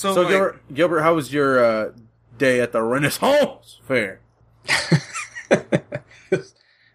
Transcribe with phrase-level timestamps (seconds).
[0.00, 1.92] So, So like, Gilbert, Gilbert, how was your uh,
[2.38, 4.20] day at the Renaissance Fair?
[5.50, 6.42] it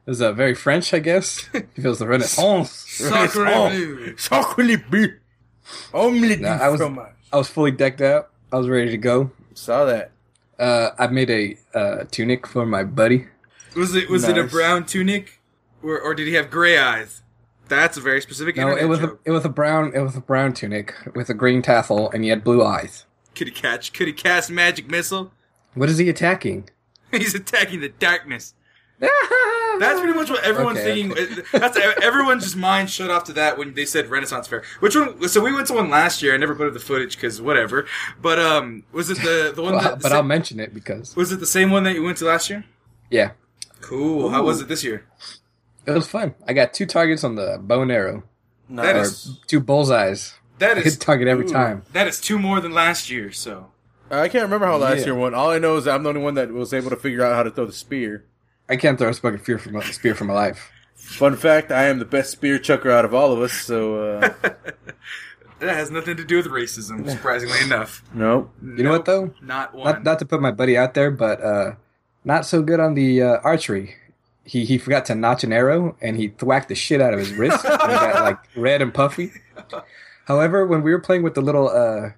[0.07, 1.47] was uh, very French, I guess.
[1.53, 2.71] It was the Renaissance.
[2.89, 4.17] Sacre bleu.
[4.17, 5.13] Sacre bleu.
[5.93, 7.11] Omelette No, I was- fromage.
[7.31, 8.31] I was fully decked out.
[8.51, 9.29] I was ready to go.
[9.53, 10.09] Saw that.
[10.57, 13.27] Uh, I made a uh, tunic for my buddy.
[13.75, 15.41] was it was it a brown tunic,
[15.83, 17.21] or or did he have gray eyes?
[17.67, 18.55] That's a very specific.
[18.57, 21.33] No, it was a, it was a brown it was a brown tunic with a
[21.33, 23.05] green tassel, and he had blue eyes.
[23.33, 23.91] Could he catch?
[23.93, 25.31] Could he cast magic missile?
[25.73, 26.69] What is he attacking?
[27.11, 28.53] He's attacking the darkness.
[28.99, 31.43] That's pretty much what everyone's Okay, thinking.
[31.51, 34.63] That's everyone's just mind shut off to that when they said Renaissance Fair.
[34.79, 35.27] Which one?
[35.27, 36.33] So we went to one last year.
[36.33, 37.85] I never put up the footage because whatever.
[38.21, 39.73] But um, was it the the one?
[39.73, 42.17] Well, that, but I'll mention it because was it the same one that you went
[42.19, 42.63] to last year?
[43.09, 43.31] yeah,
[43.81, 44.29] Cool.
[44.29, 45.05] How was it this year?
[45.85, 46.35] It was fun.
[46.47, 48.23] I got two targets on the bow and arrow,
[48.69, 49.05] That or
[49.47, 50.33] two bullseyes.
[50.59, 51.49] that I is hit target every Ooh.
[51.49, 51.83] time.
[51.93, 53.31] that is two more than last year.
[53.31, 53.71] So
[54.11, 55.05] I can't remember how last Yeah.
[55.07, 55.35] year went.
[55.35, 57.43] All I know is I'm the only one that was able to figure out how
[57.43, 58.25] to throw the spear.
[58.69, 60.71] I can't throw a fucking spear for my, spear for my life.
[60.95, 63.53] Fun fact: I am the best spear chucker out of all of us.
[63.53, 64.29] So uh,
[65.59, 67.07] that has nothing to do with racism.
[67.09, 68.01] Surprisingly enough.
[68.13, 68.49] no.
[68.61, 69.33] You know what though?
[69.41, 69.85] Not one.
[69.85, 71.71] Not not to put my buddy out there, but uh,
[72.23, 73.95] not so good on the uh, archery.
[74.45, 77.33] He he forgot to notch an arrow and he thwacked the shit out of his
[77.33, 77.65] wrist.
[77.65, 79.31] and got like red and puffy.
[80.25, 82.11] However, when we were playing with the little uh,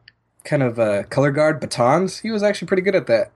[0.43, 3.31] kind of uh, color guard batons, he was actually pretty good at that.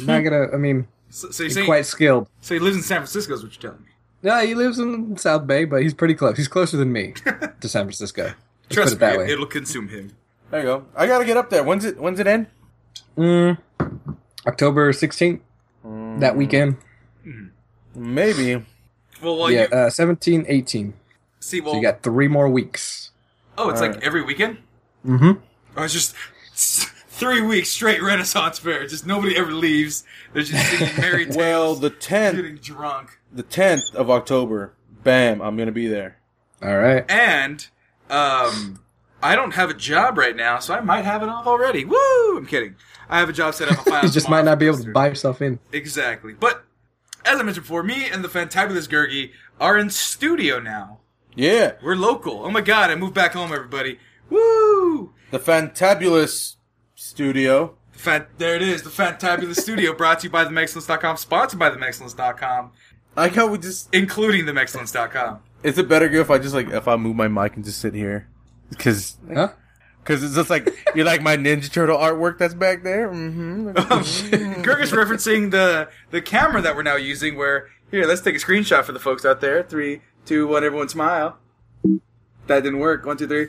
[0.00, 0.48] not gonna.
[0.52, 2.28] I mean, so, so you're he's saying quite skilled.
[2.40, 3.34] so he lives in San Francisco?
[3.34, 3.90] Is what you're telling me?
[4.22, 6.36] Yeah, he lives in South Bay, but he's pretty close.
[6.38, 7.12] He's closer than me
[7.60, 8.22] to San Francisco.
[8.24, 8.34] Let's
[8.70, 9.30] Trust put it that me, way.
[9.32, 10.12] it'll consume him.
[10.50, 10.86] There you go.
[10.96, 11.62] I gotta get up there.
[11.64, 11.98] When's it?
[11.98, 12.46] When's it end?
[13.18, 13.58] Mm,
[14.46, 15.40] October sixteenth,
[15.84, 16.76] that weekend.
[17.94, 18.56] Maybe.
[19.22, 20.94] Well, well, yeah, you, uh, 17, 18.
[21.40, 23.10] see, well, So you got three more weeks.
[23.56, 24.04] oh, it's like Alright.
[24.04, 24.58] every weekend.
[25.06, 25.32] Mm-hmm.
[25.76, 26.14] Oh, it's just
[27.08, 28.86] three weeks straight Renaissance fair.
[28.86, 30.04] Just nobody ever leaves.
[30.32, 34.72] They're just singing merry tales, Well, the tenth, getting drunk, the tenth of October.
[35.02, 35.40] Bam!
[35.42, 36.16] I'm gonna be there.
[36.62, 37.04] All right.
[37.10, 37.66] and
[38.10, 38.80] um,
[39.22, 41.84] I don't have a job right now, so I might have it off already.
[41.84, 42.36] Woo!
[42.38, 42.76] I'm kidding.
[43.08, 43.86] I have a job set up.
[43.92, 45.58] I'll You just might not be able to buy yourself in.
[45.72, 46.32] Exactly.
[46.32, 46.64] But
[47.24, 49.30] as I mentioned before, me and the fantabulous Gergie
[49.60, 51.00] are in studio now.
[51.36, 52.44] Yeah, We're local.
[52.44, 53.98] Oh my god, I moved back home, everybody.
[54.30, 55.12] Woo!
[55.30, 56.56] the Fantabulous
[56.94, 57.76] Studio.
[57.92, 62.72] Fan- there it is, the Fantabulous Studio, brought to you by themexcellence.com, sponsored by themexcellence.com,
[63.16, 63.92] I like how we just.
[63.94, 65.40] including themexcellence.com.
[65.62, 67.94] Is it better if I just like if I move my mic and just sit
[67.94, 68.28] here?
[68.70, 69.52] Because Huh?
[70.04, 73.08] Because it's just like you like my Ninja Turtle artwork that's back there.
[73.08, 73.68] Mm-hmm.
[74.62, 78.38] Gerg is referencing the, the camera that we're now using, where, here, let's take a
[78.38, 79.62] screenshot for the folks out there.
[79.62, 81.38] Three, two, one, everyone smile.
[82.46, 83.06] That didn't work.
[83.06, 83.48] One, two, three.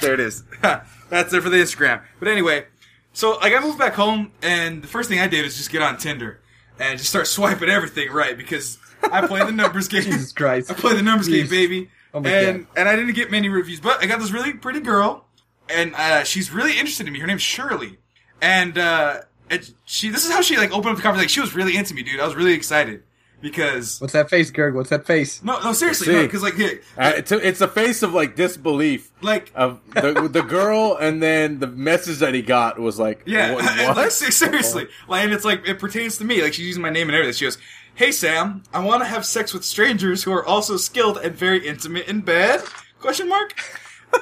[0.00, 0.44] There it is.
[0.62, 2.02] That's there for the Instagram.
[2.18, 2.66] But anyway,
[3.12, 5.82] so like I moved back home, and the first thing I did is just get
[5.82, 6.40] on Tinder
[6.78, 10.02] and just start swiping everything right because I play the numbers game.
[10.02, 10.70] Jesus Christ.
[10.70, 11.90] I play the numbers game, baby.
[12.14, 12.78] Oh my and God.
[12.78, 15.26] and I didn't get many reviews, but I got this really pretty girl,
[15.68, 17.18] and uh, she's really interested in me.
[17.20, 17.98] Her name's Shirley,
[18.40, 20.08] and uh, it, she.
[20.10, 21.22] This is how she like opened up the conversation.
[21.24, 22.20] Like, she was really into me, dude.
[22.20, 23.02] I was really excited
[23.40, 24.74] because What's that face, Gerg?
[24.74, 25.42] What's that face?
[25.42, 26.12] no, no, seriously, See.
[26.12, 29.50] no, because like, yeah, Uh, it's a, it's a face of like disbelief like.
[29.54, 33.64] of the the girl, and then the message that he got was like, Yeah, what?
[33.64, 36.40] and, like, seriously, like, and it's like it pertains to me.
[36.42, 37.34] Like she's using my name and everything.
[37.36, 37.58] She goes,
[37.96, 41.66] "Hey Sam, I want to have sex with strangers who are also skilled and very
[41.66, 42.62] intimate in bed?"
[43.00, 43.54] Question mark.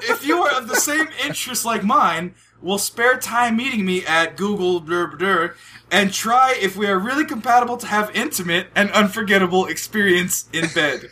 [0.03, 4.37] If you are of the same interest like mine, will spare time meeting me at
[4.37, 5.55] Google blur, blur,
[5.91, 11.09] and try if we are really compatible to have intimate and unforgettable experience in bed.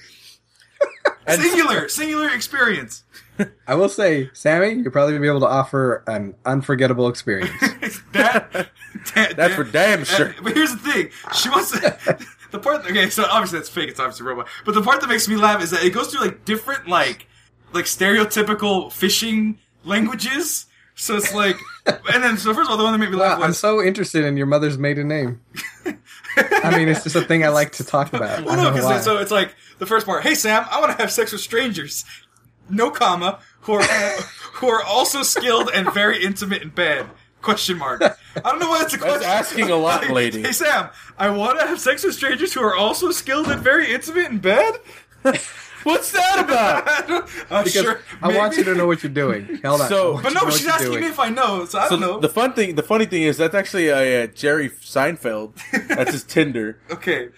[1.29, 3.05] singular, singular experience.
[3.69, 7.53] I will say, Sammy, you're probably gonna be able to offer an unforgettable experience.
[8.13, 8.51] that,
[9.15, 10.31] that- That's for damn sure.
[10.31, 12.19] Uh, but here's the thing: she wants to.
[12.51, 13.91] The part, okay, so obviously that's fake.
[13.91, 14.49] It's obviously a robot.
[14.65, 17.27] But the part that makes me laugh is that it goes through like different, like,
[17.73, 20.67] like stereotypical fishing languages.
[20.95, 21.57] So it's like,
[21.87, 23.83] and then so first of all, the one that made me laugh Wow, I'm so
[23.83, 25.41] interested in your mother's maiden name.
[26.37, 28.45] I mean, it's just a thing I like to talk about.
[28.45, 28.89] Well, no, don't know why.
[28.95, 30.23] because so it's like the first part.
[30.23, 32.05] Hey Sam, I want to have sex with strangers,
[32.69, 33.83] no comma, who are
[34.55, 37.07] who are also skilled and very intimate in bed.
[37.43, 38.03] Question mark.
[38.03, 39.31] I don't know why that's a That's question.
[39.31, 40.43] asking a lot, Like, lady.
[40.43, 43.93] Hey Sam, I want to have sex with strangers who are also skilled and very
[43.95, 44.75] intimate in bed.
[45.89, 47.29] What's that about?
[47.51, 48.01] I'm because sure.
[48.23, 49.61] I want you to know what you're doing.
[49.65, 49.89] Hold on.
[49.89, 51.03] So- But no, know what she's asking doing.
[51.05, 52.21] me if I know, so I So don't know.
[52.21, 55.55] the fun thing, the funny thing is that's actually a, uh Jerry Seinfeld.
[55.89, 56.69] That's his Tinder.
[56.91, 57.29] Okay.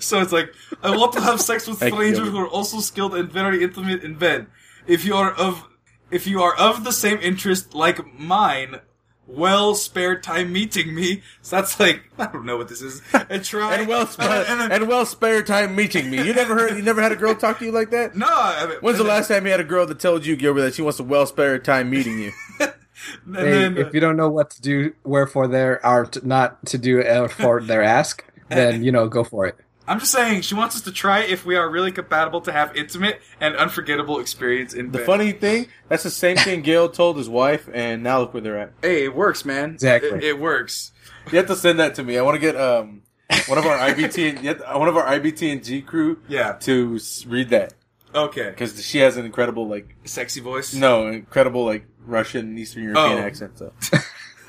[0.00, 0.52] So it's like,
[0.82, 4.16] I want to have sex with strangers who are also skilled and very intimate in
[4.16, 4.46] bed.
[4.86, 5.64] If you are of,
[6.10, 8.80] if you are of the same interest like mine,
[9.28, 11.22] well spared time meeting me.
[11.42, 13.02] So that's like I don't know what this is.
[13.28, 16.16] And try And well, sp- and then- and well spare time meeting me.
[16.26, 16.76] You never heard?
[16.76, 18.16] You never had a girl talk to you like that?
[18.16, 18.26] no.
[18.28, 20.74] I mean, When's the last time you had a girl that told you, Gilbert, that
[20.74, 22.32] she wants a well spare time meeting you?
[22.60, 26.64] and Hey, then, if you don't know what to do, wherefore there are t- not
[26.66, 29.56] to do uh, for their ask, then you know go for it.
[29.88, 32.76] I'm just saying she wants us to try if we are really compatible to have
[32.76, 35.06] intimate and unforgettable experience in The bed.
[35.06, 38.58] funny thing, that's the same thing Gail told his wife, and now look where they're
[38.58, 38.72] at.
[38.82, 39.70] Hey, it works, man.
[39.74, 40.10] Exactly.
[40.10, 40.92] It, it works.
[41.32, 42.18] You have to send that to me.
[42.18, 43.02] I want to get um
[43.46, 46.52] one of our IBT and yet one of our IBT and G crew Yeah.
[46.60, 47.74] to s- read that
[48.14, 48.50] Okay.
[48.50, 50.74] because she has an incredible like Sexy voice.
[50.74, 53.26] no incredible like Russian Eastern European Oh.
[53.26, 53.58] accent.
[53.58, 53.72] So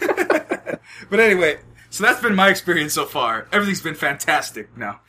[1.09, 1.59] But anyway,
[1.89, 3.47] so that's been my experience so far.
[3.51, 5.00] Everything's been fantastic now.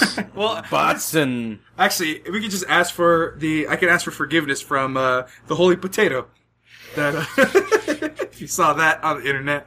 [0.34, 3.68] well, bots and actually, we could just ask for the.
[3.68, 6.26] I can ask for forgiveness from uh, the Holy Potato.
[6.96, 7.24] That uh,
[8.22, 9.66] if you saw that on the internet.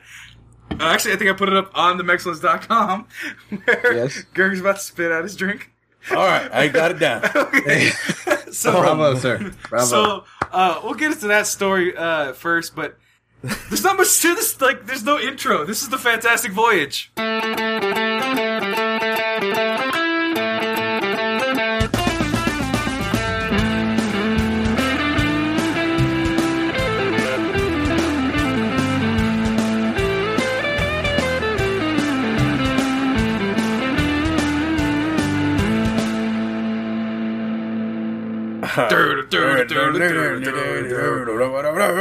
[0.72, 3.08] Uh, actually, I think I put it up on themexcellence.com
[3.66, 4.24] where Yes.
[4.34, 5.72] Gerg's about to spit out his drink.
[6.12, 7.24] all right, I got it down.
[7.36, 7.90] Okay.
[8.52, 9.54] so, Bravo, sir.
[9.70, 9.86] Bravo.
[9.86, 12.98] So uh, we'll get into that story uh, first, but
[13.42, 14.60] there's not much to this.
[14.60, 15.66] Like, there's no intro.
[15.66, 17.12] This is the Fantastic Voyage.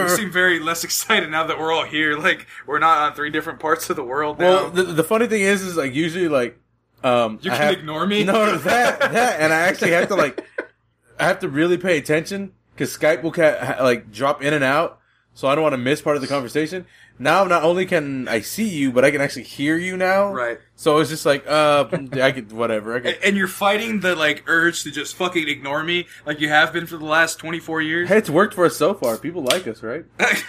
[0.04, 2.16] We seem very less excited now that we're all here.
[2.18, 4.44] Like, we're not on three different parts of the world now.
[4.48, 6.58] Well, the, the funny thing is, is like usually like
[7.02, 8.24] um you I can have- ignore me.
[8.24, 10.44] No, that that, and I actually have to like
[11.18, 14.64] I have to really pay attention because Skype will ca- ha- like drop in and
[14.64, 14.98] out,
[15.34, 16.86] so I don't want to miss part of the conversation.
[17.18, 20.32] Now, not only can I see you, but I can actually hear you now.
[20.32, 20.58] Right.
[20.74, 22.96] So it's just like, uh, I could whatever.
[22.96, 23.18] I could.
[23.24, 26.86] And you're fighting the like urge to just fucking ignore me, like you have been
[26.86, 28.08] for the last 24 years.
[28.08, 29.16] Hey, it's worked for us so far.
[29.18, 30.04] People like us, right?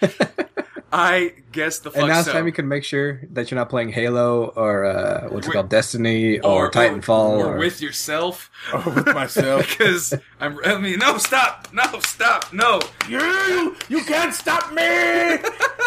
[0.94, 2.32] I guess the fuck and now so.
[2.32, 5.70] time you can make sure that you're not playing Halo or uh, what's it called,
[5.70, 8.50] Destiny or, Titanfall or, or, with yourself.
[8.74, 9.62] Or with myself.
[9.72, 10.58] Because I'm.
[10.64, 12.80] I mean, no, stop, no, stop, no.
[13.08, 15.38] you, you can't stop me.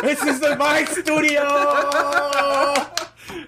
[0.02, 1.44] this is the my studio.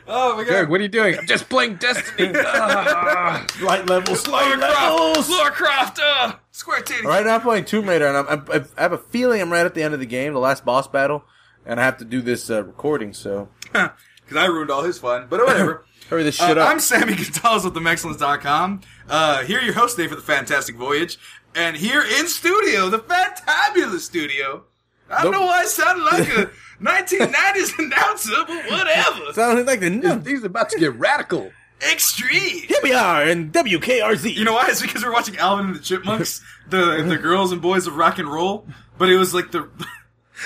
[0.08, 0.70] Oh my Derek, god.
[0.72, 1.18] what are you doing?
[1.18, 2.34] I'm just playing Destiny.
[2.34, 5.30] Light levels, Lara light levels.
[5.30, 7.06] Lara Croft, uh, Square Titty.
[7.06, 9.66] Right now, I'm playing Tomb Raider, and I'm, I'm, I have a feeling I'm right
[9.66, 11.24] at the end of the game, the last boss battle,
[11.68, 13.14] and I have to do this uh, recording.
[13.14, 15.86] So Because I ruined all his fun, but whatever.
[16.10, 16.70] hurry this Uh, shit up.
[16.70, 18.82] I'm Sammy Gonzalez with TheMexcellence.com.
[19.10, 21.18] Uh, here your host today for the Fantastic Voyage.
[21.56, 24.64] And here in studio, the Fantabulous Studio.
[25.10, 25.42] I don't Nope.
[25.42, 26.52] know why I sounded like a
[26.84, 29.34] 1990s announcer, but whatever.
[29.34, 31.52] Sounding like the This thing's about to get radical.
[31.92, 32.64] Extreme.
[32.68, 34.34] here we are in WKRZ.
[34.36, 34.68] You know why?
[34.70, 38.18] It's because we're watching Alvin and the Chipmunks, the the girls and boys of rock
[38.20, 38.68] and roll.
[38.98, 39.70] But it was like the,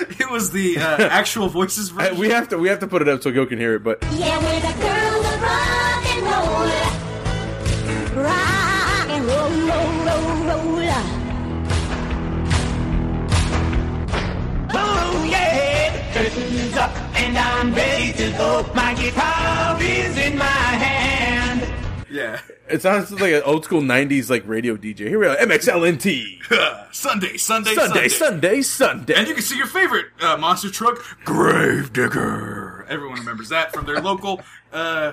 [0.18, 2.18] it was the uh, actual voices I- version.
[2.18, 3.80] we have to we have to put it up so Gil can hear it.
[3.84, 8.22] But Yeah, we're the girls of rock and roll.
[8.24, 10.92] Rock and roll, roll, roll, roll.
[14.74, 18.70] Oh yeah, curtains up and I'm ready to go.
[18.74, 21.01] My guitar is in my hand.
[22.12, 22.40] Yeah.
[22.68, 25.08] it sounds like an old school '90s like radio DJ.
[25.08, 26.92] Here we are, MXLNT.
[26.94, 28.62] Sunday, Sunday, Sunday, Sunday, Sunday.
[28.62, 29.14] Sunday.
[29.14, 32.84] And you can see your favorite uh, monster truck, Gravedigger.
[32.88, 34.42] Everyone remembers that from their local.
[34.72, 35.12] Uh,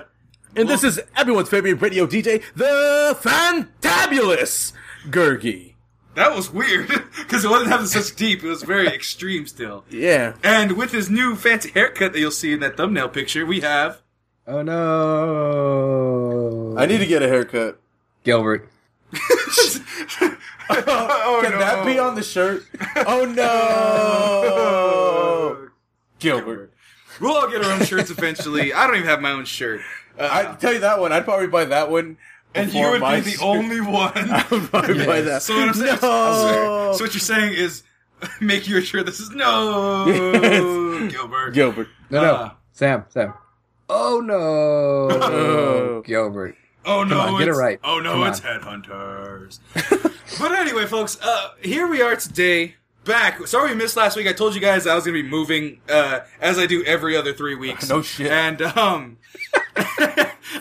[0.56, 4.72] And this is everyone's favorite radio DJ, the Fantabulous
[5.08, 5.74] Gergie.
[6.16, 8.42] that was weird because it wasn't having such deep.
[8.44, 9.84] It was very extreme still.
[9.88, 10.34] Yeah.
[10.42, 14.02] And with his new fancy haircut that you'll see in that thumbnail picture, we have.
[14.46, 16.29] Oh no!
[16.76, 17.80] I need to get a haircut.
[18.24, 18.68] Gilbert.
[20.70, 22.64] oh, Can that be on the shirt?
[22.96, 23.24] Oh
[25.54, 25.68] no!
[26.18, 26.72] Gilbert.
[27.20, 28.72] We'll all get our own shirts eventually.
[28.72, 29.80] I don't even have my own shirt.
[30.18, 31.12] Uh, I tell you that one.
[31.12, 32.16] I'd probably buy that one.
[32.54, 33.42] and you would be the shirt.
[33.42, 34.12] only one.
[34.14, 35.42] I would probably buy that.
[35.42, 36.92] So what I'm saying, no.
[36.96, 37.82] so what you're saying is,
[38.40, 41.12] make you a shirt that says no, Yes.
[41.12, 41.52] Gilbert.
[41.52, 41.88] Gilbert.
[42.10, 42.34] No, no.
[42.34, 42.50] Uh.
[42.72, 43.34] Sam, Sam.
[43.92, 44.36] Oh no!
[45.10, 46.02] Oh.
[46.06, 46.56] Gilbert.
[46.84, 47.80] Oh no, on, get it right.
[47.82, 49.58] Oh no, Come it's headhunters.
[50.38, 52.76] but anyway, folks, uh, here we are today.
[53.04, 53.46] Back.
[53.46, 54.28] Sorry we missed last week.
[54.28, 57.16] I told you guys I was going to be moving, uh, as I do every
[57.16, 57.88] other three weeks.
[57.88, 58.30] No shit.
[58.30, 59.16] And um,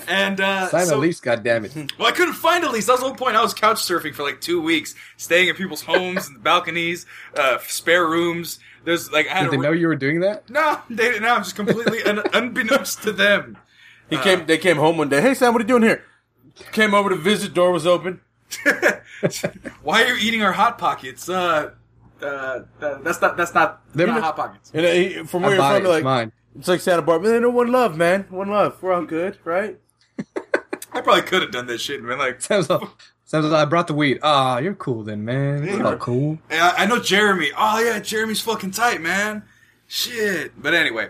[0.08, 1.92] And uh, Sign so, a lease, goddammit.
[1.98, 2.86] Well, I couldn't find a lease.
[2.88, 3.36] That was the whole point.
[3.36, 7.06] I was couch surfing for like two weeks, staying in people's homes and balconies,
[7.36, 8.60] uh, spare rooms.
[8.86, 10.50] There's like I had Did they a, know you were doing that?
[10.50, 11.36] no, they didn't know.
[11.36, 13.58] I'm just completely un- unbeknownst to them.
[14.10, 14.46] He came.
[14.46, 15.22] They came home one day.
[15.22, 16.04] Hey Sam, what are you doing here?
[16.72, 17.54] Came over to visit.
[17.54, 18.22] Door was open.
[19.84, 21.30] Why are you eating our hot pockets?
[21.30, 21.72] Uh,
[22.22, 24.72] uh, uh, that's not that's not, They're not not- hot pockets.
[24.74, 25.80] And uh, he, from where I you're from, it.
[25.84, 26.32] you're It's like mine.
[26.58, 27.30] it's like Santa Barbara.
[27.30, 28.26] They know one love, man.
[28.30, 28.82] One love.
[28.82, 29.78] We're all good, right?
[30.92, 32.18] I probably could have done that shit, man.
[32.18, 32.82] Like, Sounds like,
[33.30, 34.20] sounds like I brought the weed.
[34.24, 35.64] Ah, you're cool then, man.
[35.66, 36.40] You're all cool.
[36.52, 37.52] I, I know Jeremy.
[37.58, 39.44] Oh yeah, Jeremy's fucking tight, man.
[39.88, 40.62] Shit.
[40.62, 41.10] But anyway,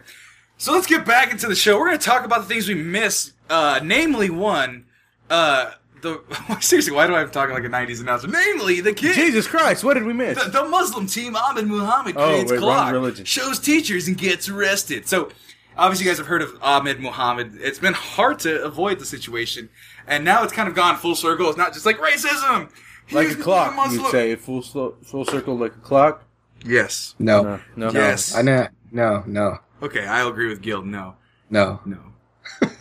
[0.57, 1.77] so let's get back into the show.
[1.79, 3.33] We're gonna talk about the things we missed.
[3.49, 4.85] Uh, namely, one,
[5.29, 5.71] uh,
[6.01, 6.21] the
[6.61, 8.27] seriously, why do I have to talk like a '90s announcer?
[8.27, 9.15] Namely, the kid.
[9.15, 10.41] Jesus Christ, what did we miss?
[10.43, 13.25] The, the Muslim team, Ahmed Muhammad, Oh, creates wait, wrong clock, religion.
[13.25, 15.07] shows teachers, and gets arrested.
[15.07, 15.29] So,
[15.75, 17.53] obviously, you guys have heard of Ahmed Muhammad.
[17.59, 19.67] It's been hard to avoid the situation,
[20.09, 21.47] and now it's kind of gone full circle.
[21.49, 22.69] It's not just like racism,
[23.11, 26.23] Like He's a clock, Muslim- you'd say full slo- full circle like a clock.
[26.65, 27.15] Yes.
[27.19, 27.41] No.
[27.43, 28.35] No, no, Yes.
[28.35, 28.67] I know.
[28.91, 30.81] No, no, Okay, I agree with Gil.
[30.81, 31.15] No,
[31.49, 31.79] no.
[31.85, 31.97] no.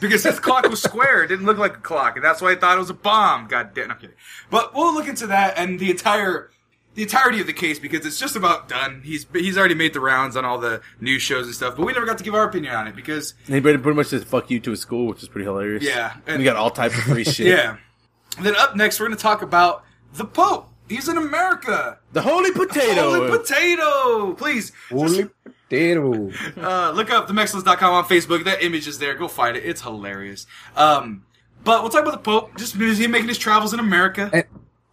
[0.01, 1.23] because his clock was square.
[1.23, 3.47] It didn't look like a clock, and that's why I thought it was a bomb.
[3.47, 3.91] God damn.
[3.91, 4.17] I'm kidding.
[4.51, 6.51] But we'll look into that and the entire
[6.99, 9.03] the entirety of the case because it's just about done.
[9.05, 11.93] He's he's already made the rounds on all the news shows and stuff, but we
[11.93, 14.25] never got to give our opinion on it because And he pretty pretty much said
[14.27, 15.85] "fuck you" to his school, which is pretty hilarious.
[15.85, 17.47] Yeah, and we got all types of free shit.
[17.47, 17.77] yeah.
[18.37, 20.69] And Then up next, we're going to talk about the Pope.
[20.89, 21.99] He's in America.
[22.13, 23.15] the holy potato.
[23.15, 24.33] Holy potato!
[24.33, 26.33] Please, Holy potato.
[26.61, 28.43] uh, look up themexcellence.com on Facebook.
[28.45, 29.15] That image is there.
[29.15, 29.65] Go find it.
[29.65, 30.47] It's hilarious.
[30.75, 31.25] Um,
[31.63, 32.57] but we'll talk about the Pope.
[32.59, 34.31] Just because he's making his travels in America.
[34.33, 34.45] And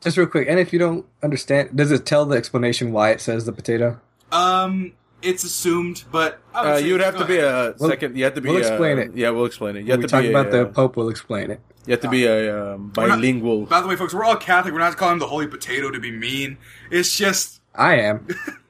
[0.05, 3.19] just real quick, and if you don't understand, does it tell the explanation why it
[3.19, 3.99] says the potato?
[4.31, 7.75] Um, it's assumed, but would Uh, say- you would have go to be ahead.
[7.75, 8.17] a second.
[8.17, 8.47] You have to be.
[8.49, 9.11] we'll uh, explain it.
[9.15, 9.79] Yeah, we'll explain it.
[9.81, 11.59] You When have we to talk be about a, the uh, Pope, we'll explain it.
[11.85, 13.65] You have to be a um, bilingual.
[13.67, 14.73] By the way, folks, we're all Catholic.
[14.73, 16.57] We're not calling him the Holy Potato to be mean.
[16.89, 18.27] It's just I am.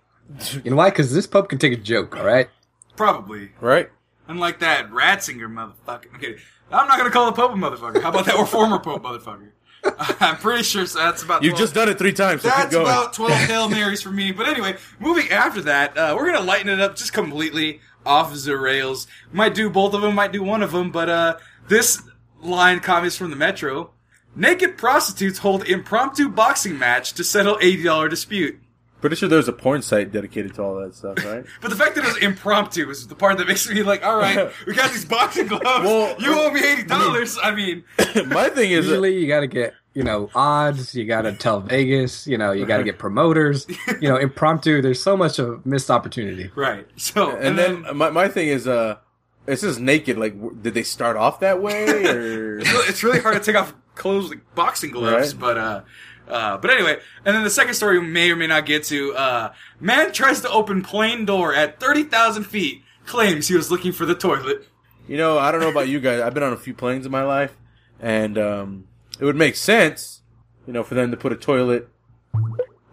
[0.64, 0.90] you know why?
[0.90, 2.50] Because this Pope can take a joke, all right?
[2.96, 3.90] probably right?
[4.28, 6.08] unlike that Ratzinger motherfucker.
[6.14, 6.36] I'm.
[6.72, 8.02] I'm not gonna call the Pope a motherfucker.
[8.02, 8.36] How about that?
[8.36, 9.50] Or former Pope motherfucker.
[10.20, 11.44] I'm pretty sure that's about.
[11.44, 14.32] You've 12 just done it three times, so That's about 12 Hail Marys for me.
[14.32, 18.34] But anyway, moving after that, uh, we're going to lighten it up just completely off
[18.34, 19.08] the rails.
[19.32, 21.38] Might do both of them, might do one of them, but uh,
[21.68, 22.02] this
[22.42, 23.92] line comes from the Metro.
[24.36, 28.60] Naked prostitutes hold impromptu boxing match to settle $80 dispute.
[29.02, 31.46] Pretty sure there's a porn site dedicated to all that stuff, right?
[31.62, 34.18] But the fact that it was impromptu is the part that makes me like, all
[34.18, 35.64] right, we got these boxing gloves.
[35.86, 37.38] Well, you owe me $80.
[37.44, 37.84] I mean,
[38.28, 40.96] My thing is, Usually, you got to get you know odds.
[40.96, 42.26] You got to tell Vegas.
[42.26, 43.68] You know, you got to get promoters.
[44.02, 44.82] You know, impromptu.
[44.82, 46.50] There's so much of missed opportunity.
[46.56, 46.88] right.
[46.98, 48.98] So, and then my my thing is, uh,
[49.46, 50.18] it's just naked.
[50.18, 50.34] Like,
[50.64, 53.74] did they start off that way, or it's really, it's really hard to take off
[53.94, 55.40] clothes like boxing gloves, Right.
[55.42, 55.82] but uh,
[56.28, 59.14] uh, but anyway, and then the second story we may or may not get to.
[59.16, 62.82] Uh, man tries to open plane door at thirty thousand feet.
[63.06, 64.68] Claims he was looking for the toilet.
[65.08, 66.22] you know, I don't know about you guys.
[66.22, 67.56] I've been on a few planes in my life,
[68.00, 68.88] and um,
[69.20, 70.22] it would make sense,
[70.66, 71.88] you know, for them to put a toilet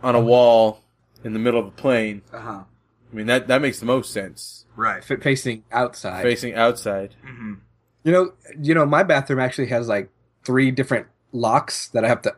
[0.02, 0.82] on a wall
[1.24, 2.20] in the middle of a plane.
[2.32, 2.62] Uh huh.
[3.10, 4.66] I mean, that that makes the most sense.
[4.76, 5.02] Right.
[5.10, 6.22] F- facing outside.
[6.22, 7.14] Facing outside.
[8.04, 10.10] You know, you know, my bathroom actually has like
[10.44, 12.34] three different locks that I have to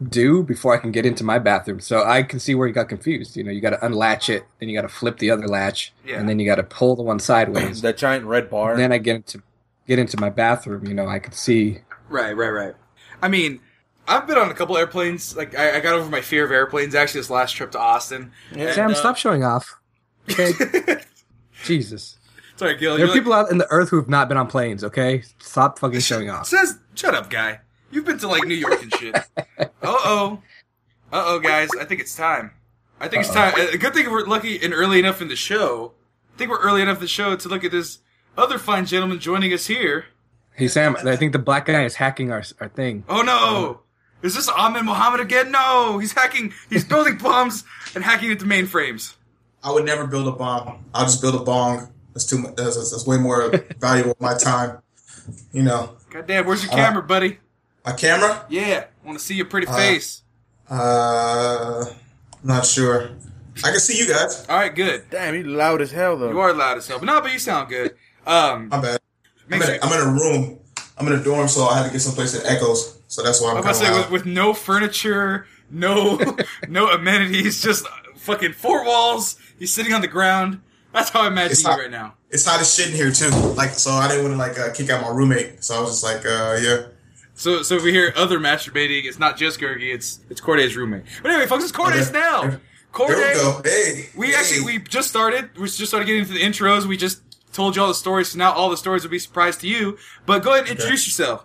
[0.00, 1.80] undo before I can get into my bathroom.
[1.80, 3.36] So I can see where you got confused.
[3.36, 5.92] You know, you got to unlatch it, then you got to flip the other latch,
[6.04, 6.18] Yeah.
[6.20, 7.80] and then you got to pull the one sideways.
[7.86, 8.72] That giant red bar.
[8.72, 9.42] and then I get into
[9.86, 10.86] get into my bathroom.
[10.86, 11.78] You know, I can see.
[12.08, 12.36] Right.
[12.36, 12.50] Right.
[12.50, 12.74] Right.
[13.22, 13.60] I mean.
[14.08, 15.36] I've been on a couple airplanes.
[15.36, 18.30] Like I, I got over my fear of airplanes actually this last trip to Austin.
[18.52, 19.80] And, Sam, uh, stop showing off.
[20.30, 20.52] Okay,
[21.64, 22.16] Jesus.
[22.54, 22.92] Sorry, Gil.
[22.92, 24.84] There you're are like- people out in the earth who have not been on planes.
[24.84, 26.46] Okay, stop fucking showing off.
[26.46, 27.58] Says, shut up, guy.
[27.90, 29.14] You've been to like New York and shit.
[29.58, 30.42] Uh oh.
[31.12, 31.68] Uh oh, guys.
[31.80, 32.50] I think it's time.
[33.00, 33.54] I think it's time.
[33.56, 35.92] A good thing we're lucky and early enough in the show.
[36.34, 37.98] I think we're early enough in the show to look at this
[38.36, 40.06] other fine gentleman joining us here.
[40.54, 43.04] Hey Sam, I think the black guy is hacking our our thing.
[43.08, 43.80] Oh no!
[44.22, 45.50] Is this Ahmed Mohammed again?
[45.50, 45.98] No!
[45.98, 46.54] He's hacking.
[46.70, 47.64] He's building bombs
[47.94, 49.16] and hacking at the mainframes.
[49.62, 50.84] I would never build a bomb.
[50.94, 51.92] I'll just build a bong.
[52.14, 52.56] That's too much.
[52.56, 54.78] That's, that's way more valuable my time.
[55.52, 57.38] You know, God damn, where's your camera, buddy?
[57.86, 58.44] My camera.
[58.50, 60.22] Yeah, want to see your pretty face.
[60.68, 61.84] Uh,
[62.42, 63.10] not sure.
[63.64, 64.44] I can see you guys.
[64.48, 65.04] All right, good.
[65.10, 66.30] Damn, he loud as hell though.
[66.30, 67.94] You are loud as hell, but no, but you sound good.
[68.26, 69.00] Um, My bad.
[69.44, 70.58] I'm makes in, a, I'm in a room.
[70.98, 72.98] I'm in a dorm, so I had to get someplace that echoes.
[73.08, 74.10] So that's why I'm I'm kind about of to say loud.
[74.10, 76.18] with, with no furniture, no
[76.68, 79.38] no amenities, just fucking four walls.
[79.58, 80.60] He's sitting on the ground.
[80.92, 82.14] That's how I imagine It's you not- right now.
[82.28, 83.30] It's hot as shit in here too.
[83.54, 85.62] Like, so I didn't want to like uh, kick out my roommate.
[85.62, 86.86] So I was just like, uh, yeah.
[87.36, 91.04] So, so if we hear other masturbating, it's not just Gergie, it's it's Corde's roommate.
[91.22, 92.02] But anyway, folks, it's Corde Okay.
[92.02, 92.58] Snell.
[92.92, 93.70] Corde, we.
[93.70, 94.08] Hey.
[94.16, 94.34] we hey.
[94.34, 95.50] actually we just started.
[95.56, 96.86] We just started getting into the intros.
[96.86, 97.20] We just
[97.52, 99.68] told you all the stories, so now all the stories will be a surprise to
[99.68, 99.98] you.
[100.24, 101.44] But go ahead and introduce yourself.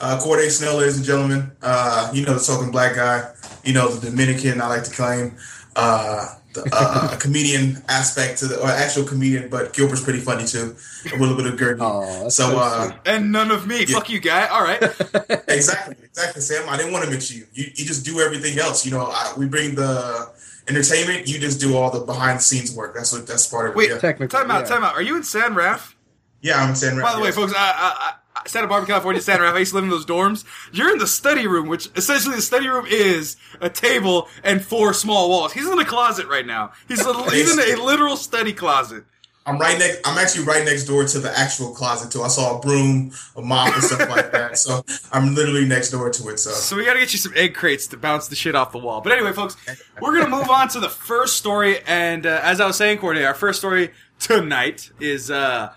[0.00, 1.52] Uh, Corde Snell, ladies and gentlemen.
[1.62, 3.32] Uh, you know the token black guy.
[3.64, 4.60] You know the Dominican.
[4.60, 5.36] I like to claim.
[5.74, 10.76] Uh, the uh, comedian aspect to the, or actual comedian, but Gilbert's pretty funny too.
[11.12, 11.80] A little bit of Gergie.
[11.80, 12.92] Aw, that's so, so uh.
[13.06, 13.80] And none of me.
[13.80, 13.96] Yeah.
[13.96, 14.46] Fuck you, guy.
[14.46, 14.82] All right.
[15.48, 16.68] exactly, exactly, Sam.
[16.68, 17.46] I didn't want to mix you.
[17.52, 18.84] You, you just do everything else.
[18.84, 20.30] You know, I, we bring the
[20.68, 21.28] entertainment.
[21.28, 22.94] You just do all the behind the scenes work.
[22.94, 23.94] That's what that's part of Wait, it.
[23.94, 24.62] Yeah, Technically, time out.
[24.62, 24.68] yeah.
[24.68, 24.94] Time out.
[24.94, 25.96] Are you in San Raf?
[26.42, 27.00] yeah I'm saying.
[27.00, 28.14] By the way, folks, I, I, I,
[28.46, 29.54] Santa Barbara, California, Santa Raf.
[29.54, 30.44] I used to live in those dorms.
[30.72, 34.92] You're in the study room, which essentially the study room is a table and four
[34.94, 35.52] small walls.
[35.52, 36.72] He's in a closet right now.
[36.88, 39.04] He's a, he's in a literal study closet.
[39.44, 40.00] I'm right next.
[40.04, 42.22] I'm actually right next door to the actual closet too.
[42.22, 44.56] I saw a broom, a mop, and stuff like that.
[44.56, 46.38] So I'm literally next door to it.
[46.38, 48.70] So, So we got to get you some egg crates to bounce the shit off
[48.70, 49.00] the wall.
[49.00, 49.56] But anyway, folks,
[50.00, 51.80] we're gonna move on to the first story.
[51.88, 55.72] And uh, as I was saying, Courtney, our first story tonight is uh,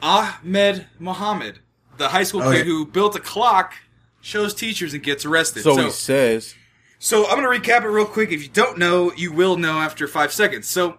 [0.00, 1.58] Ahmed Mohammed,
[1.98, 2.64] the high school Oh, kid yeah.
[2.64, 3.74] who built a clock,
[4.20, 5.62] shows teachers, and gets arrested.
[5.62, 6.54] So he says.
[6.98, 8.30] So I'm going to recap it real quick.
[8.32, 10.66] If you don't know, you will know after five seconds.
[10.66, 10.98] So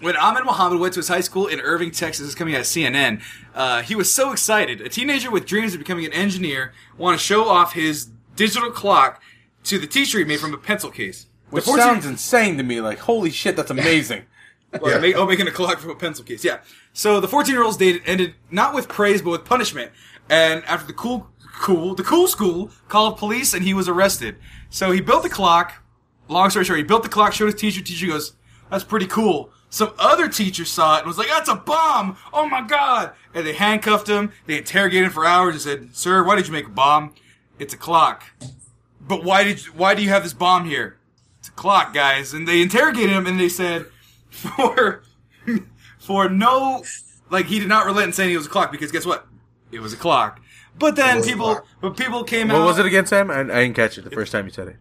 [0.00, 2.60] when Ahmed Muhammad went to his high school in Irving, Texas, this is coming out
[2.62, 3.22] of CNN,
[3.54, 4.80] uh, he was so excited.
[4.80, 9.22] A teenager with dreams of becoming an engineer wanted to show off his digital clock
[9.64, 11.26] to the teacher he made from a pencil case.
[11.50, 12.80] Which The 14 sounds insane to me.
[12.80, 14.24] Like, holy shit, that's amazing.
[14.80, 14.98] Well, Yeah.
[14.98, 16.44] make- oh, making a clock from a pencil case.
[16.44, 16.58] Yeah.
[16.92, 19.92] So the 14 year old's date ended not with praise, but with punishment.
[20.28, 21.28] And after the cool,
[21.58, 24.36] cool, the cool school called police and he was arrested.
[24.70, 25.82] So he built the clock.
[26.28, 27.82] Long story short, he built the clock, showed his teacher.
[27.82, 28.34] Teacher goes,
[28.70, 29.50] that's pretty cool.
[29.70, 32.16] Some other teacher saw it and was like, that's a bomb.
[32.32, 33.12] Oh my God.
[33.34, 34.32] And they handcuffed him.
[34.46, 37.14] They interrogated him for hours and said, sir, why did you make a bomb?
[37.58, 38.24] It's a clock.
[39.00, 40.98] But why did you, why do you have this bomb here?
[41.38, 42.34] It's a clock, guys.
[42.34, 43.86] And they interrogated him and they said,
[44.30, 45.02] for
[45.98, 46.84] for no
[47.30, 49.26] like he did not relent in saying he was a clock because guess what?
[49.76, 50.40] It was a clock.
[50.78, 52.56] But then people but people came in.
[52.56, 53.30] What out was it again, Sam?
[53.30, 54.76] I, I didn't catch it the first time you said it.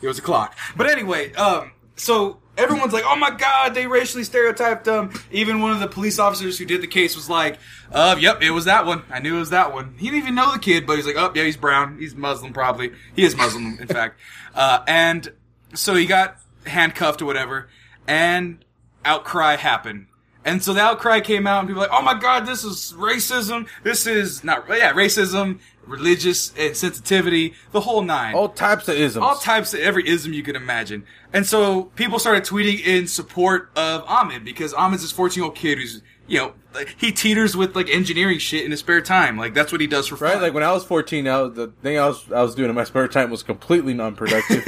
[0.00, 0.56] it was a clock.
[0.76, 5.72] But anyway, um, so everyone's like, "Oh my god, they racially stereotyped him." Even one
[5.72, 7.58] of the police officers who did the case was like,
[7.92, 9.02] "Uh, yep, it was that one.
[9.10, 11.16] I knew it was that one." He didn't even know the kid, but he's like,
[11.16, 11.98] "Oh, yeah, he's brown.
[11.98, 12.92] He's Muslim, probably.
[13.14, 14.18] He is Muslim, in fact."
[14.54, 15.32] Uh, and
[15.74, 17.68] so he got handcuffed or whatever,
[18.06, 18.64] and
[19.04, 20.06] outcry happened.
[20.46, 22.94] And so the outcry came out, and people were like, "Oh my God, this is
[22.96, 23.66] racism.
[23.82, 28.34] This is not, yeah, racism, religious insensitivity, the whole nine.
[28.34, 29.22] All types of isms.
[29.24, 31.04] all types of every ism you could imagine.
[31.32, 35.56] And so people started tweeting in support of Ahmed because Ahmed's this 14 year old
[35.56, 39.36] kid who's, you know, like, he teeters with like engineering shit in his spare time.
[39.36, 40.34] Like that's what he does for fun.
[40.34, 40.42] Right?
[40.42, 42.74] Like when I was 14, I was, the thing I was I was doing in
[42.76, 44.64] my spare time was completely non-productive.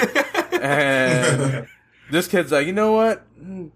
[0.60, 1.68] and
[2.10, 3.24] this kid's like, you know what?
[3.40, 3.70] Mm,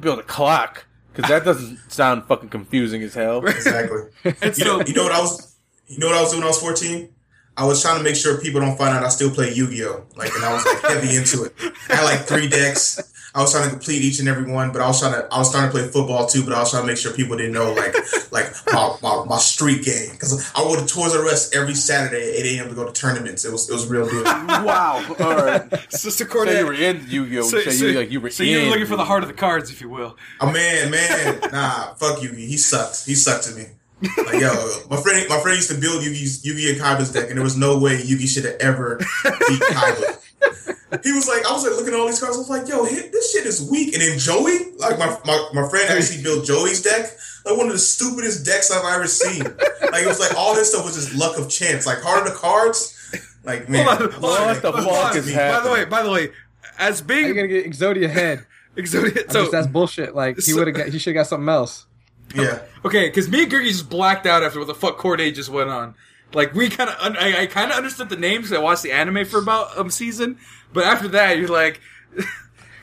[0.00, 0.84] Build a clock
[1.18, 3.44] because that doesn't sound fucking confusing as hell.
[3.44, 4.02] exactly.
[4.56, 5.56] You know, you know what I was.
[5.88, 7.08] You know what I was doing when I was 14?
[7.56, 10.04] I was trying to make sure people don't find out I still play Yu-Gi-Oh.
[10.14, 11.54] Like, and I was like heavy into it.
[11.90, 13.00] I had like three decks.
[13.38, 15.32] I was trying to complete each and every one, but I was trying to.
[15.32, 17.36] I was starting to play football too, but I was trying to make sure people
[17.36, 17.94] didn't know like
[18.32, 22.30] like my my, my street game because I would to Toys R Us every Saturday
[22.30, 22.68] at 8 a.m.
[22.70, 23.44] to go to tournaments.
[23.44, 24.24] It was it was real good.
[24.48, 25.04] wow.
[25.20, 25.70] All right.
[25.88, 27.42] so, so, So you were in Yu-Gi-Oh.
[27.42, 29.22] so, So, so- you like you were so in you were looking for the heart
[29.22, 30.16] of the cards, if you will.
[30.40, 32.38] Oh man, man, nah, fuck Yugi.
[32.38, 33.06] He sucked.
[33.06, 33.66] He sucked to me.
[34.00, 34.50] Like yo,
[34.90, 37.56] my friend, my friend used to build Yugi's Yugi and Kaiba's deck, and there was
[37.56, 40.18] no way Yugi should have ever beat Kaiba.
[41.04, 42.34] He was like, I was like looking at all these cards.
[42.36, 43.92] I was like, yo, hit, this shit is weak.
[43.92, 47.10] And then Joey, like my, my my friend actually built Joey's deck,
[47.44, 49.42] like one of the stupidest decks I've ever seen.
[49.44, 51.86] Like it was like all this stuff was just luck of chance.
[51.86, 52.96] Like heart of the cards,
[53.44, 55.16] like man, Hold on, hold on, What the fuck on.
[55.18, 56.30] is By the way, by the way,
[56.78, 58.46] as How You're gonna get Exodia head?
[58.76, 60.14] Exodia, so guess that's bullshit.
[60.14, 61.84] Like he so- would have he should have got something else.
[62.34, 62.60] yeah.
[62.82, 65.68] Okay, because me and Gergie just blacked out after what the fuck Corde just went
[65.68, 65.94] on.
[66.34, 68.48] Like we kind of, I, I kind of understood the names.
[68.48, 70.38] 'cause I watched the anime for about a season,
[70.72, 71.80] but after that, you're like,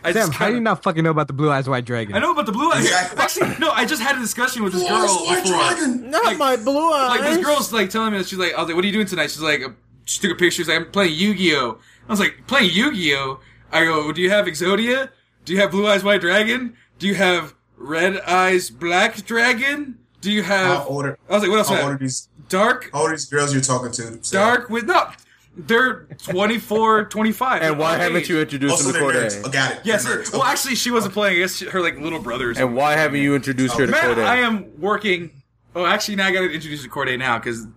[0.03, 2.15] I Sam, just how do you not fucking know about the blue eyes white dragon?
[2.15, 2.83] I know about the blue eyes.
[2.85, 3.19] Exactly.
[3.19, 5.57] Actually, no, I just had a discussion with this girl Oh, White before.
[5.59, 6.09] Dragon.
[6.11, 7.09] Not Like- my blue eyes.
[7.09, 8.93] Like this girl's like telling me that she's like, I was like, "What are you
[8.93, 9.69] doing tonight?" She's like, uh,
[10.05, 10.51] she took a picture.
[10.57, 13.39] She's like, "I'm playing Yu-Gi-Oh." I was like, "Playing Yu-Gi-Oh."
[13.71, 15.09] I go, "Do you have Exodia?
[15.43, 16.75] Do you have Blue Eyes White Dragon?
[16.99, 19.97] Do you have Red Eyes Black Dragon?
[20.21, 21.69] Do you have?" How old are, I was like, "What else?
[21.69, 21.99] how I old are have?
[21.99, 24.23] these Dark All these girls you're talking to?
[24.23, 24.41] Sam?
[24.41, 25.09] dark with no
[25.57, 27.61] They're 24, 25.
[27.61, 28.29] And why haven't age.
[28.29, 29.41] you introduced Also, him to they're.
[29.45, 29.79] Oh, got it.
[29.83, 30.05] Yes.
[30.05, 30.31] They're nerds.
[30.33, 30.45] Well, oh.
[30.45, 31.37] actually, she wasn't playing.
[31.37, 32.49] I guess her like little brother.
[32.49, 34.19] or And why haven't you introduced her to oh, Man, Corde?
[34.19, 35.41] I am working.
[35.75, 37.67] Oh, actually, now I got to introduce you to Corde now because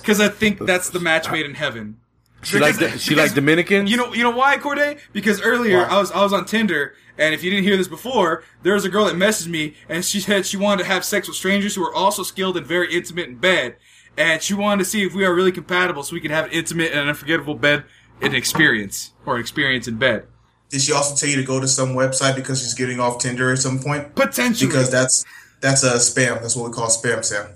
[0.00, 1.98] because I think that's the match made in heaven.
[2.42, 3.90] She like Because- she like because- Dominicans.
[3.90, 4.98] You know, you know why, Corde?
[5.12, 5.84] Because earlier Why?
[5.84, 8.84] I was I was on Tinder, and if you didn't hear this before, there was
[8.84, 11.74] a girl that messaged me, and she said she wanted to have sex with strangers
[11.74, 13.76] who are also skilled and very intimate in bed,
[14.16, 16.50] and she wanted to see if we are really compatible, so we can have an
[16.52, 17.84] intimate and unforgettable bed
[18.20, 20.26] an experience or experience in bed.
[20.70, 23.52] Did she also tell you to go to some website because she's getting off Tinder
[23.52, 24.14] at some point?
[24.14, 25.24] Potentially, Because that's
[25.60, 26.40] that's a spam.
[26.40, 27.48] That's what we call spam, Sam.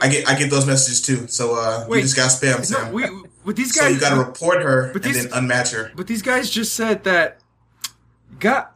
[0.00, 1.26] I get I get those messages too.
[1.28, 1.98] So uh, Wait.
[1.98, 2.92] you just got spam, no, Sam.
[2.92, 3.04] we
[3.44, 5.92] with these guys, so you got to report her But and these- then unmatch her.
[5.96, 7.38] But these guys just said that.
[8.38, 8.66] God,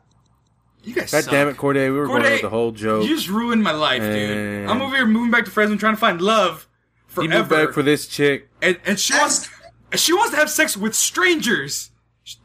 [0.82, 1.10] you guys.
[1.10, 1.30] God suck.
[1.32, 1.76] damn it, Corde.
[1.76, 3.02] We were going with the whole joke.
[3.06, 4.68] You just ruined my life, dude.
[4.68, 6.66] I'm over here moving back to Fresno, trying to find love
[7.22, 7.38] He forever.
[7.38, 8.48] moved back for this chick.
[8.62, 9.48] and and she wants
[9.94, 11.90] she wants to have sex with strangers.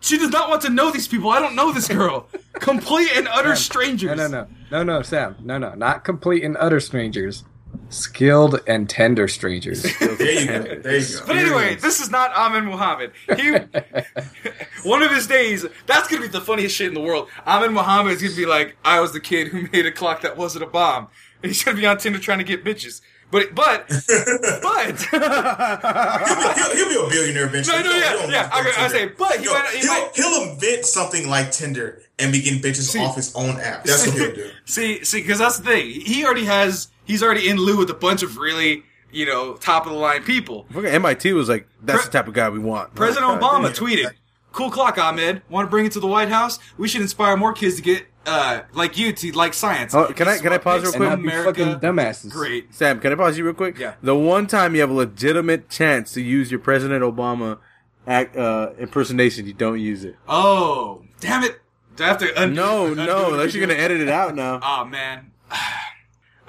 [0.01, 1.29] She does not want to know these people.
[1.29, 2.27] I don't know this girl.
[2.53, 4.17] Complete and utter strangers.
[4.17, 5.37] No, no, no, no, no, Sam.
[5.41, 7.45] No, no, not complete and utter strangers.
[7.87, 9.83] Skilled and tender strangers.
[9.99, 10.81] There you go.
[10.81, 11.25] There you go.
[11.25, 13.13] But anyway, this is not Amin Muhammad.
[13.37, 13.51] He,
[14.83, 17.29] one of his days, that's gonna be the funniest shit in the world.
[17.47, 20.35] Amin Muhammad is gonna be like, I was the kid who made a clock that
[20.37, 21.07] wasn't a bomb,
[21.41, 23.01] and he's gonna be on Tinder trying to get bitches.
[23.31, 23.87] But, but,
[24.61, 27.77] but, he'll, he'll be a billionaire eventually.
[27.77, 29.87] No, no, You yeah, don't yeah, I- I say, but he Yo, might- he he'll,
[29.87, 33.83] might- he'll invent something like Tinder and begin bitches off his own app.
[33.83, 34.49] That's what he'll do.
[34.65, 35.89] see, see, because that's the thing.
[36.01, 39.85] He already has, he's already in lieu with a bunch of really, you know, top
[39.85, 40.65] of the line people.
[40.71, 42.93] Fucking MIT was like, that's Pre- the type of guy we want.
[42.95, 44.11] President Obama tweeted,
[44.51, 45.41] "Cool clock, Ahmed.
[45.49, 46.59] Want to bring it to the White House?
[46.77, 49.93] We should inspire more kids to get uh, like you to like science.
[49.95, 51.13] Oh, can I- can I pause makes real quick?
[51.13, 52.31] and not America fucking dumbasses.
[52.31, 52.73] Great.
[52.73, 53.77] Sam, can I pause you real quick?
[53.79, 53.95] Yeah.
[54.01, 57.59] The one time you have a legitimate chance to use your President Obama
[58.07, 60.15] act, uh, impersonation, you don't use it.
[60.27, 61.59] Oh, damn it!
[61.95, 62.41] Do I have to?
[62.43, 64.59] Undo, No, undo no, the unless you're gonna edit it out now.
[64.63, 65.31] Oh man.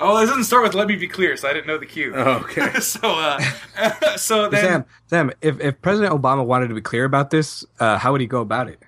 [0.03, 2.15] Oh, it doesn't start with "Let me be clear," so I didn't know the cue.
[2.17, 2.73] Oh, okay.
[2.81, 3.39] so, uh,
[4.17, 7.99] so then, Sam, Sam, if, if President Obama wanted to be clear about this, uh,
[7.99, 8.81] how would he go about it?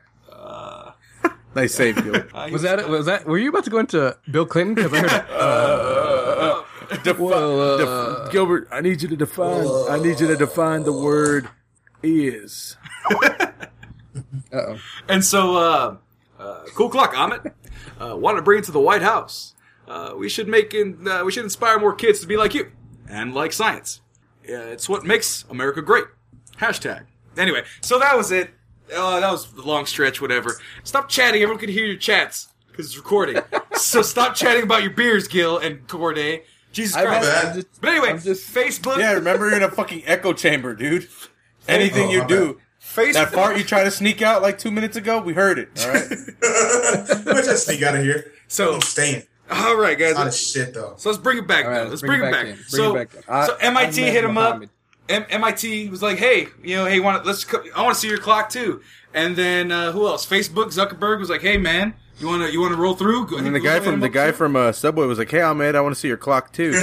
[1.54, 2.16] Nice save, Gil.
[2.34, 3.26] uh, Was that was that?
[3.26, 4.74] Were you about to go into Bill Clinton?
[4.74, 5.26] Because I heard.
[5.30, 6.62] Uh,
[7.04, 9.66] Defi- Well, def- uh, Gilbert, I need you to define.
[9.90, 11.48] I need you to define the word
[12.02, 12.76] is.
[14.52, 14.78] uh-oh.
[15.08, 15.96] And so, uh,
[16.38, 17.52] uh, cool clock, Ahmed.
[18.00, 19.54] Uh, want to bring it to the White House.
[19.88, 22.72] Uh, we should make in, uh, we should inspire more kids to be like you
[23.08, 24.00] and like science.
[24.48, 26.04] Uh, it's what makes America great.
[26.58, 27.04] Hashtag.
[27.36, 28.50] Anyway, so that was it.
[28.94, 30.56] Uh, that was the long stretch, whatever.
[30.84, 31.42] Stop chatting.
[31.42, 33.42] Everyone can hear your chats because it's recording.
[33.74, 36.42] so stop chatting about your beers, Gil and Corde.
[36.72, 37.28] Jesus I'm, Christ.
[37.28, 37.44] bad.
[37.46, 38.98] I'm just, but anyway, I'm just- Facebook.
[38.98, 41.08] Yeah, remember you're in a fucking echo chamber, dude.
[41.68, 43.12] Anything Oh, you my do, Facebook.
[43.14, 45.68] that fart you tried to sneak out like two minutes ago, we heard it.
[45.84, 46.10] All right.
[47.26, 48.32] Let's just sneak out of here.
[48.48, 49.22] So- I'm staying.
[49.50, 50.12] All right, guys.
[50.14, 50.94] A lot of shit though.
[50.96, 51.66] So let's bring it back.
[51.66, 51.80] All though.
[51.82, 52.46] right, let's bring, it back.
[52.46, 52.54] in.
[52.54, 53.22] Bring so, it back in.
[53.34, 54.68] I- so MIT Ahmed hit him Mohammed.
[54.68, 54.74] up.
[55.12, 58.08] M- MIT was like, "Hey, you know, hey, want let's co- I want to see
[58.08, 58.80] your clock too."
[59.14, 60.26] And then uh, who else?
[60.26, 63.36] Facebook Zuckerberg was like, "Hey, man, you want to you want to roll through?" Go-
[63.36, 64.36] And then the guy from the guy too.
[64.36, 66.72] from uh, Subway was like, "Hey, Ahmed, I want to see your clock too."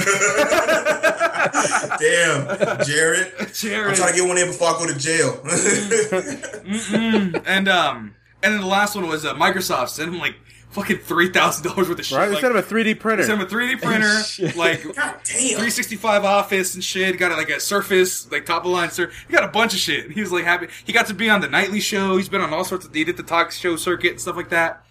[1.98, 2.46] Damn,
[2.84, 2.86] Jared.
[2.86, 3.96] Jared, I'm Jared.
[3.96, 5.40] trying to get one in before I go to jail.
[7.46, 10.34] and um and then the last one was uh, Microsoft I'm like
[10.70, 12.16] fucking three thousand dollars worth of shit.
[12.18, 12.28] right?
[12.28, 13.24] Like, Instead of a 3D printer.
[13.24, 15.24] sent him a 3D printer, like God damn.
[15.24, 17.18] 365 Office and shit.
[17.18, 18.90] Got like a Surface, like top of the line.
[18.90, 20.10] Sir, he got a bunch of shit.
[20.12, 20.68] He was like happy.
[20.84, 22.16] He got to be on the nightly show.
[22.16, 22.94] He's been on all sorts of.
[22.94, 24.84] He did the talk show circuit and stuff like that.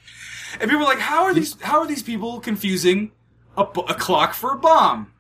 [0.54, 1.60] And people were like, "How are these?
[1.62, 3.12] How are these people confusing
[3.58, 5.12] a, a clock for a bomb?"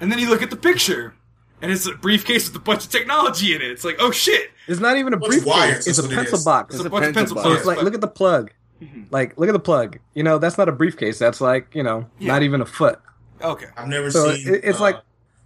[0.00, 1.14] And then you look at the picture,
[1.62, 3.70] and it's a briefcase with a bunch of technology in it.
[3.70, 4.50] It's like, oh shit!
[4.66, 5.44] It's not even a briefcase.
[5.46, 5.86] wires?
[5.86, 6.74] It's That's a pencil box.
[6.74, 7.48] It's a a bunch of pencil pencil box.
[7.48, 8.50] So it's like, look at the plug.
[9.10, 9.98] Like, look at the plug.
[10.14, 11.18] You know, that's not a briefcase.
[11.18, 13.00] That's like, you know, not even a foot.
[13.42, 13.66] okay.
[13.76, 14.54] I've never So seen.
[14.54, 14.96] it- it's uh, like-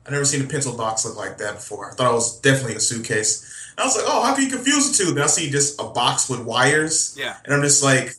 [0.06, 1.90] I've never seen a pencil box look like that before.
[1.90, 3.44] I thought it was definitely a suitcase.
[3.76, 5.12] And I was like, oh, how can you confuse the two?
[5.12, 7.14] Then I see just a box with wires.
[7.18, 7.36] Yeah.
[7.44, 8.14] And I'm just like,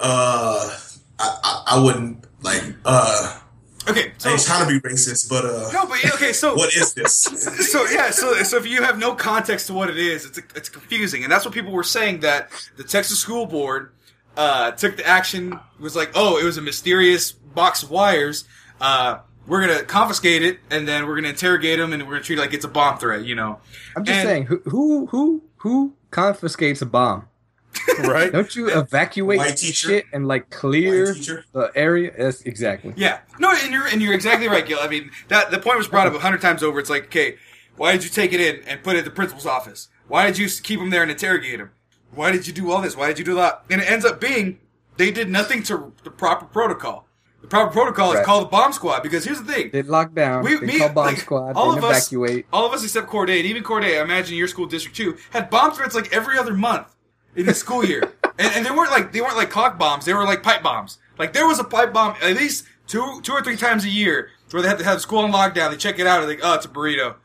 [0.00, 0.70] uh,
[1.18, 3.40] I, I, I wouldn't like, uh,
[3.88, 4.08] Okay.
[4.08, 6.32] I So ain't trying to be racist, but uh, no, but okay.
[6.32, 7.14] So what is this?
[7.70, 10.68] so yeah, so so if you have no context to what it is, it's it's
[10.68, 13.92] confusing, and that's what people were saying that the Texas school board
[14.36, 18.44] uh, took the action was like, oh, it was a mysterious box of wires.
[18.80, 22.38] Uh, we're gonna confiscate it, and then we're gonna interrogate them, and we're gonna treat
[22.38, 23.24] it like it's a bomb threat.
[23.24, 23.60] You know,
[23.96, 27.28] I'm just And- saying, who, who, who, who confiscates a bomb?
[28.00, 28.32] right?
[28.32, 29.88] Don't you evacuate White teacher.
[29.88, 31.14] shit and like clear
[31.52, 32.10] the area?
[32.18, 32.94] Yes, exactly.
[32.96, 33.18] Yeah.
[33.38, 34.78] No, and you're and you're exactly right, Gil.
[34.80, 36.80] I mean, that the point was brought up a hundred times over.
[36.80, 37.36] It's like, okay,
[37.76, 39.88] why did you take it in and put it at the principal's office?
[40.08, 41.70] Why did you keep him there and interrogate him?
[42.16, 42.96] Why did you do all this?
[42.96, 43.62] Why did you do that?
[43.70, 44.58] And it ends up being
[44.96, 47.06] they did nothing to the proper protocol.
[47.42, 48.24] The proper protocol is Right.
[48.24, 49.70] called the bomb squad because here's the thing.
[49.72, 50.42] they lock down.
[50.42, 51.54] We, they me, call bomb like, squad.
[51.54, 52.46] all of us, evacuate.
[52.52, 55.50] all of us except Corde, and even Corde, I imagine your school district too, had
[55.50, 56.88] bomb threats like every other month
[57.36, 58.02] in the school year,
[58.38, 60.98] and, and they weren't like they weren't like clock bombs, they were like pipe bombs.
[61.18, 64.30] Like there was a pipe bomb at least two two or three times a year
[64.50, 65.70] where they had to have school on lockdown.
[65.70, 67.16] They check it out, and they like, oh, it's a burrito.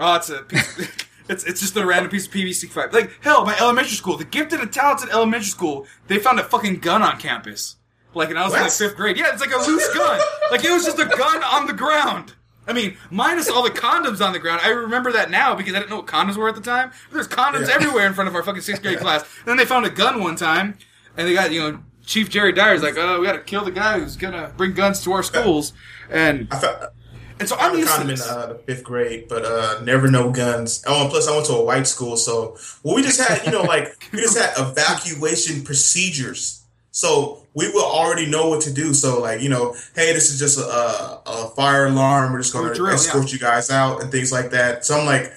[0.00, 0.78] Oh, it's a piece.
[1.28, 2.92] It's, it's just a random piece of PVC pipe.
[2.92, 6.80] Like, hell, my elementary school, the gifted and talented elementary school, they found a fucking
[6.80, 7.76] gun on campus.
[8.14, 9.16] Like, and I was in like fifth grade.
[9.16, 10.20] Yeah, it's like a loose gun.
[10.50, 12.34] Like, it was just a gun on the ground.
[12.66, 14.60] I mean, minus all the condoms on the ground.
[14.62, 16.90] I remember that now because I didn't know what condoms were at the time.
[17.12, 17.74] There's condoms Yeah.
[17.74, 19.22] everywhere in front of our fucking sixth grade class.
[19.22, 20.76] And then they found a gun one time,
[21.16, 23.98] and they got, you know, Chief Jerry Dyer's like, oh, we gotta kill the guy
[24.00, 25.72] who's gonna bring guns to our schools.
[26.10, 26.92] And, I felt,
[27.40, 30.30] and so I'm used to of in uh, the fifth grade, but uh, never no
[30.30, 30.82] guns.
[30.86, 33.52] Oh, and plus I went to a white school, so well, we just had you
[33.52, 36.62] know like we just had evacuation procedures.
[36.90, 38.92] So we will already know what to do.
[38.94, 42.32] So like you know, hey, this is just a, a, a fire alarm.
[42.32, 44.84] We're just going Oh, to drill, escort you guys out and things like that.
[44.84, 45.32] So I'm like,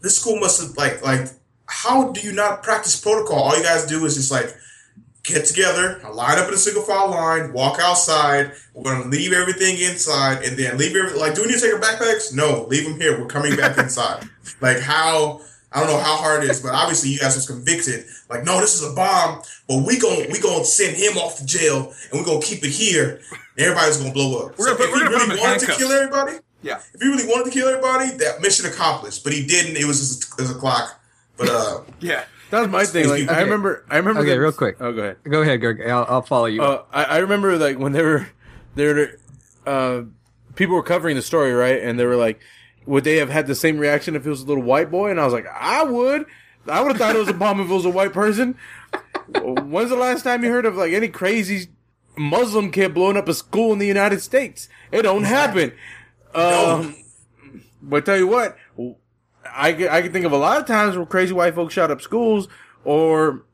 [0.00, 1.28] this school must have like like
[1.66, 3.38] how do you not practice protocol?
[3.38, 4.54] All you guys do is just like
[5.22, 8.52] get together, line up in a single file line, walk outside.
[8.74, 11.20] We're gonna leave everything inside, and then leave everything.
[11.20, 12.34] Like, do we need to take our backpacks?
[12.34, 13.20] No, leave them here.
[13.20, 14.28] We're coming back inside.
[14.60, 15.42] Like how.
[15.72, 18.04] I don't know how hard it is, but obviously you guys was convicted.
[18.28, 21.46] Like, no, this is a bomb, but we gon' we gonna send him off to
[21.46, 23.20] jail, and we are gonna keep it here.
[23.56, 24.58] And everybody's gonna blow up.
[24.58, 26.80] We're gonna if we're he gonna really wanted to kill everybody, Yeah.
[26.92, 29.22] if he really wanted to kill everybody, that mission accomplished.
[29.22, 29.76] But he didn't.
[29.76, 31.00] It was just as a clock.
[31.36, 32.24] But uh, Yeah.
[32.50, 33.08] That was my thing.
[33.08, 34.20] Like I remember, I remember.
[34.20, 34.76] Okay, the- real quick.
[34.80, 35.16] Oh, go ahead.
[35.24, 35.82] Go ahead, Greg.
[35.88, 36.62] I'll, I'll follow you.
[36.62, 38.28] Uh, I, I remember like when they were,
[38.74, 39.18] they were,
[39.66, 40.02] uh,
[40.56, 41.80] people were covering the story, right?
[41.82, 42.40] And they were like,
[42.86, 45.10] would they have had the same reaction if it was a little white boy?
[45.10, 46.26] And I was like, I would.
[46.66, 48.56] I would have thought it was a bomb if it was a white person.
[49.34, 51.68] When's the last time you heard of like any crazy
[52.16, 54.68] Muslim kid blowing up a school in the United States?
[54.92, 55.72] It don't happen.
[56.34, 56.96] Um,
[57.82, 58.56] but tell you what,
[59.52, 61.90] I can, I can think of a lot of times where crazy white folks shot
[61.90, 62.48] up schools,
[62.84, 63.44] or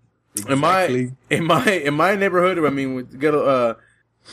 [0.49, 2.59] in my in my in my neighborhood.
[2.59, 3.75] I mean, we get uh,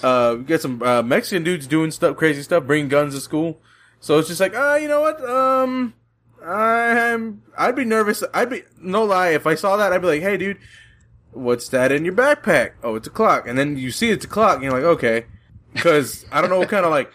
[0.02, 3.60] uh, get some uh, Mexican dudes doing stuff, crazy stuff, bringing guns to school.
[4.00, 5.24] So it's just like, uh, you know what?
[5.28, 5.94] Um,
[6.46, 8.24] I'm I'd be nervous.
[8.34, 9.94] I'd be no lie if I saw that.
[9.94, 10.58] I'd be like, hey, dude,
[11.32, 12.74] what's that in your backpack?
[12.84, 13.48] Oh, it's a clock.
[13.48, 15.26] And then you see it's a clock, and you're like, okay,
[15.74, 17.12] because I don't know what kind of like.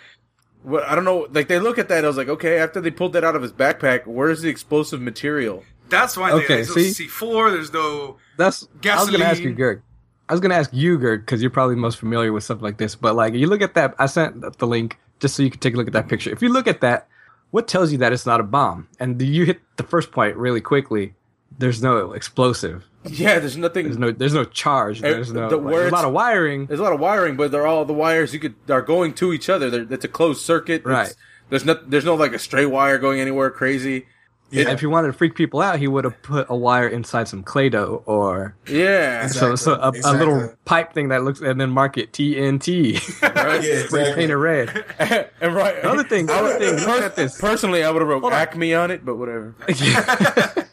[0.69, 2.05] What I don't know, like they look at that.
[2.05, 2.59] I was like, okay.
[2.59, 5.65] After they pulled that out of his backpack, where's the explosive material?
[5.89, 6.75] That's why Okay, there's no?
[6.77, 8.19] C4, there's no.
[8.37, 9.57] That's I was gonna ask you, Gasoline.
[9.57, 9.83] Gerg.
[10.29, 12.95] I was gonna ask you, Gerg, because you're probably most familiar with stuff like this.
[12.95, 13.95] But like, you look at that.
[13.99, 16.31] I sent the link just so you could take a look at that picture.
[16.31, 17.09] If you look at that,
[17.51, 18.89] what tells you that it's not a bomb?
[19.01, 21.15] And you hit the first point really quickly.
[21.59, 22.85] There's no explosive.
[23.11, 23.85] Yeah, there's nothing.
[23.87, 24.13] There's no.
[24.13, 25.03] There's no charge.
[25.03, 25.49] Eh, There's no.
[25.49, 26.67] the like, there's a lot of wiring.
[26.67, 29.33] There's a lot of wiring, but they're all the wires you could are going to
[29.33, 29.71] each other.
[29.71, 30.85] They're, it's a closed circuit.
[30.85, 31.03] Right.
[31.07, 31.17] It's-
[31.51, 34.07] there's no there's no like a stray wire going anywhere crazy.
[34.51, 34.69] yeah.
[34.71, 37.43] If he wanted to freak people out, he would have put a wire inside some
[37.43, 39.29] Clay-Doh or Yeah.
[39.29, 43.01] so, so a, Exactly, a little pipe thing that looks and then mark it TNT.
[43.23, 43.35] Right?
[43.65, 44.13] yeah, Spray exactly.
[44.15, 44.85] painted red.
[45.41, 45.79] and right.
[45.79, 47.41] Another thing, I would- another thing, look at this.
[47.41, 48.39] Personally, I would have wrote Hold on.
[48.41, 49.55] Acme on it, but whatever.
[49.67, 50.67] the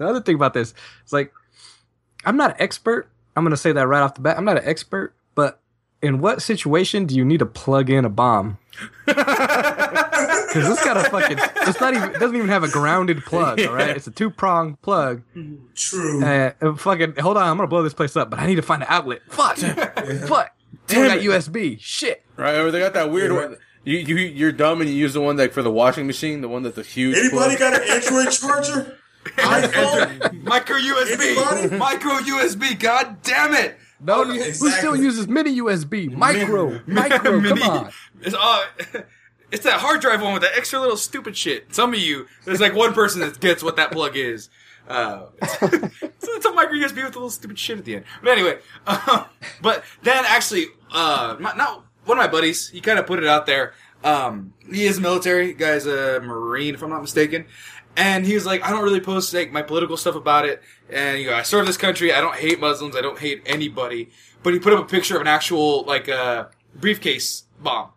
[0.00, 0.74] other thing about this
[1.06, 1.32] is like
[2.24, 3.08] I'm not an expert.
[3.36, 4.36] I'm gonna say that right off the bat.
[4.36, 5.60] I'm not an expert, but
[6.02, 8.58] in what situation do you need to plug in a bomb?
[9.06, 11.38] Because it's got a fucking.
[11.68, 12.10] It's not even.
[12.10, 13.60] It doesn't even have a grounded plug.
[13.60, 15.22] All right, it's a two prong plug.
[15.74, 16.24] True.
[16.24, 17.16] Uh, and fucking.
[17.16, 19.22] Hold on, I'm gonna blow this place up, but I need to find an outlet.
[19.28, 19.56] Fuck.
[19.58, 20.54] Fuck.
[20.86, 21.78] Damn Damn got USB.
[21.80, 22.24] Shit.
[22.36, 22.54] Right?
[22.56, 23.56] Or they got that weird Yeah, one.
[23.84, 26.48] You you you're dumb and you use the one like for the washing machine, the
[26.48, 27.16] one that's a huge.
[27.16, 27.72] Anybody plug.
[27.72, 28.98] got an Android charger?
[29.36, 30.42] iPhone?
[30.44, 31.78] Micro USB!
[31.78, 33.78] Micro USB, god damn it!
[34.00, 34.70] No, Oh, who exactly.
[34.70, 36.10] still uses mini USB?
[36.12, 36.80] Micro.
[36.86, 37.40] Micro.
[37.40, 37.92] Mini- Come on.
[38.20, 38.64] It's, uh,
[39.50, 41.74] it's that hard drive one with that extra little stupid shit.
[41.74, 44.50] Some of you, there's like one person that gets what that plug is.
[44.86, 48.04] Uh, it's, it's a micro USB with a little stupid shit at the end.
[48.22, 49.24] But anyway, um,
[49.60, 53.26] but then actually, uh, my, not one of my buddies, he kind of put it
[53.26, 53.74] out there.
[54.04, 57.46] Um, he is military, guy's a marine, if I'm not mistaken.
[57.98, 60.62] And he was like, I don't really post like my political stuff about it.
[60.88, 62.12] And you know, I serve this country.
[62.12, 62.94] I don't hate Muslims.
[62.94, 64.10] I don't hate anybody.
[64.44, 67.90] But he put up a picture of an actual like uh, briefcase bomb,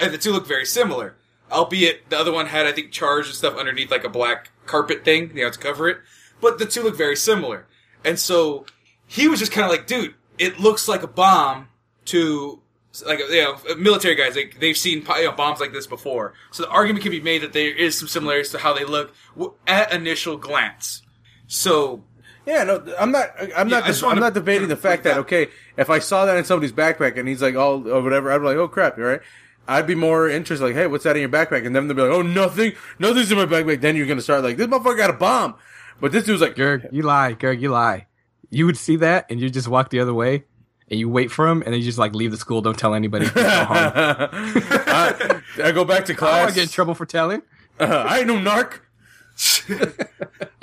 [0.00, 1.16] and the two look very similar.
[1.50, 5.04] Albeit the other one had, I think, charged and stuff underneath like a black carpet
[5.04, 5.98] thing, you know, to cover it.
[6.40, 7.66] But the two look very similar.
[8.06, 8.64] And so
[9.06, 11.68] he was just kind of like, dude, it looks like a bomb
[12.06, 12.62] to
[13.06, 16.34] like you know, military guys, like they've seen you know, bombs like this before.
[16.50, 19.14] So the argument can be made that there is some similarities to how they look
[19.66, 21.02] at initial glance.
[21.46, 22.04] So
[22.46, 23.30] Yeah, no, I'm not.
[23.56, 23.84] I'm Yeah, not.
[23.84, 26.44] I just I'm not debating the fact that that- okay, if I saw that in
[26.44, 29.20] somebody's backpack and he's like, oh, or whatever, I'd be like, oh crap, you're right.
[29.68, 31.64] I'd be more interested, like, hey, what's that in your backpack?
[31.64, 33.80] And then they'll be like, oh, nothing, nothing's in my backpack.
[33.80, 35.54] Then you're gonna start like, this motherfucker got a bomb.
[36.00, 38.06] But this dude's like, Gerg, you lie, Gerg, you lie.
[38.50, 40.44] You would see that and you just walk the other way
[40.90, 42.94] and you wait for him and then you just like leave the school, don't tell
[42.94, 43.28] anybody.
[43.28, 43.66] Go home.
[43.94, 46.32] I, I go back to class.
[46.34, 46.38] I don't class.
[46.40, 47.42] want to get in trouble for telling.
[47.80, 48.80] I ain't no narc.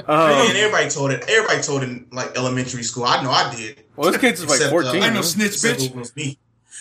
[0.07, 1.23] Man, everybody told it.
[1.27, 3.03] Everybody told in like elementary school.
[3.03, 3.83] I know I did.
[3.95, 5.01] Well, this kid's like 14.
[5.01, 5.21] uh, I know huh?
[5.23, 5.89] snitch Except bitch.
[5.89, 6.37] it was me.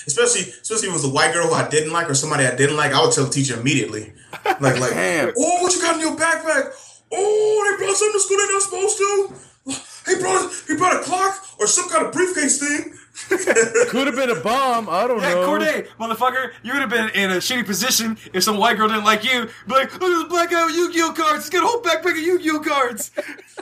[0.06, 2.54] Especially, especially if it was a white girl who I didn't like or somebody I
[2.54, 4.12] didn't like, I would tell the teacher immediately.
[4.60, 5.32] Like, like, Damn.
[5.38, 6.72] oh, what you got in your backpack?
[7.12, 10.10] Oh, they brought something to school they're not supposed to.
[10.10, 12.92] He brought, he brought a clock or some kind of briefcase thing.
[13.28, 14.88] Could have been a bomb.
[14.88, 15.46] I don't Yeah, know.
[15.46, 19.04] Corde, motherfucker, you would have been in a shitty position if some white girl didn't
[19.04, 19.46] like you.
[19.66, 21.44] Be like, look at this black guy with Yu-Gi-Oh cards.
[21.44, 23.10] He's got a whole backpack of Yu-Gi-Oh cards.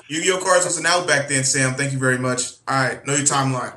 [0.09, 1.75] Yu-Gi-Oh cards wasn't out back then, Sam.
[1.75, 2.53] Thank you very much.
[2.69, 3.75] All right, know your timeline.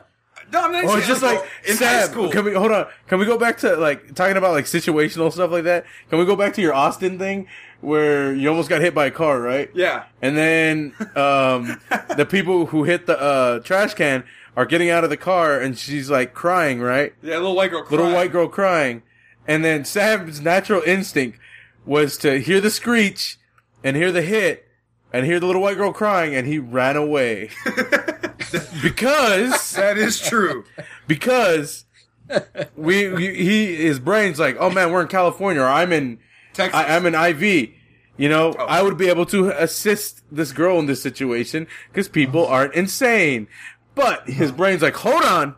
[0.51, 2.09] No, I'm not Well, it's just like in high Sam.
[2.11, 2.29] school.
[2.29, 2.87] Can we hold on?
[3.07, 5.85] Can we go back to like talking about like situational stuff like that?
[6.09, 7.47] Can we go back to your Austin thing
[7.81, 9.69] where you almost got hit by a car, right?
[9.75, 10.05] yeah.
[10.23, 11.79] And then um,
[12.17, 14.23] the people who hit the uh, trash can
[14.55, 17.13] are getting out of the car, and she's like crying, right?
[17.21, 18.13] Yeah, little white girl Little crying.
[18.13, 19.03] white girl crying,
[19.47, 21.39] and then Sam's natural instinct
[21.85, 23.37] was to hear the screech
[23.83, 24.67] and hear the hit
[25.11, 27.49] and hear the little white girl crying, and he ran away
[28.83, 30.65] because That is true.
[31.07, 31.85] because
[32.75, 36.19] we, we he his brain's like, oh man, we're in California, or I'm in
[36.53, 36.79] Texas.
[36.79, 37.71] I, I'm an IV.
[38.17, 38.65] You know, oh.
[38.65, 42.47] I would be able to assist this girl in this situation because people oh.
[42.49, 43.47] aren't insane.
[43.99, 45.55] But his brain's like, hold on,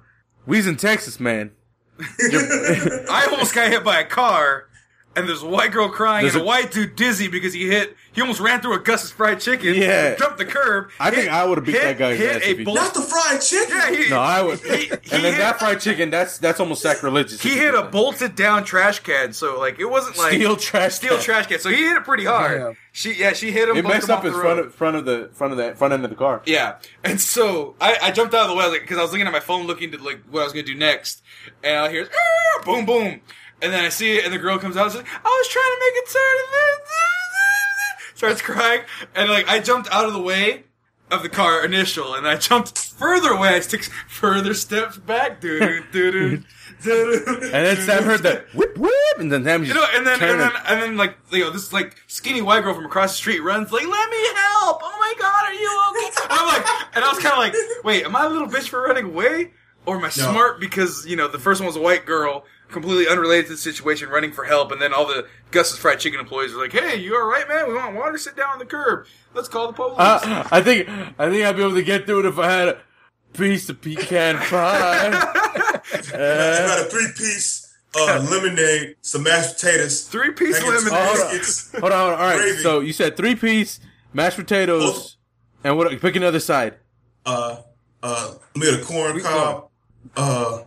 [0.47, 1.51] we's in Texas, man.
[1.99, 4.67] I almost got hit by a car,
[5.15, 7.67] and there's a white girl crying, There's and a, a- white dude dizzy because he
[7.67, 7.95] hit.
[8.13, 9.73] He almost ran through a Gus's fried chicken.
[9.73, 10.15] Yeah.
[10.15, 10.89] jumped the curb.
[10.99, 12.13] I think I would've beat hit- that guy.
[12.15, 13.75] Hit ass a if he- bull- Not the fried chicken.
[13.77, 14.59] Yeah, he, No, I would.
[14.59, 17.41] He, he and then hit, that fried chicken, that's that's almost sacrilegious.
[17.41, 17.91] he hit a that.
[17.91, 20.93] bolted down trash can, so like it wasn't like steel trash.
[20.95, 21.23] steel can.
[21.23, 21.59] trash can.
[21.59, 22.59] So he hit it pretty hard.
[22.59, 22.73] Yeah.
[22.93, 23.77] She yeah, she hit him.
[23.77, 25.93] It messed him up off his front of, front of the front of the front
[25.93, 26.41] end of the car.
[26.45, 29.31] Yeah, and so I, I jumped out of the way because I was looking at
[29.31, 31.21] my phone, looking to like what I was gonna do next,
[31.63, 33.21] and I hear "Ah!" boom, boom,
[33.61, 35.71] and then I see it, and the girl comes out and says, "I was trying
[35.71, 36.51] to make it turn," And
[38.11, 38.81] then starts crying,
[39.15, 40.63] and like I jumped out of the way
[41.11, 43.55] of the car initial, and I jumped further away.
[43.55, 46.45] I took further steps back, dude, dude,
[46.83, 50.05] dude, And then Sam heard that whip whip, and then Sam just You know, and
[50.07, 53.11] then and then and then like you know this like skinny white girl from across
[53.11, 54.81] the street runs like, "Let me help!
[54.83, 57.53] Oh my god, are you okay?" And I'm like, and I was kind of like,
[57.83, 59.51] "Wait, am I a little bitch for running away,
[59.85, 63.07] or am I smart because you know the first one was a white girl, completely
[63.07, 66.53] unrelated to the situation, running for help, and then all the Gus's Fried Chicken employees
[66.53, 67.67] are like, "Hey, you all right, man?
[67.67, 68.17] We want water.
[68.17, 69.05] Sit down on the curb.
[69.33, 72.21] Let's call the police." Uh, I think I think I'd be able to get through
[72.21, 72.77] it if I had a
[73.33, 75.09] piece of pecan pie.
[75.11, 75.81] I
[76.13, 81.05] Uh, got a three-piece uh, lemonade, some mashed potatoes, Three piece packet of lemonade.
[81.07, 81.37] hold on.
[81.37, 81.71] biscuits.
[81.79, 82.19] hold on, hold on.
[82.19, 82.37] All right.
[82.39, 82.63] Gravy.
[82.63, 83.79] So you said three piece
[84.13, 85.17] mashed potatoes,
[85.63, 85.99] and what?
[86.01, 86.75] Pick another side.
[87.25, 87.57] uh,
[88.03, 89.67] uh, let me get a corn cob.
[90.15, 90.63] Uh,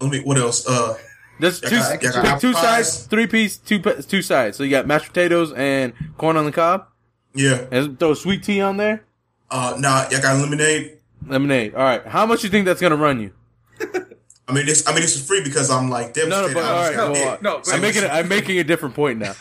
[0.00, 0.20] let me.
[0.20, 0.66] What else?
[0.68, 0.96] Uh,
[1.40, 4.56] There's two, got- got pick two sides, three piece, two two sides.
[4.56, 6.86] So you got mashed potatoes and corn on the cob,
[7.34, 7.64] yeah.
[7.70, 9.04] and throw sweet tea on there,
[9.50, 10.98] Uh, nah, y'all got lemonade.
[11.26, 11.74] lemonade.
[11.74, 12.06] All right.
[12.06, 13.32] How much you think that's gonna run you?
[14.48, 14.86] I mean, this.
[14.86, 16.48] I mean, this is free because I'm like No, devastated.
[16.48, 19.34] no, but I all was Well, no, I'm making I'm making a different point now.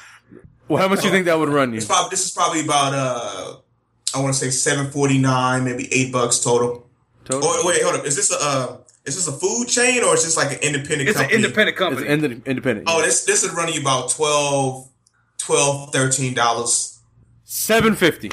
[0.67, 1.81] Well, how much you think that would run you?
[1.81, 3.55] Probably this is probably about uh,
[4.15, 6.87] I want to say seven forty nine, maybe eight bucks total.
[7.25, 7.41] Total?
[7.43, 8.05] Oh wait, hold up.
[8.05, 8.77] Is this a uh,
[9.09, 11.43] is this a food chain or is this like an independent It's an company?
[11.43, 12.07] independent It's company.
[12.35, 12.87] ind- independent.
[12.89, 14.87] Oh, this this is running you about 12
[15.39, 16.99] 12 13 dollars.
[17.43, 18.31] seven fifty.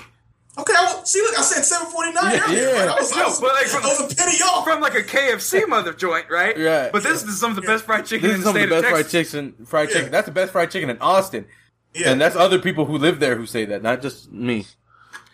[0.58, 2.32] Okay, I was, see, look, I said seven forty nine.
[2.34, 2.78] Yeah, earlier, yeah.
[2.86, 2.88] right?
[2.88, 4.64] I was, I No, was, but like from- I was a penny off.
[4.64, 6.56] from like a KFC mother joint, right?
[6.58, 6.90] Right.
[6.92, 8.60] But this is some of the best fried chicken This in is the some of
[8.62, 9.32] state the of best fried Texas.
[9.32, 9.66] chicken.
[9.66, 9.94] Fried Yeah.
[9.96, 10.12] chicken.
[10.12, 11.44] That's the best fried chicken in Austin,
[11.94, 14.66] yeah, and that's other people who live there who say that, not just me.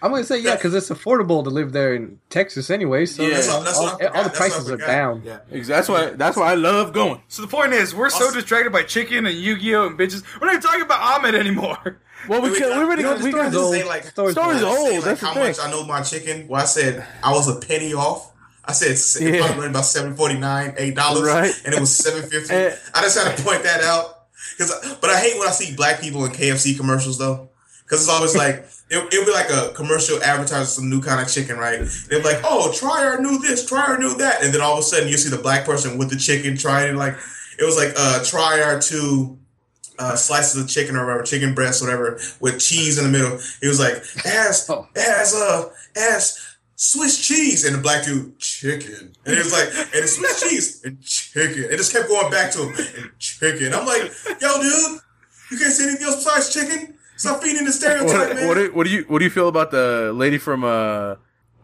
[0.03, 3.07] I'm gonna say yeah, because it's affordable to live there in Texas anyway.
[3.07, 3.35] So Yeah.
[3.37, 5.23] That's what- that's all, what all the That's prices are down.
[5.25, 5.39] Yeah.
[5.53, 6.11] Ex- That's why.
[6.11, 7.23] That's why I love going.
[7.29, 10.25] So the point is, we're so distracted by chicken and Yu-Gi-Oh and bitches.
[10.41, 11.99] We're not even talking about Ahmed anymore.
[12.29, 12.69] Well, we We can.
[12.69, 13.03] got- We already.
[13.03, 13.51] you know, we the got.
[13.51, 13.75] story's old.
[13.75, 14.79] say, like- Story's Story's old.
[14.79, 14.93] old.
[14.95, 15.43] Like, that's the how thing.
[15.43, 16.47] much I know my chicken.
[16.47, 18.31] Well, I said I was a penny off.
[18.65, 19.45] I said se- Yeah.
[19.47, 21.53] probably about seven forty nine, eight dollars, Right.
[21.65, 22.55] and it was seven fifty.
[22.95, 24.27] I just had to point that out
[24.57, 27.49] because, but I hate when I see black people in KFC commercials though,
[27.83, 31.33] because it's always like it, it'll be like a commercial advertising some new kind of
[31.33, 31.81] chicken, right?
[32.09, 34.79] They're like, "Oh, try our new this, try our new that," and then all of
[34.81, 37.17] a sudden you see the black person with the chicken trying it, like.
[37.59, 39.39] it was like uh, try our two
[39.99, 43.39] uh, slices of chicken or whatever, chicken breast, whatever, with cheese in the middle.
[43.61, 43.95] He was like,
[44.27, 44.89] as, Oh.
[44.97, 46.39] it has, uh, it has
[46.77, 50.83] Swiss cheese, and the black dude chicken, and it was like, and it's Swiss cheese
[50.85, 51.65] and chicken.
[51.71, 53.73] It just kept going back to him and chicken.
[53.75, 55.01] I'm like, yo, dude,
[55.51, 56.95] you can't say anything else besides chicken.
[57.23, 58.49] Stop feeding the stereotype, What, man.
[58.49, 61.15] what, do, what do you what do you feel about the lady from uh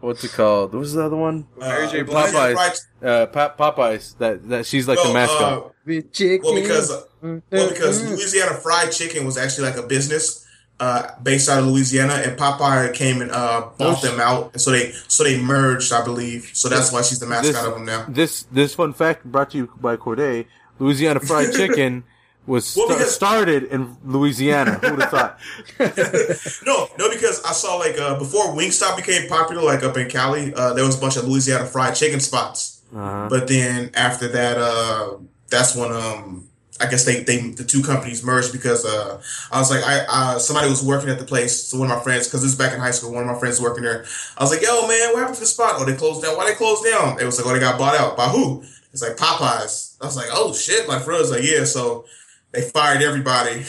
[0.01, 0.73] what's it called?
[0.73, 1.49] What was the other one?
[1.59, 2.01] Mary J.
[2.03, 2.33] Uh, Blige.
[2.33, 2.79] Popeyes.
[3.03, 4.17] Uh, Pop- Popeyes.
[4.19, 5.75] That that she's like the mascot.
[5.89, 6.41] uh, chicken.
[6.45, 6.91] Well, because
[7.21, 10.47] well, because Louisiana Fried Chicken was actually like a business
[10.81, 14.71] uh, based out of Louisiana, and Popeye came and uh, bought them out, and so
[14.71, 16.51] they so they merged, I believe.
[16.53, 18.07] So that's why she's the mascot this, of them now.
[18.09, 20.47] this this fun fact brought to you by Corde.
[20.79, 22.05] Louisiana Fried Chicken
[22.49, 24.73] was Well, because- started in Louisiana.
[24.83, 25.39] Who would have thought?
[26.67, 30.53] No, no, because I saw like uh, before Wingstop became popular, like up in Cali,
[30.55, 32.83] uh, there was a bunch of Louisiana Fried Chicken spots.
[32.95, 33.29] Uh-huh.
[33.31, 35.19] But then after that, uh,
[35.51, 36.49] that's when um,
[36.81, 39.21] I guess they, they the two companies merged because uh,
[39.53, 41.65] I was like I uh, somebody was working at the place.
[41.65, 43.39] So one of my friends, because this is back in high school, one of my
[43.39, 44.05] friends working there.
[44.39, 45.75] I was like, "Yo, man, what happened to the spot?
[45.77, 46.37] Oh, they closed down.
[46.37, 49.03] Why they closed down?" It was like, "Oh, they got bought out by who?" It's
[49.03, 49.97] like Popeyes.
[50.01, 52.07] I was like, "Oh shit!" My friend was like, "Yeah." So
[52.53, 53.65] they fired everybody and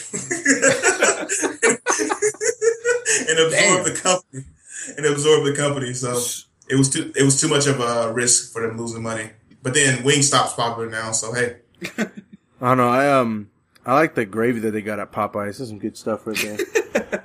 [3.38, 4.44] absorbed the company
[4.96, 5.92] and absorbed the company.
[5.94, 6.18] So
[6.68, 9.30] it was too it was too much of a risk for them losing money.
[9.62, 11.56] But then Wingstop's popular now, so hey.
[11.98, 12.88] I don't know.
[12.88, 13.50] I um
[13.84, 15.58] I like the gravy that they got at Popeyes.
[15.58, 16.58] There's some good stuff right there.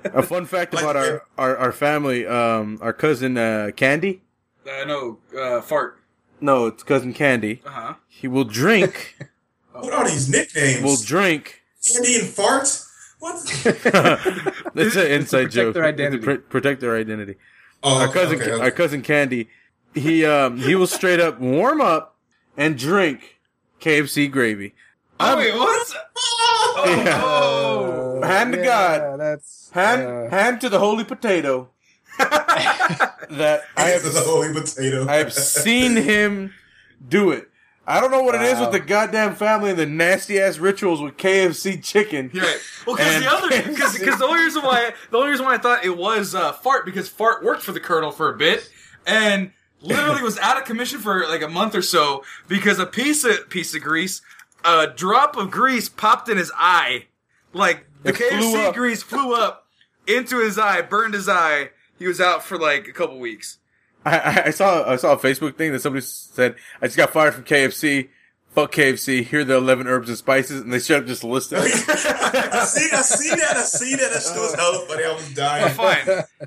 [0.13, 4.21] A fun fact Like about our, our, our family, um, our cousin uh, Candy.
[4.65, 5.99] Uh, no, uh, fart.
[6.39, 7.61] No, it's cousin Candy.
[7.65, 7.93] Uh huh.
[8.07, 9.17] He will drink.
[9.79, 10.83] What are these nicknames?
[10.83, 11.61] We'll drink.
[11.95, 12.67] Andy and Fart?
[13.19, 13.35] What?
[14.73, 15.73] That's an inside protect joke.
[15.73, 16.19] their identity.
[16.19, 17.35] To pr- protect their identity.
[17.83, 18.63] Oh, Our cousin, okay, okay.
[18.63, 19.49] our cousin Candy.
[19.93, 22.17] He um he will straight up warm up
[22.57, 23.39] and drink
[23.79, 24.73] KFC gravy.
[25.19, 25.93] Oh, wait, what?
[27.05, 27.21] Yeah.
[27.23, 28.21] Oh.
[28.21, 29.19] Hand to yeah, God.
[29.19, 31.69] That's Hand uh, hand to the holy potato.
[32.17, 35.07] that I have is a have holy potato.
[35.07, 36.53] I have seen him
[37.07, 37.49] do it.
[37.87, 41.01] I don't know what it is with the goddamn family and the nasty ass rituals
[41.01, 42.31] with KFC chicken.
[42.33, 42.59] You're right.
[42.87, 45.85] Well, because the other, because the only reason why the only reason why I thought
[45.85, 48.69] it was uh, fart because fart worked for the Colonel for a bit
[49.05, 53.23] and literally was out of commission for like a month or so because a piece
[53.23, 54.21] of piece of grease,
[54.63, 57.05] a drop of grease popped in his eye,
[57.53, 58.73] like the It KFC up.
[58.75, 59.67] grease flew up
[60.07, 61.69] into his eye, burned his eye.
[61.99, 63.59] He was out for like a couple weeks.
[64.05, 67.11] I, I, I saw I saw a Facebook thing that somebody said I just got
[67.11, 68.09] fired from KFC.
[68.49, 69.25] Fuck KFC.
[69.25, 71.57] Here are the eleven herbs and spices, and they straight up just listed.
[71.61, 71.65] it.
[71.89, 73.57] I see, I see that.
[73.57, 74.11] I see that.
[74.13, 75.03] That shit was hella funny.
[75.03, 75.73] I was dying.
[75.73, 76.05] Fine,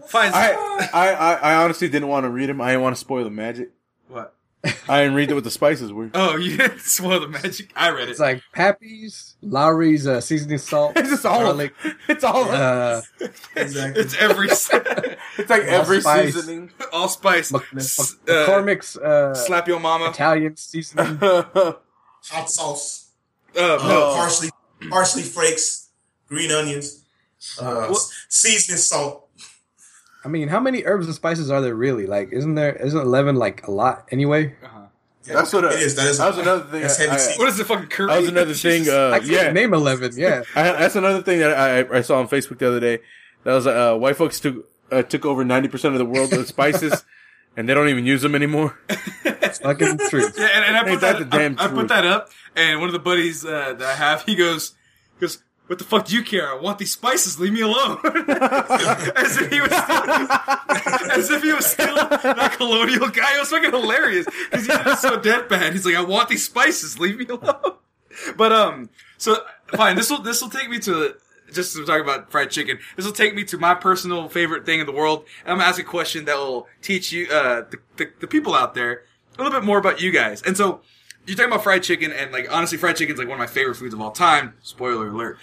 [0.09, 0.33] fine.
[0.33, 2.61] I, I I I honestly didn't want to read them.
[2.63, 3.71] I didn't want to spoil the magic.
[4.61, 4.77] What?
[4.89, 6.11] I didn't read it with the spices were.
[6.15, 7.71] Oh, you didn't spoil the magic.
[7.77, 8.11] I read it.
[8.11, 11.41] it's like Pappy's, Lawry's uh, seasoning salt, It's just all.
[11.43, 11.75] garlic.
[12.09, 12.51] It's all.
[12.51, 13.03] Uh,
[13.55, 14.03] Exactly.
[14.03, 16.35] It's every it's like every spice.
[16.35, 16.71] seasoning.
[16.93, 17.53] all spice.
[17.53, 20.11] Mc- S- uh, McCormick's uh, slap your mama.
[20.11, 21.19] Italian seasoning.
[21.19, 23.11] Hot sauce.
[23.57, 24.15] Uh, Uh, no.
[24.15, 24.51] parsley,
[24.91, 25.89] parsley flakes,
[26.29, 27.05] green onions,
[27.61, 28.03] uh, What?
[28.29, 29.28] seasoning salt.
[30.29, 32.05] I mean, how many herbs and spices are there really?
[32.07, 34.55] Like, isn't there isn't eleven like a lot anyway?
[35.25, 35.97] Yeah, That's what I- it is.
[35.97, 36.19] That is.
[36.19, 37.39] that was another thing That's I- heavy I- seasoning.
[37.39, 38.09] What is the fucking curry?
[38.09, 38.89] That was another thing.
[38.91, 40.13] Uh, I can't yeah, name eleven.
[40.17, 42.99] Yeah, I, that's another thing that I, I saw on Facebook the other day.
[43.45, 46.47] That was uh, white folks took uh, took over ninety percent of the world of
[46.47, 47.05] spices,
[47.57, 48.79] and they don't even use them anymore.
[49.63, 50.35] fucking truth.
[50.39, 52.29] Yeah, and, and I put Ain't that, that the I, damn I put that up,
[52.55, 54.75] and one of the buddies uh, that I have, he goes,
[55.17, 56.49] he goes, what the fuck do you care?
[56.51, 57.39] I want these spices.
[57.39, 57.99] Leave me alone.
[58.05, 60.03] as if he was still,
[61.13, 63.37] as if he was still that colonial guy.
[63.37, 65.73] It was fucking hilarious because so deadpan.
[65.73, 66.99] He's like, I want these spices.
[66.99, 67.77] Leave me alone.
[68.37, 68.89] But um,
[69.19, 69.37] so
[69.77, 69.97] fine.
[69.97, 71.15] This will this will take me to
[71.53, 72.79] just to talk about fried chicken.
[72.97, 75.69] This will take me to my personal favorite thing in the world, and I'm gonna
[75.69, 79.03] ask a question that will teach you uh the, the, the people out there
[79.39, 80.43] a little bit more about you guys.
[80.43, 80.81] And so
[81.29, 83.47] you're talking about fried chicken, and like honestly, fried chicken is like one of my
[83.47, 84.55] favorite foods of all time.
[84.63, 85.39] Spoiler alert.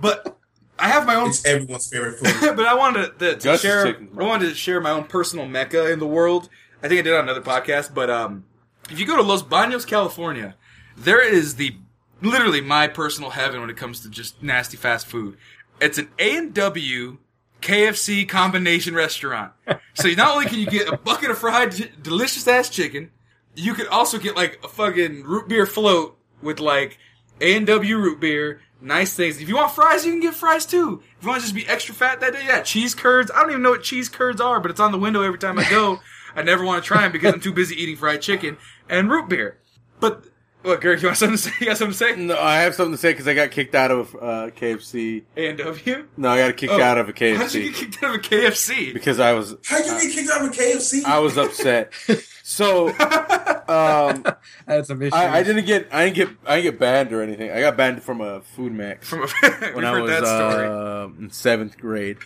[0.00, 0.38] But
[0.78, 2.56] I have my own It's everyone's favorite food.
[2.56, 3.84] but I wanted to, to Gus share.
[3.84, 6.48] chicken, I wanted to share my own personal mecca in the world.
[6.82, 8.44] I think I did it on another podcast, but um,
[8.90, 10.54] if you go to Los Baños, California,
[10.96, 11.76] there is the
[12.22, 15.36] literally my personal heaven when it comes to just nasty fast food.
[15.80, 17.18] It's an A and W
[17.62, 19.52] KFC combination restaurant.
[19.94, 23.10] So not only can you get a bucket of fried, delicious ass chicken,
[23.56, 26.98] you could also get like a fucking root beer float with like
[27.40, 29.40] A and W root beer, nice things.
[29.40, 31.02] If you want fries, you can get fries too.
[31.18, 33.30] If you want to just be extra fat that day, yeah, cheese curds.
[33.34, 35.58] I don't even know what cheese curds are, but it's on the window every time
[35.58, 36.00] I go.
[36.36, 38.58] I never want to try them because I'm too busy eating fried chicken
[38.90, 39.58] and root beer.
[40.00, 40.26] But
[40.66, 41.00] What, Gerg?
[41.00, 41.50] You want something to say?
[41.60, 42.16] You got something to say?
[42.16, 45.22] No, I have something to say because I got kicked out of uh, KFC.
[45.36, 46.08] A and W.
[46.16, 47.36] No, I got kicked Oh, out of a KFC.
[47.36, 48.92] How'd you get kicked out of a KFC?
[48.92, 51.04] because I was How you get kicked out of a KFC?
[51.04, 51.92] I was upset.
[52.48, 52.94] So um,
[53.68, 54.36] I
[54.68, 55.14] had some issues.
[55.14, 57.50] I, I didn't get I didn't get I didn't get banned or anything.
[57.50, 60.64] I got banned from a FoodMaxx From a, when I was that story.
[60.64, 62.18] uh, in seventh grade.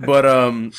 [0.00, 0.72] but um,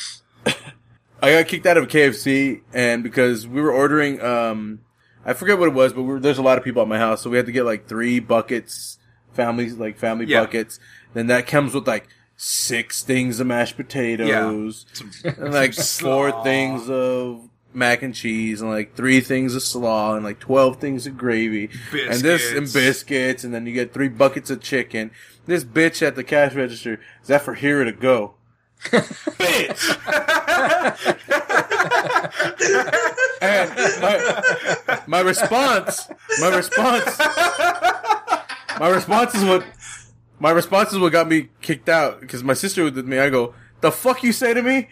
[1.24, 4.82] I got kicked out of KFC, and because we were ordering, um,
[5.26, 6.98] I forget what it was, but we were, there's a lot of people at my
[6.98, 8.98] house, so we had to get like three buckets,
[9.34, 10.42] families like family Yeah.
[10.42, 10.80] buckets.
[11.14, 12.08] Then that comes with like
[12.38, 14.86] six things of mashed potatoes,
[15.24, 16.44] and like four slaw.
[16.44, 21.06] things of mac and cheese, and like three things of slaw, and like twelve things
[21.06, 22.74] of gravy, and this and Biscuits.
[22.74, 25.12] biscuits, and then you get three buckets of chicken.
[25.46, 28.34] This bitch at the cash register is that for here to go?
[28.84, 29.98] Bitch.
[33.42, 33.70] and
[34.02, 36.10] my, my response,
[36.40, 37.18] my response,
[38.80, 39.66] my response is what,
[40.40, 43.20] my response is what got me kicked out because my sister was with me.
[43.20, 44.90] I go, the fuck you say to me?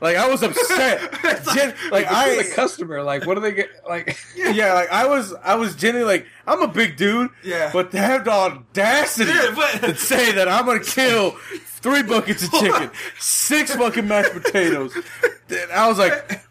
[0.00, 1.12] Like I was upset.
[1.54, 3.02] Gen- like I'm I, the customer.
[3.02, 3.68] Like, what do they get?
[3.86, 7.68] Like, yeah, like I was, I was genuinely like, I'm a big dude, Yeah.
[7.70, 11.36] but to have the audacity Yeah, but- to say that I'm gonna kill
[11.82, 14.96] three buckets of chicken, six fucking mashed potatoes,
[15.48, 16.42] then I was like,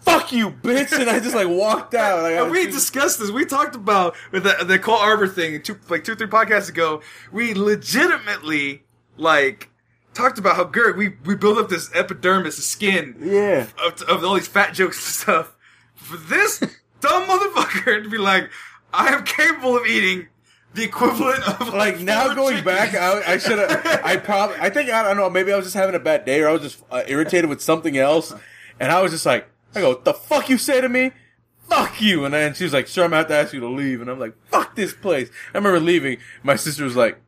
[0.00, 2.22] "Fuck you, bitch!" And I just like walked out.
[2.22, 3.30] Like, And we discussed this.
[3.30, 7.02] We talked about with the the Cole Arbor thing two like two three podcasts ago.
[7.32, 8.84] We legitimately
[9.16, 9.70] like
[10.16, 13.66] talked about how good we we build up this epidermis, the skin yeah.
[13.84, 15.56] of, of all these fat jokes and stuff.
[15.94, 16.58] For this
[17.00, 18.50] dumb motherfucker to be like,
[18.92, 20.28] I am capable of eating
[20.76, 24.00] the equivalent of Like now four going chickens." back, I, I should have.
[24.04, 24.56] I probably.
[24.60, 25.28] I think I don't know.
[25.28, 27.60] Maybe I was just having a bad day, or I was just uh, irritated with
[27.60, 28.32] something else,
[28.78, 31.10] and I was just like, I go, "The fuck you say to me."
[31.68, 32.24] Fuck you!
[32.24, 34.08] And then she was like, "Sure, I'm gonna have to ask you to leave." And
[34.08, 36.18] I'm like, "Fuck this place." I remember leaving.
[36.44, 37.18] My sister was like,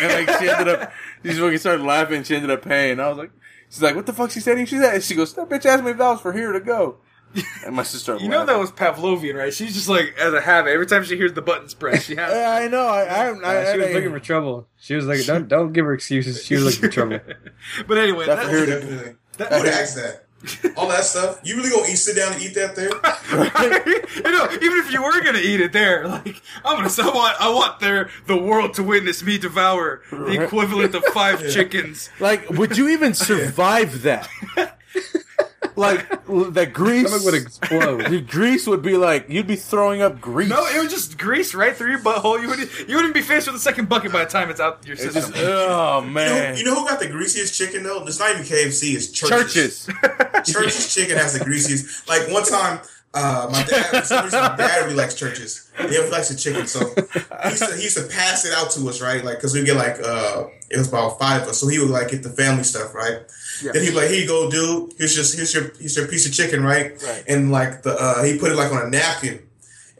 [0.00, 0.92] and like she ended up,
[1.22, 2.22] she fucking started laughing.
[2.22, 3.00] She ended up paying.
[3.00, 3.30] I was like,
[3.68, 5.84] she's like, "What the fuck?" She said, She's she said, she goes, "That bitch asked
[5.84, 6.96] me if I was for here to go."
[7.66, 9.52] And my sister, You know that was Pavlovian, right?
[9.52, 10.70] She's just like as a habit.
[10.70, 12.32] Every time she hears the buttons press, she has.
[12.34, 12.86] Yeah, I know.
[12.86, 14.68] I, I, I, she was I- looking for trouble.
[14.78, 16.44] She was like, don't don't give her excuses.
[16.44, 17.20] She was looking for trouble.
[17.88, 19.14] but anyway, That's that, her- Definitely.
[19.56, 20.20] I would ask that.
[20.76, 21.40] All that stuff.
[21.42, 22.90] You really gonna eat, sit down and eat that there?
[22.90, 27.40] you know, even if you were gonna eat it there, like I'm gonna, I want,
[27.40, 32.10] I want there the world to witness me devour the equivalent of five chickens.
[32.20, 34.28] Like, would you even survive that?
[35.76, 38.06] Like, l- that grease Stomach would explode.
[38.06, 40.48] The grease would be like you'd be throwing up grease.
[40.48, 42.40] No, it would just grease right through your butthole.
[42.40, 44.86] You wouldn't, you wouldn't be faced with a second bucket by the time it's out
[44.86, 45.22] your system.
[45.22, 46.56] just oh You know, man.
[46.56, 48.04] you know who got the greasiest chicken though?
[48.06, 48.94] It's not even KFC.
[48.94, 49.86] It's Church's.
[49.86, 50.52] Churches.
[50.52, 52.08] Church's chicken has the greasiest.
[52.08, 52.80] Like one time,
[53.14, 55.70] uh, my dad, for my dad really likes Church's.
[55.78, 58.70] Yeah, he likes the chicken, so he used, to, he used to pass it out
[58.72, 59.24] to us, right?
[59.24, 61.90] Like, cause we get like, uh, it was about five of us, so he would
[61.90, 63.20] like get the family stuff, right?
[63.62, 64.94] Then he'd be like, "Here you go, dude.
[64.98, 67.24] Here's just here's your here's your piece of chicken, right?" Right.
[67.28, 69.46] And like the uh, he put it like on a napkin.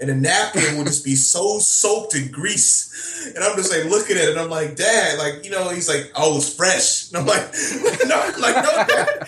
[0.04, 3.32] And the napkin would just be so soaked in grease.
[3.34, 5.88] And I'm just like looking at it, and I'm like, Dad, like, you know, he's
[5.88, 7.08] like, oh, it's fresh.
[7.08, 7.40] And I'm like,
[8.06, 9.26] no, like, no, Dad.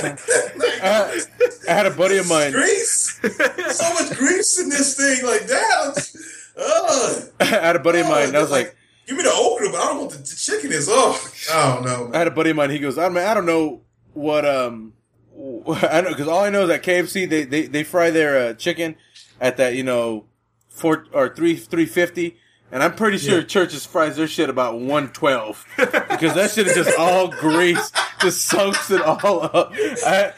[0.00, 0.20] like,
[0.82, 1.18] Uh,
[1.68, 2.52] I had a buddy of mine.
[2.52, 3.18] grease.
[3.20, 5.26] So much grease in this thing.
[5.26, 5.94] Like, Dad,
[6.56, 8.28] uh, I had a buddy of mine.
[8.28, 10.70] and I was like, give me the okra, but I don't want the, the chicken.
[10.70, 12.10] Is oh, I don't know.
[12.14, 12.70] I had a buddy of mine.
[12.70, 14.92] He goes, I, mean, I don't know what um,
[15.36, 18.54] I don't because all I know is that KFC they they, they fry their uh,
[18.54, 18.96] chicken
[19.42, 20.24] at that you know
[20.70, 22.38] four or three three fifty.
[22.70, 23.44] And I'm pretty sure Yeah.
[23.44, 28.90] Church's fries their shit about 112 because that shit is just all grease, just soaks
[28.90, 29.72] it all up.
[29.74, 30.32] I,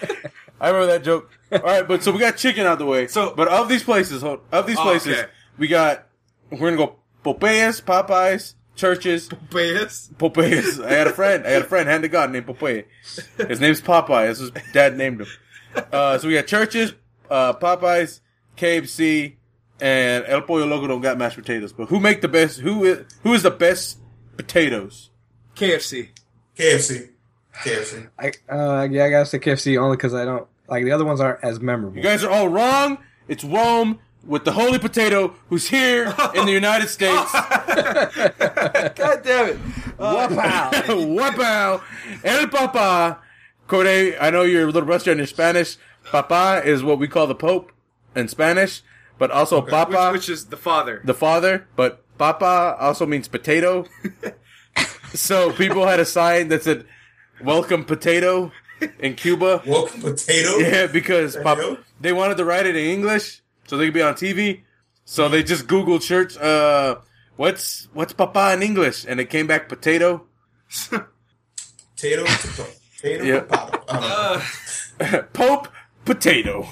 [0.61, 1.31] I remember that joke.
[1.53, 3.07] All right, but so we got chicken out the way.
[3.07, 5.31] So- but of these places, hold- of these Oh, places, okay.
[5.59, 6.09] we got
[6.51, 10.13] we're gonna go Popeyes, Popeyes, Church's, Popeyes.
[10.15, 10.85] Popeyes.
[10.85, 11.47] I had a friend.
[11.47, 12.85] I had a friend, hand to God, named Popeye.
[13.47, 14.27] His name's Popeye.
[14.27, 15.29] That's his dad named him.
[15.93, 16.95] Uh, so we got Church's,
[17.31, 18.19] uh, Popeyes,
[18.57, 19.35] KFC,
[19.81, 21.73] and El Pollo Loco don't got mashed potatoes.
[21.73, 22.61] But who make the best?
[22.61, 23.99] Who is who is the best
[24.37, 25.11] potatoes?
[25.57, 26.09] KFC.
[26.57, 27.11] KFC.
[27.63, 28.09] KFC.
[28.19, 31.21] I uh, yeah, I gotta say KFC only because I don't like the other ones
[31.21, 31.97] aren't as memorable.
[31.97, 32.99] You guys are all wrong.
[33.29, 37.33] It's Rome with the holy potato who's here in the United States.
[37.33, 39.59] God damn it.
[39.97, 40.71] Wow.
[40.73, 41.81] Wapow.
[42.25, 43.21] El Papa.
[43.69, 45.77] Corey, I know you're a little rusty on your Spanish.
[46.05, 47.71] Papa is what we call the Pope
[48.17, 48.83] in Spanish,
[49.19, 51.01] but also Papa, Which, which is the father.
[51.05, 51.67] the father.
[51.77, 53.87] But Papa also means potato.
[55.15, 56.87] so people had a sign that said,
[57.43, 58.53] Welcome Potato
[58.99, 59.63] in Cuba.
[59.67, 60.59] Welcome potato.
[60.59, 64.15] Yeah, because Papa, they wanted to write it in English so they could be on
[64.15, 64.63] TV.
[65.05, 66.37] So they just Googled church.
[66.39, 66.97] Uh,
[67.37, 69.05] what's what's papa in English?
[69.07, 70.27] And it came back potato.
[71.97, 73.41] Potato, potato, Yeah.
[73.41, 73.85] potato.
[73.89, 75.69] Uh, Pope
[76.05, 76.67] potato.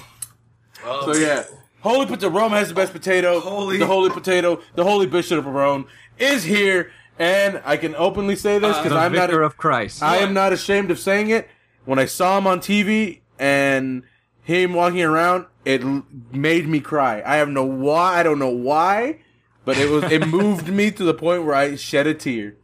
[0.83, 1.43] Well, So yeah,
[1.81, 2.29] holy potato.
[2.29, 3.39] Rome has the best potato.
[3.39, 4.59] Holy- the holy potato.
[4.75, 8.93] The holy bishop of Rome is here, and I can openly say this uh, because
[8.93, 9.29] The I'm not.
[9.29, 10.01] vicar of Christ.
[10.03, 11.47] I am not ashamed of saying it.
[11.85, 14.03] When I saw him on TV and
[14.41, 17.21] him walking around, it l- made me cry.
[17.25, 18.19] I have no why.
[18.19, 19.19] I don't know why,
[19.65, 22.55] but it was it moved me to the point where I shed a tear.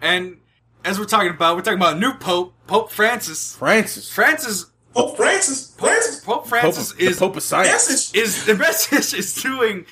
[0.00, 0.38] And
[0.84, 3.56] as we're talking about, we're talking about a new Pope, Pope Francis.
[3.56, 7.68] Francis, Francis, Pope Francis, Francis, Pope Pope, Francis the is Pope of Science.
[7.68, 8.14] Francis.
[8.14, 9.86] is the message is doing.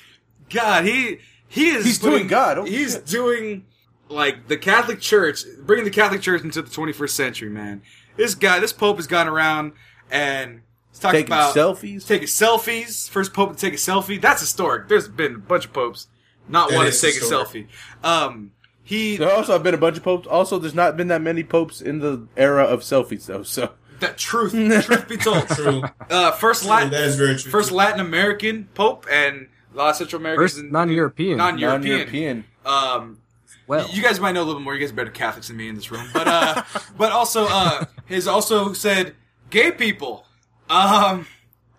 [0.49, 1.85] God, he he is.
[1.85, 2.57] He's doing God.
[2.57, 3.05] Oh, he's shit.
[3.05, 3.65] doing
[4.09, 7.49] like the Catholic Church, bringing the Catholic Church into the 21st century.
[7.49, 7.81] Man,
[8.15, 9.73] this guy, this Pope has gone around
[10.11, 12.05] and he's talking Taking about selfies.
[12.07, 13.09] taking selfies.
[13.09, 14.21] First Pope to take a selfie.
[14.21, 14.87] That's historic.
[14.87, 16.07] There's been a bunch of popes
[16.47, 17.47] not That wanting to take historic.
[17.47, 17.67] a selfie.
[18.03, 18.51] Um,
[18.83, 20.27] he There also have been a bunch of popes.
[20.27, 23.43] Also, there's not been that many popes in the era of selfies, though.
[23.43, 23.71] So
[24.03, 24.51] that truth,
[24.85, 25.83] truth be told, True.
[26.09, 27.51] uh, first Latin, that is very true.
[27.51, 31.37] first Latin American Pope and a lot of Central Americans, and- non-European.
[31.37, 31.81] non-European.
[31.89, 32.43] non-European.
[32.65, 33.19] Um,
[33.67, 34.73] well, you guys might know a little bit more.
[34.75, 36.63] You guys are better Catholics than me in this room, but uh,
[36.97, 39.15] but also uh, has also said
[39.49, 40.25] gay people.
[40.69, 41.25] Um,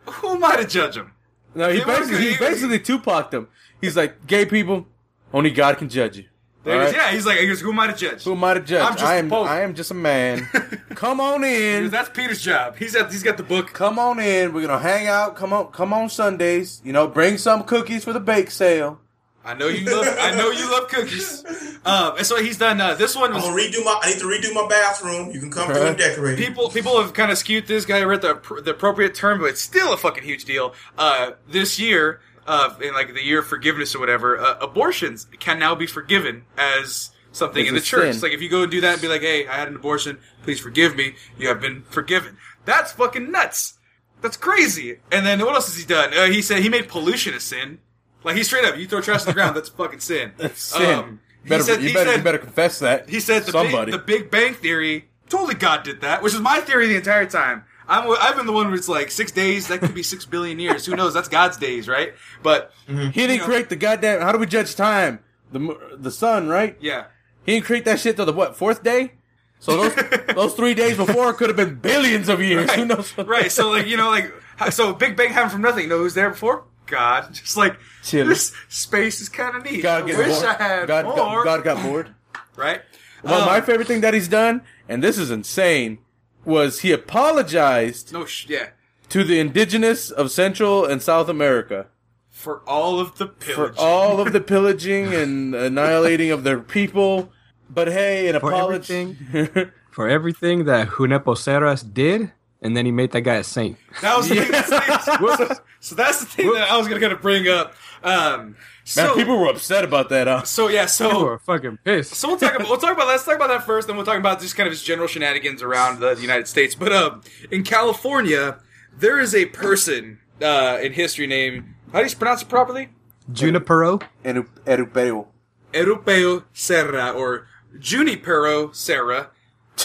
[0.07, 1.13] who am I to judge them?
[1.55, 3.49] No, he He was- basically he he- basically Tupac them.
[3.81, 4.87] He's like, gay people,
[5.33, 6.25] only God can judge you.
[6.65, 6.95] There it is.
[6.95, 6.97] Alright?
[6.97, 8.25] Yeah, he's like, he goes, who am I to judge?
[8.25, 8.83] Who am I to judge?
[8.83, 9.47] I'm just I am Pope.
[9.47, 10.41] I am just a man.
[10.95, 11.85] come on in.
[11.85, 12.77] goes, That's Peter's job.
[12.77, 13.73] He's at, he's got the book.
[13.73, 14.53] Come on in.
[14.53, 15.37] We're gonna hang out.
[15.37, 16.81] Come on, come on Sundays.
[16.85, 19.01] You know, bring some cookies for the bake sale.
[19.47, 20.07] I know you love.
[20.19, 21.45] I know you love cookies.
[21.85, 22.81] Um, and so he's done.
[22.81, 24.01] Uh, this one I'm gonna redo my.
[24.03, 25.33] I need to redo my bathroom.
[25.33, 26.39] You can come through and decorate.
[26.39, 29.61] people people have kind of skewed this guy read the the appropriate term, but it's
[29.61, 30.73] still a fucking huge deal.
[30.97, 35.59] Uh, this year, uh, in like the year of forgiveness or whatever, uh, abortions can
[35.59, 38.15] now be forgiven as something It's in the church.
[38.15, 38.23] sin.
[38.23, 40.19] Like if you go and do that and be like, "Hey, I had an abortion.
[40.43, 41.15] Please forgive me.
[41.39, 43.75] You have been forgiven." That's fucking nuts.
[44.23, 45.01] That's crazy.
[45.13, 46.15] And then what else has he done?
[46.17, 47.79] Uh, he said he made pollution a sin.
[48.23, 50.33] Like he straight up, you throw trash on the ground, that's fucking sin.
[50.55, 50.99] Sin.
[50.99, 53.07] Um, he better, said- you, he better, said- you better confess that.
[53.11, 53.91] he said the somebody.
[53.93, 55.09] big, the Big Bang Theory.
[55.29, 57.65] Totally, God did that, which is my theory the entire time.
[57.89, 59.69] I'm, I've been the one where it's like six days.
[59.69, 60.87] That could be six billion years.
[60.87, 61.13] Who knows?
[61.15, 62.15] That's God's days, right?
[62.43, 64.23] But he didn't know- create the goddamn.
[64.23, 65.21] How do we judge time?
[65.53, 66.77] The the sun, right?
[66.81, 67.05] yeah,
[67.47, 69.13] He didn't create that shit till the what fourth day.
[69.61, 69.95] So those
[70.35, 72.71] those three days before could have been billions of years.
[72.73, 73.17] Who knows?
[73.19, 73.53] right.
[73.53, 74.33] So like you know, like
[74.73, 75.85] so Big Bang happened from nothing.
[75.85, 76.65] You know who's there before?
[76.87, 77.33] God.
[77.35, 78.29] Just like Chilling.
[78.29, 79.83] this space is kind of neat.
[79.83, 80.45] God I wish bored.
[80.45, 81.17] I had God, more.
[81.17, 82.15] God, God got bored.
[82.57, 82.83] right.
[83.23, 85.99] Well, Um, my favorite thing that he's done, and this is insane,
[86.45, 88.69] was he apologized No, sh- yeah.
[89.11, 91.87] to the indigenous of Central and South America
[92.31, 97.31] For all of the for all of the pillaging and annihilating of their people.
[97.71, 99.17] But hey, an For apology.
[99.91, 102.31] for everything that Junepo Serras did,
[102.61, 103.79] and then he made that guy a saint.
[104.03, 104.51] That was the thing.
[104.51, 104.69] That's
[105.07, 107.75] the, so that's the thing that I was gonna, gonna bring up.
[108.03, 110.27] Um, so Man, people were upset about that.
[110.27, 110.43] Huh?
[110.45, 110.83] so yeah.
[110.83, 112.15] People So were fucking pissed.
[112.15, 114.19] So we'll talk about we'll talk about let's talk about that first, then we'll talk
[114.19, 116.75] about just kind of his general shenanigans around the United States.
[116.75, 118.59] But um, in California,
[118.97, 122.89] there is a person uh, in history named how do you pronounce it properly?
[123.33, 124.01] Junipero.
[124.25, 125.27] Eru- Erupeo.
[125.73, 127.47] Erupeo Serra or
[127.79, 129.31] Junipero Serra.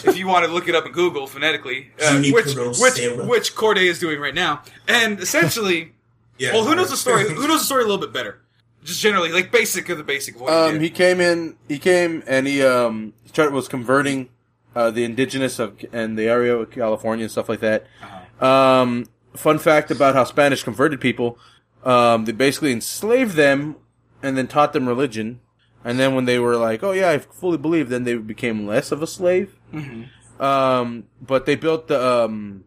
[0.03, 3.25] If you want to look it up in Google phonetically, uh, which which Serra.
[3.25, 5.93] which Corde is doing right now, and essentially,
[6.37, 6.53] Yeah.
[6.53, 7.23] well, who knows the story?
[7.27, 8.39] Who knows the story a little bit better?
[8.83, 10.81] Just generally, like basic of the basic of what he Um, did.
[10.81, 11.55] he came in.
[11.67, 14.29] He came and he um he tried was converting
[14.75, 17.85] uh, the indigenous of and the area of California and stuff like that.
[18.39, 19.05] Um,
[19.35, 21.37] fun fact about how Spanish converted people:
[21.83, 23.75] um, they basically enslaved them
[24.23, 25.41] and then taught them religion.
[25.83, 28.91] And then when they were like, "Oh yeah, I fully believe," then they became less
[28.91, 29.55] of a slave.
[30.39, 32.63] Um, but they built the um,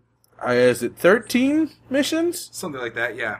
[0.46, 2.50] is it thirteen missions?
[2.52, 3.38] Something like that, yeah.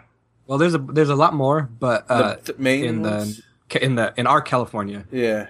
[0.52, 3.40] Well, there's a there's a lot more, but uh, The th- main in ones?
[3.70, 5.46] the in the in our California, Yeah,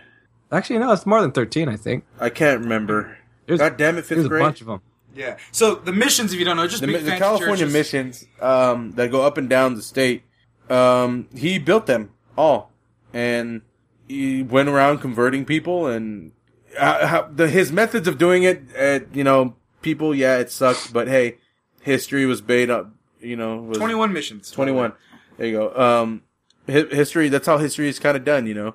[0.52, 1.68] actually no, it's more than thirteen.
[1.68, 3.18] I think I can't remember.
[3.46, 4.80] there's, God damn it, Fifth there's fifth a bunch of them.
[5.12, 5.38] Yeah.
[5.50, 7.72] So the missions, if you don't know, just the, big the California churches.
[7.72, 10.22] missions um, that go up and down the state.
[10.70, 12.70] Um, he built them all,
[13.12, 13.62] and
[14.06, 15.88] he went around converting people.
[15.88, 16.30] And
[16.78, 20.92] uh, how, the, his methods of doing it, uh, you know, people, yeah, it sucked,
[20.92, 21.38] but hey,
[21.80, 22.92] history was made up.
[23.22, 24.50] You know, was Twenty-one missions.
[24.50, 24.92] Twenty-one.
[25.38, 25.74] There you go.
[25.74, 26.22] Um,
[26.68, 27.28] hi- history.
[27.28, 28.46] That's how history is kind of done.
[28.46, 28.74] You know,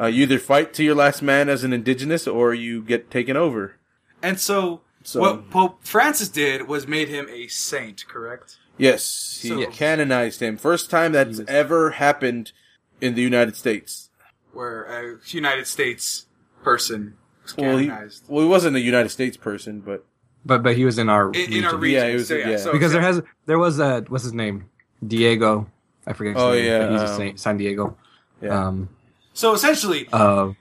[0.00, 3.36] uh, you either fight to your last man as an indigenous, or you get taken
[3.36, 3.76] over.
[4.22, 8.56] And so, So- what Pope Francis did was made him a saint, correct?
[8.76, 10.56] Yes, he So- canonized him.
[10.56, 12.52] First time that's ever happened
[13.00, 14.04] in the United States.
[14.52, 16.26] where a United States
[16.64, 18.24] person was Well, he, canonized.
[18.28, 20.04] well, he wasn't a United States person, but
[20.48, 21.80] But but he was in our in, in our region.
[21.80, 21.98] region.
[22.00, 22.56] Yeah, it was- so, yeah, yeah.
[22.56, 24.68] so- because so- there has there was a what's his name
[25.06, 25.70] Diego
[26.06, 26.34] I forget.
[26.34, 27.96] His Oh, name, yeah, but he's a um, Saint, San Diego.
[28.40, 28.66] yeah.
[28.68, 28.88] Um,
[29.34, 30.52] so essentially, uh,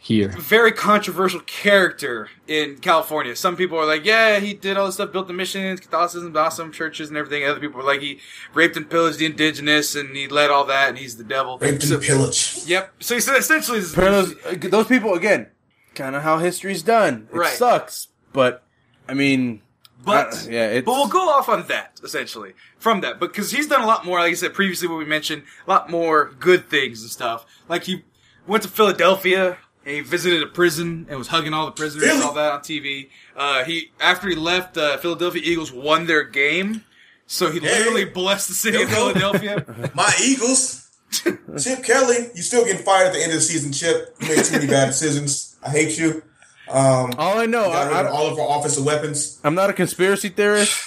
[0.00, 0.28] here.
[0.30, 3.36] very controversial character in California.
[3.36, 6.72] Some people are like, yeah, he did all this stuff, built the missions, Catholicism, awesome
[6.72, 7.44] churches and everything.
[7.44, 8.18] Other people are like, he
[8.54, 11.58] raped and pillaged the indigenous and he led all that and he's the devil.
[11.58, 12.58] Raped So- and pillage.
[12.66, 12.94] Yep.
[12.98, 15.46] So he said essentially those, those people again,
[15.94, 17.28] kind of how history's done.
[17.32, 17.50] It Right.
[17.52, 18.64] sucks, but
[19.08, 19.62] I mean,
[20.04, 23.66] But I- yeah, it's, but we'll go off on that essentially from that because he's
[23.66, 24.18] done a lot more.
[24.20, 27.46] Like I said previously, what we mentioned, a lot more good things and stuff.
[27.68, 28.04] Like he
[28.46, 32.04] went to Philadelphia and he visited a prison and was hugging all the prisoners.
[32.04, 32.22] Really?
[32.22, 33.08] All that on TV.
[33.36, 36.84] Uh, he after he left, uh, Philadelphia Eagles won their game,
[37.26, 37.78] so he Hey.
[37.78, 39.12] literally blessed the city of Yo, yo.
[39.14, 39.90] Philadelphia.
[39.94, 40.84] My Eagles.
[41.10, 44.14] Chip Kelly, you still getting fired at the end of the season, Chip.
[44.20, 45.56] You made too many bad decisions.
[45.62, 46.22] I hate you.
[46.70, 47.64] Um, all I know.
[47.70, 49.40] I, all of our offensive weapons.
[49.44, 50.78] I'm not a conspiracy theorist,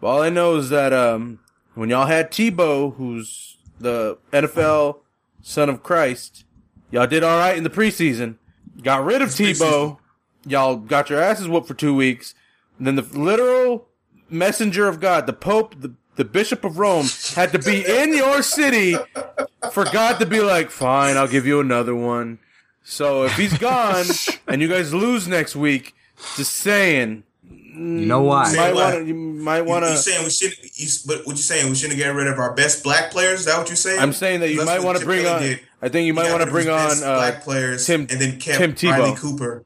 [0.00, 1.40] but all I know is that um,
[1.74, 4.98] when y'all had Tebow, who's the NFL
[5.42, 6.44] son of Christ,
[6.90, 8.36] y'all did all right in the preseason.
[8.82, 9.98] Got rid of It's Tebow,
[10.46, 12.34] y'all got your asses whooped for two weeks.
[12.78, 13.88] And then the literal
[14.28, 18.42] messenger of God, the Pope, the the Bishop of Rome, had to be in your
[18.42, 18.96] city
[19.70, 22.38] for God to be like, "Fine, I'll give you another one."
[22.88, 24.06] So if he's gone
[24.46, 25.94] and you guys lose next week,
[26.36, 27.52] just saying, You
[28.06, 28.50] know why?
[28.50, 29.04] You might want to.
[29.06, 29.96] You might You, want you to.
[29.96, 30.52] saying we should?
[30.76, 31.68] You, but what you saying?
[31.68, 33.40] We shouldn't get rid of our best black players?
[33.40, 33.98] Is that what you're saying?
[34.00, 35.42] I'm saying that you That's might want to bring on.
[35.42, 35.60] did.
[35.82, 38.58] I think you might want to bring on uh, black players, Tim- and then kept
[38.58, 38.90] Tim Tebow.
[38.98, 39.64] Riley Cooper,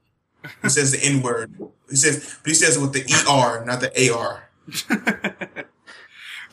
[0.62, 1.54] who says the N word.
[1.90, 4.48] He says, but he says it with the ER, not the AR.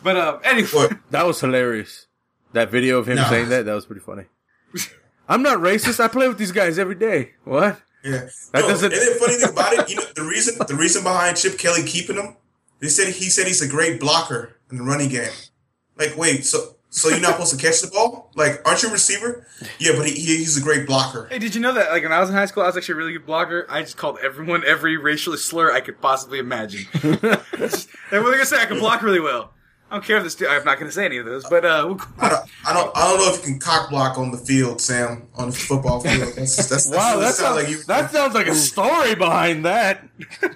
[0.03, 2.07] but uh, anyway, That was hilarious.
[2.53, 3.23] That video of him No.
[3.25, 4.23] saying that that was pretty funny.
[5.27, 5.99] I'm not racist.
[5.99, 7.33] I play with these guys every day.
[7.43, 7.81] What?
[8.03, 8.27] Yeah.
[8.53, 11.03] That no, doesn't- And then funny thing about it, you know, the reason the reason
[11.03, 12.37] behind Chip Kelly keeping him,
[12.79, 15.31] they said he said he's a great blocker in the running game.
[15.97, 18.31] Like, wait, so so you're not supposed to catch the ball?
[18.35, 19.45] Like, aren't you a receiver?
[19.77, 21.27] Yeah, but he, he he's a great blocker.
[21.29, 21.89] Hey, did you know that?
[21.91, 23.65] Like when I was in high school, I was actually a really good blocker.
[23.69, 26.85] I just called everyone every racial slur I could possibly imagine.
[27.03, 28.61] and what are they gonna say?
[28.61, 29.53] I can block really well.
[29.89, 30.35] I don't care if this.
[30.35, 32.97] Dude, I'm not gonna say any of those, but uh, we'll, I don't, I don't,
[32.97, 36.01] I don't know if you can cock block on the field, Sam, on the football
[36.01, 36.33] field.
[36.35, 37.83] That's, that's, that's Wow, what that sounds sounds like you.
[37.83, 40.03] that sounds like a story behind that.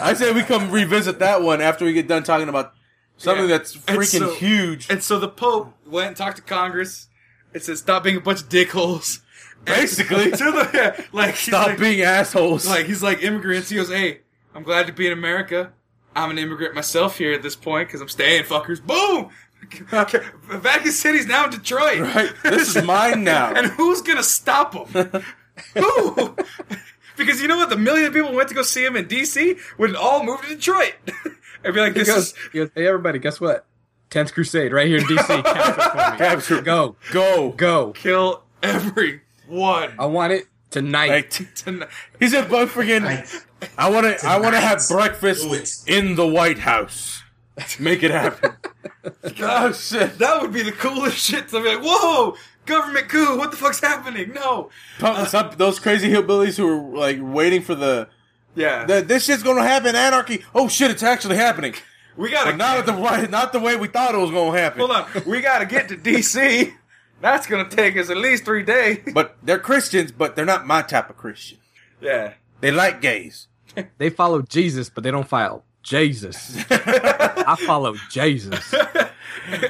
[0.00, 2.72] I say we come revisit that one after we get done talking about
[3.16, 3.58] something Yeah.
[3.58, 4.88] that's And freaking so- huge.
[4.90, 7.08] and so the Pope went and talked to Congress.
[7.52, 9.20] It says stop being a bunch of dickholes.
[9.64, 10.30] Basically.
[10.30, 12.66] to the, yeah, like Stop like, being assholes.
[12.66, 13.68] like he's like immigrants.
[13.68, 14.20] He goes, "Hey,
[14.54, 15.72] I'm glad to be in America.
[16.16, 19.30] I'm an immigrant myself here at this point because I'm staying, fuckers." Boom.
[20.60, 22.00] Vatican City's now in Detroit.
[22.00, 22.32] Right.
[22.44, 23.52] This is mine now.
[23.56, 25.22] and who's gonna stop him?
[25.74, 26.36] Who?
[27.16, 27.68] because you know what?
[27.68, 29.56] The million people who went to go see him in D.C.
[29.76, 30.94] would all move to Detroit.
[31.64, 33.66] and be like, He "This goes, is he goes, hey everybody, guess what?
[34.10, 35.44] Tenth Crusade right here in DC.
[36.16, 36.62] Capture for me.
[36.62, 37.50] Go, go.
[37.50, 37.92] go.
[37.92, 39.20] kill everyone."
[39.98, 41.08] I want it tonight.
[41.10, 41.88] Like, Tonight.
[42.20, 43.02] he said, "But freaking,
[43.76, 47.22] I want to, I want to have breakfast in the White House.
[47.80, 48.52] Make it happen."
[49.40, 50.18] oh shit!
[50.18, 52.36] That would be the coolest shit to be like, "Whoa,
[52.66, 53.36] government coup!
[53.36, 54.70] What the fuck's happening?" No.
[55.00, 58.08] Pump- some- those crazy hillbillies who were like waiting for the,
[58.54, 58.84] Yeah.
[58.84, 60.44] the this shit's gonna happen, anarchy.
[60.54, 61.74] Oh shit, it's actually happening.
[62.16, 64.78] we gotta But not the not the way we thought it was gonna happen.
[64.78, 65.06] hold on.
[65.26, 66.74] We gotta get to D.C.
[67.20, 68.98] That's gonna take us at least three days.
[69.12, 71.58] But they're Christians, but they're not my type of Christian.
[72.00, 72.34] Yeah.
[72.60, 73.48] They like gays.
[73.98, 76.56] They follow Jesus, but they don't follow Jesus.
[76.70, 78.74] I follow Jesus.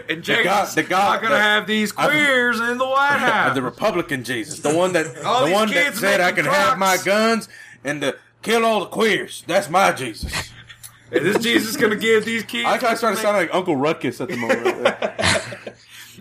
[0.08, 3.54] And James God- the God- not gonna the- have these queers in the White House.
[3.54, 6.78] the Republican Jesus, the one that All the one that said I making can have
[6.78, 7.48] my guns
[7.84, 9.44] and to kill all the queers.
[9.46, 10.32] That's my Jesus.
[11.12, 12.66] Is this Jesus gonna give these kids?
[12.66, 14.96] I kind of started sounding like Uncle Ruckus at the moment.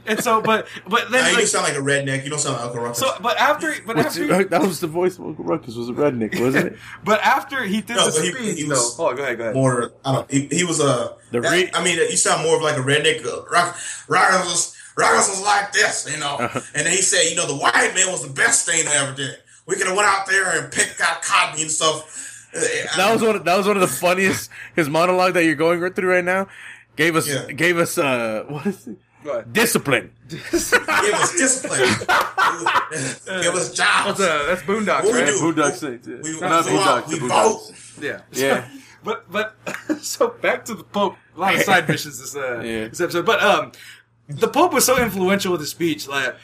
[0.07, 2.23] And so, but but Now then you like, sound like a redneck.
[2.23, 2.99] You don't sound like Uncle Ruckus.
[2.99, 5.75] so, but after, but What's- after, that was the voice of Uncle Ruckus.
[5.75, 6.77] Was a redneck, wasn't it?
[7.03, 9.37] but after he did No, the but he- speech, he was- Hold on, go ahead,
[9.37, 9.55] go ahead.
[9.55, 9.91] more.
[10.05, 10.31] I don't.
[10.31, 11.15] He, he was a.
[11.31, 13.25] The that- re- I mean, you sound more of like a redneck.
[13.25, 13.77] uh, Rock,
[14.07, 16.37] Rockers was Rockers was like this, you know.
[16.39, 16.59] Uh-huh.
[16.73, 19.13] And then he said, you know, the white man was the best thing they ever
[19.13, 19.35] did.
[19.65, 22.47] We could have went out there and picked out cotton and stuff.
[22.55, 22.61] Uh,
[22.95, 23.35] That was one.
[23.35, 24.49] Of, that was one of the funniest.
[24.75, 26.47] His monologue that you're going through right now
[26.95, 27.51] gave us Yeah.
[27.51, 28.97] gave us uh what is it?
[29.23, 29.51] Go ahead.
[29.53, 30.11] discipline.
[30.29, 31.79] Give us discipline.
[33.41, 34.17] Give us jobs.
[34.17, 35.25] That's, uh, that's Boondocks, What right?
[35.27, 35.33] do?
[35.53, 36.15] Boondocks Saints, yeah.
[36.23, 37.71] We, Not we go out, Boondocks, we the vote.
[38.01, 38.69] Yeah, Yeah.
[39.03, 39.55] but but
[40.01, 41.15] so back to the Pope.
[41.35, 42.87] A lot of side missions this uh, Yeah.
[42.87, 43.71] this episode, but um,
[44.27, 46.37] the Pope was so influential with his speech that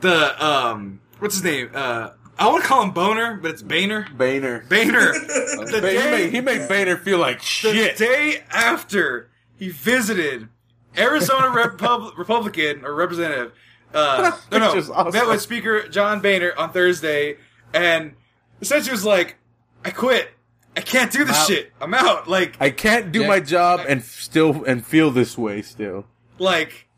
[0.00, 1.70] the um what's his name?
[1.74, 4.08] Uh I want to call him Boner, but it's Boehner.
[4.16, 4.64] Boehner.
[4.68, 5.12] Boehner.
[5.12, 7.96] the Ba- he, made, he made Boehner feel like shit.
[7.98, 10.48] the day after he visited
[10.96, 13.52] Arizona Repub- Republican or representative,
[13.94, 15.12] uh, no, no, awesome.
[15.12, 17.36] met with Speaker John Boehner on Thursday,
[17.74, 18.14] and
[18.60, 19.36] essentially was like,
[19.84, 20.30] "I quit.
[20.76, 21.46] I can't do this out.
[21.48, 21.72] shit.
[21.80, 23.28] I'm out." Like, I can't do Yeah.
[23.28, 26.06] my job and still and feel this way still.
[26.38, 26.88] like,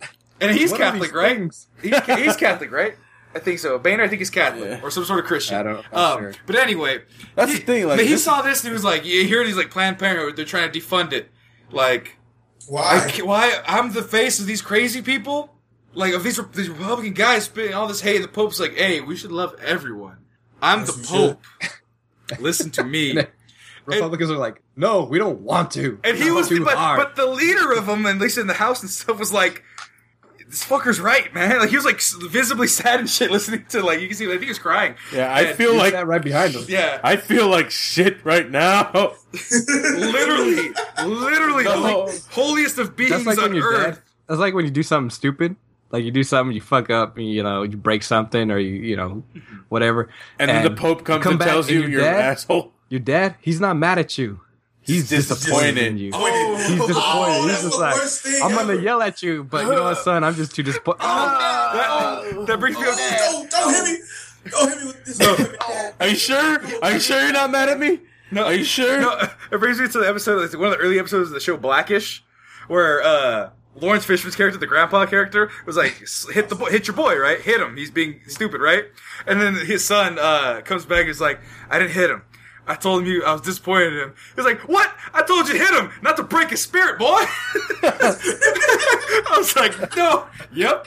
[0.41, 1.37] and he's What Catholic, right?
[1.37, 1.69] things?
[1.83, 2.95] He's, he's Catholic, right?
[3.35, 3.79] I think so.
[3.79, 4.81] Boehner, I think he's Catholic Yeah.
[4.83, 5.57] or some sort of Christian.
[5.57, 5.83] I don't know.
[5.93, 6.33] I'm Um, sure.
[6.47, 7.03] But anyway,
[7.35, 9.45] That's he, the thing, like, but he saw this and he was like, "You hear
[9.45, 10.37] these like Planned Parenthood?
[10.37, 11.31] They're trying to defund it.
[11.73, 12.24] Like, I
[12.69, 13.11] Why?
[13.23, 15.51] why I'm the face of these crazy people?
[15.93, 18.19] Like of these these Republican guys spitting all this hate.
[18.19, 20.19] The Pope's like, hey, we should love everyone.
[20.61, 21.45] I'm Yes, the Pope.
[22.41, 23.17] Listen to me.
[23.87, 26.01] Republicans are like, no, we don't want to.
[26.05, 28.81] And he was, too but, but the leader of them, at least in the house
[28.81, 29.62] and stuff, was like,
[30.55, 32.01] "This fucker's right, man." Like he was like
[32.31, 34.27] visibly sad and shit, listening to like you can see.
[34.27, 34.95] I think he was crying.
[35.13, 36.65] Yeah, I And- feel like sat right behind him.
[36.69, 38.91] Yeah, I feel like shit right now.
[39.73, 40.71] literally,
[41.05, 42.05] literally, the No.
[42.05, 43.95] like, holiest of beings That's like when on you're earth.
[43.97, 44.03] dead.
[44.29, 45.57] That's like when you do something stupid.
[45.91, 48.97] Like you do something, you fuck up, you know, you break something, or you, you
[48.97, 49.23] know,
[49.69, 50.09] whatever.
[50.41, 52.25] And, then the Pope comes come and back tells and you you're you're an dead?
[52.25, 52.73] asshole.
[52.89, 54.41] Your dad, he's not mad at you.
[54.85, 55.87] He's He's disappointed disappointed.
[55.87, 56.11] in you.
[56.12, 56.97] Oh, He's disappointed.
[56.97, 57.78] Oh, he's just
[58.37, 60.22] like, I'm gonna yell at you, but you know what, son?
[60.24, 61.01] I'm just too disappointed.
[61.01, 62.95] that, that brings me up.
[62.97, 64.07] Oh, don't, don't hit me.
[64.51, 65.18] Don't hit me with this.
[65.18, 65.93] No.
[66.01, 66.61] Are you sure?
[66.82, 68.01] Are you sure you're not mad at me?
[68.30, 69.01] No, Are you sure?
[69.01, 69.18] No,
[69.53, 71.57] it brings me to the episode, like one of the early episodes of the show
[71.57, 72.24] Blackish,
[72.68, 76.97] where uh, Laurence Fishburne's character, the grandpa character, was like, "Hit the boy, hit your
[76.97, 77.41] boy, right?
[77.41, 77.76] Hit him.
[77.76, 78.85] He's being stupid, right?"
[79.26, 81.39] And then his son uh, comes back and is like,
[81.70, 82.22] "I didn't hit him.
[82.67, 83.25] I told him you.
[83.25, 84.93] I was disappointed in him." He's like, "What?
[85.12, 87.07] I told you hit him, not to break his spirit, boy."
[87.83, 90.87] I was like, "No, yep."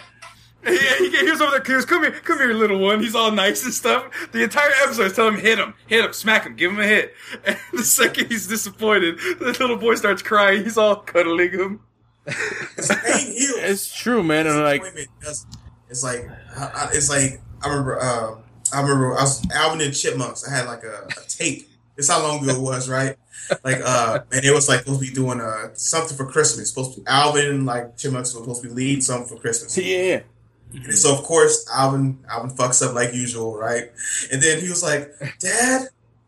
[0.65, 1.61] He, he, he was over there.
[1.63, 4.29] He goes, "Come here, come here, little one." He's all nice and stuff.
[4.31, 6.85] The entire episode is telling him, "Hit him, hit him, smack him, give him a
[6.87, 7.13] hit."
[7.45, 10.63] And the second he's disappointed, the little boy starts crying.
[10.63, 11.79] He's all cuddling him.
[12.25, 13.57] It's pain heals.
[13.59, 14.47] It's true, man.
[14.47, 14.81] And like,
[15.89, 17.99] It's like I, I- it's like I remember.
[18.01, 18.35] Uh,
[18.73, 20.45] I remember I was Alvin and Chipmunks.
[20.45, 21.66] I had like a, a tape.
[21.97, 23.15] It's how long ago it was, right?
[23.63, 26.69] Like, uh, and it was like supposed to be doing uh something for Christmas.
[26.69, 29.77] Supposed to be Alvin like Chipmunks was supposed to be leading something for Christmas.
[29.77, 30.21] yeah.
[30.73, 33.85] And so of course Alvin Alvin fucks up like usual, right?
[34.31, 35.87] And then he was like, "Dad,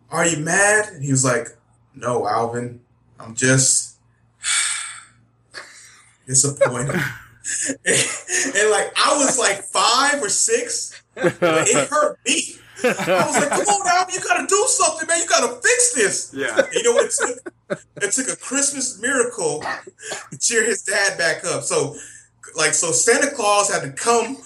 [0.10, 1.50] are you mad?" And he was like,
[1.94, 2.80] "No, Alvin,
[3.20, 3.98] I'm just
[6.26, 6.96] disappointed."
[7.86, 7.98] and,
[8.56, 12.56] and, like I was like five or six, but it hurt me.
[12.84, 15.20] I was like, "Come on, Alvin, you gotta do something, man.
[15.20, 16.66] You gotta fix this." Yeah.
[16.74, 17.54] You know what it took?
[18.02, 19.64] It took a Christmas miracle
[20.32, 21.64] to cheer his dad back up.
[21.64, 21.96] So,
[22.56, 24.38] like, so Santa Claus had to come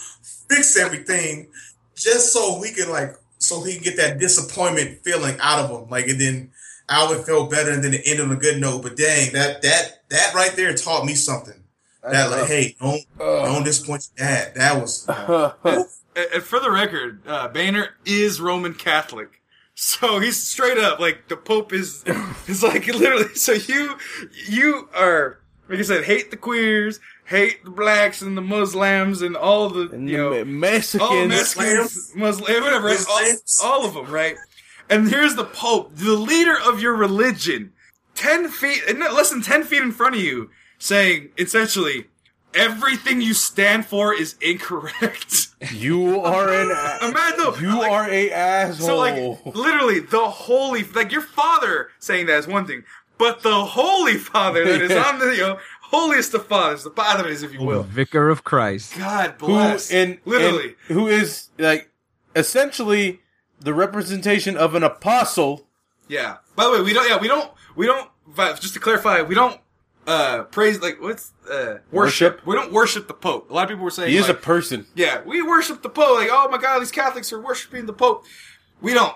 [0.49, 1.47] fix everything
[1.95, 5.89] just so we could like, so he could get that disappointment feeling out of him.
[5.89, 6.51] Like, and then
[6.89, 8.83] Alvin felt better, and then it ended on a good note.
[8.83, 11.59] But dang, that that that right there taught me something.
[12.03, 14.55] That like, hey, don't don't disappoint your dad.
[14.55, 15.07] That was
[15.63, 19.41] And, and for the record, uh, Boehner is Roman Catholic.
[19.75, 22.03] So he's straight up like the Pope is
[22.47, 23.33] is like literally.
[23.35, 23.97] So you
[24.47, 25.39] you are
[25.69, 29.89] like I said, hate the queers, hate the blacks and the Muslims and all the
[29.89, 31.09] And you know the Me- Mexicans.
[31.09, 32.99] all Mexicans, Muslim, whatever, right?
[32.99, 33.59] Muslims.
[33.63, 34.35] all, all of them, right?
[34.89, 37.71] And here's the Pope, the leader of your religion,
[38.13, 42.05] ten feet, less than ten feet in front of you, saying essentially
[42.55, 45.47] everything you stand for is incorrect.
[45.71, 46.71] You are an.
[47.01, 48.85] a- Imagine You like, are a asshole.
[48.85, 52.83] so like literally the holy like your father saying that is one thing,
[53.17, 57.29] but the holy father that is on the you know holiest of fathers, the father
[57.29, 57.83] is if you oh, will.
[57.83, 58.97] The vicar of Christ.
[58.97, 59.89] God who bless.
[59.89, 60.75] in literally.
[60.89, 61.89] in- who is like
[62.35, 63.21] essentially
[63.59, 65.65] the representation of an apostle.
[66.09, 66.37] Yeah.
[66.57, 67.07] By the way, we don't.
[67.09, 67.49] Yeah, we don't.
[67.77, 68.09] We don't.
[68.59, 69.59] Just to clarify, we don't
[70.05, 71.91] uh praise like what's uh worship.
[71.91, 72.45] Worship?
[72.45, 73.49] We don't worship the Pope.
[73.49, 74.85] A lot of people were saying He is a person.
[74.95, 76.15] yeah, we worship the Pope.
[76.17, 78.25] Like, oh my God, these Catholics are worshiping the Pope.
[78.81, 79.15] We don't.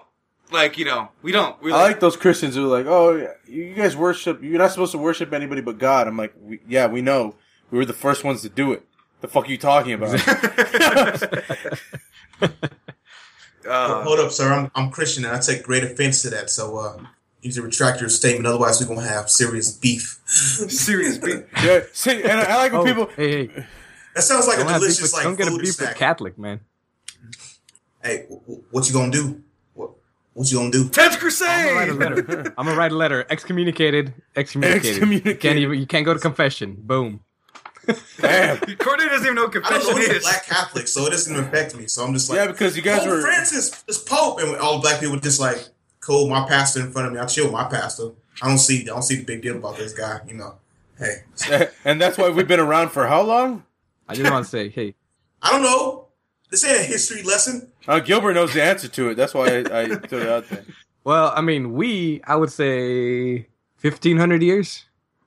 [0.49, 1.61] Like, you know, we don't.
[1.61, 4.41] We're I like those Christians who are like, "Oh, yeah, you guys worship.
[4.41, 7.35] You're not supposed to worship anybody but God." I'm like, we, "Yeah, we know.
[7.69, 8.85] We were the first ones to do it.
[9.19, 10.13] The fuck are you talking about?"
[12.41, 12.47] uh,
[14.03, 14.53] Hold up, sir.
[14.53, 16.49] I'm, I'm Christian and I take great offense to that.
[16.49, 16.97] So uh,
[17.41, 18.47] you need to retract your statement.
[18.47, 20.19] Otherwise, we're going to have serious beef.
[20.25, 21.43] serious beef.
[21.63, 23.05] yeah, see, and I, I like when Oh, people.
[23.15, 23.65] hey, hey,
[24.15, 25.89] That sounds like don't, a have beef delicious with, like don't get a beef snack.
[25.89, 26.61] with Catholic, man.
[28.03, 29.41] Hey, w- w- what you going to do?
[29.73, 29.91] What,
[30.33, 30.89] what you going to do?
[30.89, 31.47] Tenth Crusade.
[31.47, 32.53] I'm gonna write a letter.
[32.57, 33.25] I'm gonna write a letter.
[33.29, 34.13] Excommunicated.
[34.35, 34.91] Excommunicated.
[34.97, 35.39] Excommunicated.
[35.41, 35.79] Can't even.
[35.79, 36.75] You can't go to confession.
[36.79, 37.21] Boom.
[38.19, 38.57] Damn.
[38.57, 40.21] Corde doesn't even know what I don't know is.
[40.23, 41.88] black Catholics, so it doesn't affect me.
[41.88, 43.21] So I'm just like, Yeah, because you guys Pope were.
[43.21, 45.65] Francis, this Pope, and all black people just like,
[46.07, 47.19] cool, my pastor in front of me.
[47.19, 48.11] I chill with my pastor.
[48.41, 50.21] I don't see, I don't see the big deal about this guy.
[50.25, 50.55] You know,
[50.97, 53.63] hey, and that's why we've been around for how long?
[54.07, 54.95] I just want to say, hey,
[55.41, 56.05] I don't know.
[56.49, 57.73] This ain't a history lesson.
[57.87, 59.15] Uh, Gilbert knows the answer to it.
[59.15, 60.63] That's why I, I threw it out there.
[61.03, 64.85] well, I mean, we, I would say, fifteen hundred years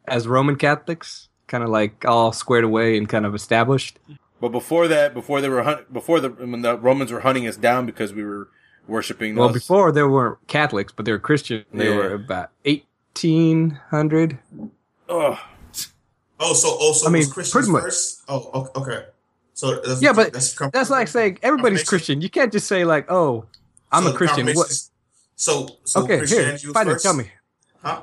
[0.09, 3.99] as Roman Catholics, kind of like all squared away and kind of established.
[4.41, 7.59] But before that, before they were hunt, before the when the Romans were hunting us
[7.59, 8.49] down because we were
[8.91, 9.37] worshiping.
[9.37, 11.65] Well, those- before there weren't Catholics, but they were Christian.
[11.73, 11.97] They Yeah.
[11.97, 14.39] were about eighteen hundred.
[15.09, 15.39] Ugh.
[16.43, 17.83] Oh, so oh, so I mean, was Christians much.
[17.83, 18.23] first.
[18.29, 19.05] Oh, okay.
[19.55, 21.87] So that's, Yeah, but that's, That's like saying everybody's confirmation.
[21.87, 22.21] Christian.
[22.23, 23.45] You can't just say like, "Oh,
[23.93, 24.71] I'm So a Christian." confirmation What?
[24.71, 24.91] is-
[25.37, 27.31] So, so Okay, here, Christianity was tell me.
[27.83, 28.03] Huh?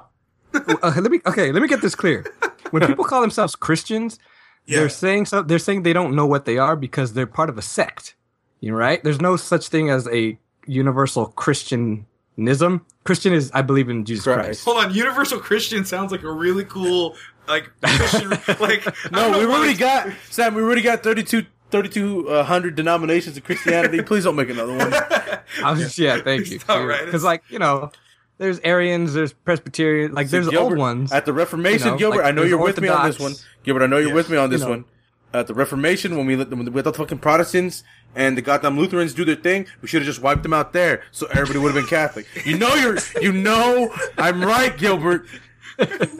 [0.54, 1.20] Uh, let me.
[1.26, 2.26] Okay, let me get this clear.
[2.72, 4.18] When people call themselves Christians,
[4.66, 4.80] Yeah.
[4.80, 5.42] they're saying so.
[5.44, 8.16] They're saying they don't know what they are because they're part of a sect.
[8.60, 9.04] You know, right?
[9.04, 12.86] There's no such thing as a universal Christianism.
[13.04, 14.42] Christian is, I believe in Jesus Christ.
[14.44, 14.66] Christ.
[14.66, 17.16] Hold on, Universal Christian sounds like a really cool
[17.48, 20.54] like Christian like No, we know already it's- got Sam.
[20.56, 24.02] We already got 32 3,200 denominations of Christianity.
[24.02, 24.94] Please don't make another one.
[25.64, 26.56] I was just, yeah, thank you.
[26.58, 27.04] It's all right.
[27.06, 27.92] Because like you know,
[28.38, 31.12] there's Arians, there's Presbyterian, like there's Gilbert, old ones.
[31.12, 31.88] at the Reformation.
[31.88, 33.34] you know, Gilbert, like I know you're with me on this one.
[33.64, 34.14] Gilbert, I know you're Yeah.
[34.16, 34.70] with me on this know.
[34.70, 34.86] one.
[35.34, 37.84] At the Reformation, when we let them, we let the fucking Protestants
[38.16, 41.04] and the goddamn Lutherans do their thing, we should have just wiped them out there,
[41.12, 42.26] so everybody would have been Catholic.
[42.46, 45.28] You know you're, you know I'm right, Gilbert.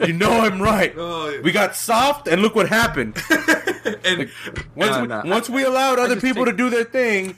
[0.06, 0.94] You know I'm right.
[0.96, 3.16] Oh, We got soft, and look what happened.
[4.04, 4.30] and
[4.76, 5.22] Once, No, we, no.
[5.24, 7.34] once we allowed other people to do their thing,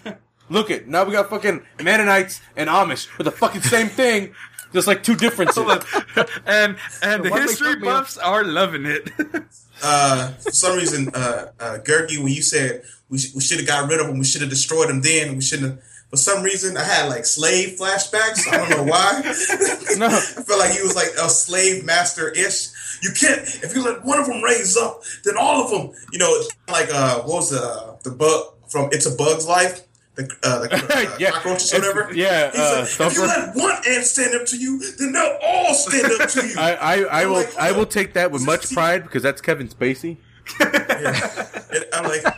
[0.51, 0.87] look it.
[0.89, 4.35] Now we got fucking Mennonites and Amish with the fucking same thing,
[4.73, 5.65] just like two differences.
[6.47, 9.11] and and the history cut me buffs are loving it.
[9.83, 13.67] Uh, for some reason, uh, uh, Gergie, when you said we, sh- we should have
[13.67, 15.83] got rid of them, we should have destroyed them then, we shouldn't have.
[16.11, 18.47] For some reason, I had like slave flashbacks.
[18.53, 19.23] I don't know why.
[19.97, 20.07] No.
[20.09, 22.69] I felt like he was like a slave master ish.
[23.03, 25.93] You can't if you let one of them raise up, then all of them.
[26.13, 29.81] You know, like uh, what was the the bug from It's a Bug's Life.
[30.27, 30.75] The, uh, the
[31.15, 31.31] uh, Yeah.
[31.31, 32.15] cockroaches or whatever.
[32.15, 35.75] yeah, uh, like, if you let one ant stand up to you, then they'll all
[35.75, 36.55] stand up to you.
[36.59, 39.69] I, I, I will like, I will take that with much pride because that's Kevin
[39.69, 40.17] Spacey.
[40.61, 42.25] And I'm like,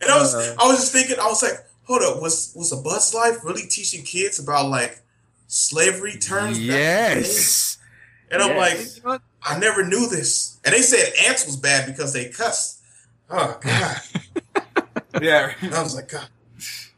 [0.00, 1.54] and I was, I was just thinking, I was like,
[1.84, 5.00] hold up, was was a Bug's Life really teaching kids about like
[5.46, 6.58] slavery terms?
[6.58, 7.14] back in the day?
[7.16, 7.78] Yes.
[8.30, 8.58] And I'm Yes.
[8.58, 9.22] like, You know what?
[9.42, 10.58] I never knew this.
[10.64, 12.80] And they said ants was bad because they cussed.
[13.30, 14.00] Oh god.
[15.22, 15.52] Yeah.
[15.60, 16.28] And I was like, God.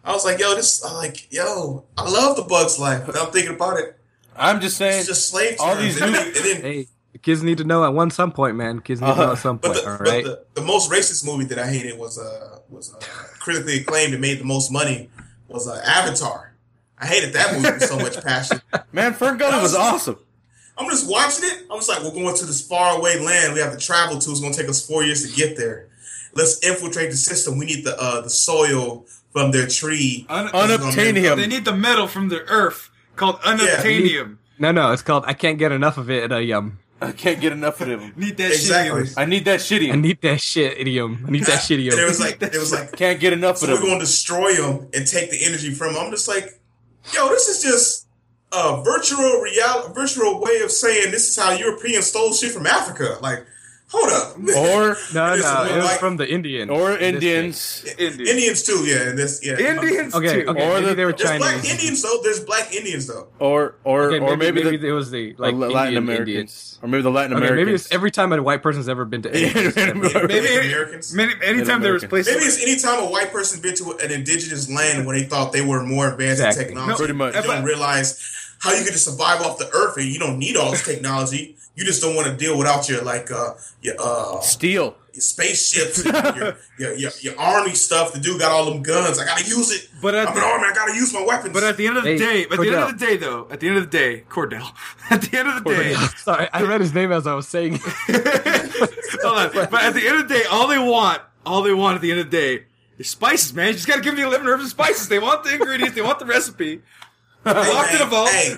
[0.05, 0.85] I was like, yo, this.
[0.85, 3.05] I'm like, yo, I love the Bugs Life.
[3.07, 3.97] But I'm thinking about it.
[4.37, 4.99] I'm just saying.
[5.01, 5.83] It's just slave all terms.
[5.83, 8.33] these And new- then- and then- Hey, the kids need to know at one some
[8.33, 8.81] point, man.
[8.81, 9.23] Kids need to Uh-huh.
[9.27, 9.85] know at some But point.
[9.85, 10.25] the, all but right.
[10.25, 12.99] the, the most racist movie that I hated was uh was uh,
[13.41, 15.11] critically acclaimed and made the most money
[15.49, 16.55] was uh, Avatar.
[16.99, 18.61] I hated that movie with so much passion.
[18.93, 20.17] Man, Fern Gully was awesome.
[20.79, 21.65] I'm just watching it.
[21.71, 24.31] I'm just like, we're going to this faraway land we have to travel to.
[24.31, 25.89] It's going to take us four years to get there.
[26.41, 27.59] Let's infiltrate the system.
[27.59, 30.27] We need the uh, the soil from their tree.
[30.29, 31.37] Un- Unobtainium.
[31.37, 34.39] they need the metal from the earth called unobtainium.
[34.59, 35.25] no, no, it's called.
[35.27, 36.33] I can't get enough of it.
[36.33, 38.13] Um, I can't get enough of them.
[38.17, 39.07] Need that Exactly.
[39.07, 39.19] shit.
[39.19, 41.25] I need that I need that shit idiom.
[41.27, 42.09] I need that shit And it idiom.
[42.09, 44.89] was like, it was like, Can't get enough so of we're going to destroy them
[44.95, 46.05] and take the energy from them.
[46.05, 46.61] I'm just like,
[47.15, 48.07] yo, this is just
[48.53, 53.17] a virtual real, virtual way of saying this is how Europeans stole shit from Africa.
[53.23, 53.47] Like,
[53.93, 54.37] hold up.
[54.39, 56.71] Or No, This no, it was like- from the Indian.
[56.71, 57.85] or This Indians.
[57.99, 59.09] Indians too, yeah.
[59.11, 59.59] And this, yeah.
[59.59, 60.15] Indians.
[60.15, 60.49] Okay, too.
[60.51, 60.63] okay.
[60.67, 61.43] Or maybe the- they were There's Chinese.
[61.47, 62.21] black Indians though.
[62.23, 63.29] There's black Indians though.
[63.39, 66.29] Or or Okay, or maybe, maybe, the it was the like Latin Indian Americans.
[66.29, 66.79] Indians.
[66.83, 67.67] Or maybe the Latin Okay, Americans.
[67.67, 69.53] maybe it's every time a white person's ever been to India.
[69.77, 71.13] Maybe Native Americans.
[71.15, 72.09] many, anytime there was Americans.
[72.09, 72.35] places.
[72.35, 75.53] Maybe it's any time a white person's been to an indigenous land when they thought
[75.53, 76.63] they were more advanced Exactly.
[76.63, 76.97] in technology.
[76.97, 77.35] Pretty much.
[77.35, 78.19] You don't realize
[78.61, 81.57] how you get just survive off the earth and you don't need all this technology.
[81.77, 84.97] You just don't want to deal without your like uh your uh Steel.
[85.15, 88.13] your spaceships, and your, your, your your army stuff.
[88.13, 89.19] The dude got all them guns.
[89.19, 89.89] I gotta use it.
[90.03, 90.67] But at I'm the- an army.
[90.71, 91.55] I gotta use my weapons.
[91.55, 93.47] But at the end of the Hey, day, at the end of the day, though,
[93.51, 94.71] at the end of the day, Cordell.
[95.11, 97.79] At the end of the day, Sorry, I read his name as I was saying.
[97.79, 99.53] hold on.
[99.53, 102.11] But at the end of the day, all they want, all they want at the
[102.11, 102.65] end of the day,
[102.99, 103.69] is spices, man.
[103.69, 105.09] You just gotta give them the eleven herbs and spices.
[105.09, 105.95] They want the ingredients.
[105.95, 106.83] They want the recipe.
[107.45, 108.29] Hey, Lock to the man, vault.
[108.31, 108.55] hey,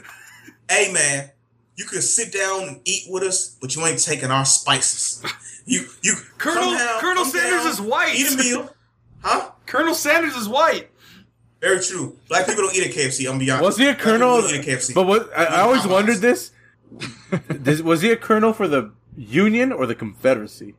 [0.71, 1.31] hey, man,
[1.77, 5.23] you can sit down and eat with us, but you ain't taking our spices.
[5.65, 8.15] You you Colonel- come down, Colonel come Sanders down, is white.
[8.15, 8.75] Eat a meal,
[9.23, 9.51] huh?
[9.67, 10.89] Colonel Sanders is white.
[11.61, 12.19] Very true.
[12.29, 13.31] Black people don't eat at KFC.
[13.31, 13.63] I'm beyond.
[13.63, 14.41] Was he a Black colonel?
[14.41, 14.95] don't eat at KFC.
[14.95, 16.51] But what I, I always wondered this.
[17.49, 17.81] this.
[17.81, 20.75] Was he a colonel for the Union or the Confederacy?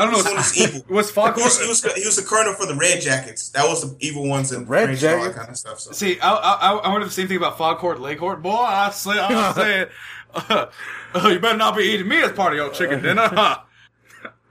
[0.00, 0.22] I don't know.
[0.22, 0.84] This one Was, is evil.
[0.88, 3.50] was He was, he, was, he was the colonel for the Red Jackets.
[3.50, 5.38] That was the evil ones in Red French and all that Jackets?
[5.38, 5.80] kind of stuff.
[5.80, 5.92] So.
[5.92, 8.40] See, I, I, I wonder the same thing about Foghorn Leghorn.
[8.42, 9.86] Boy, I say, I say,
[10.34, 10.66] uh,
[11.14, 13.30] uh, you better not be eating me as part of your chicken dinner.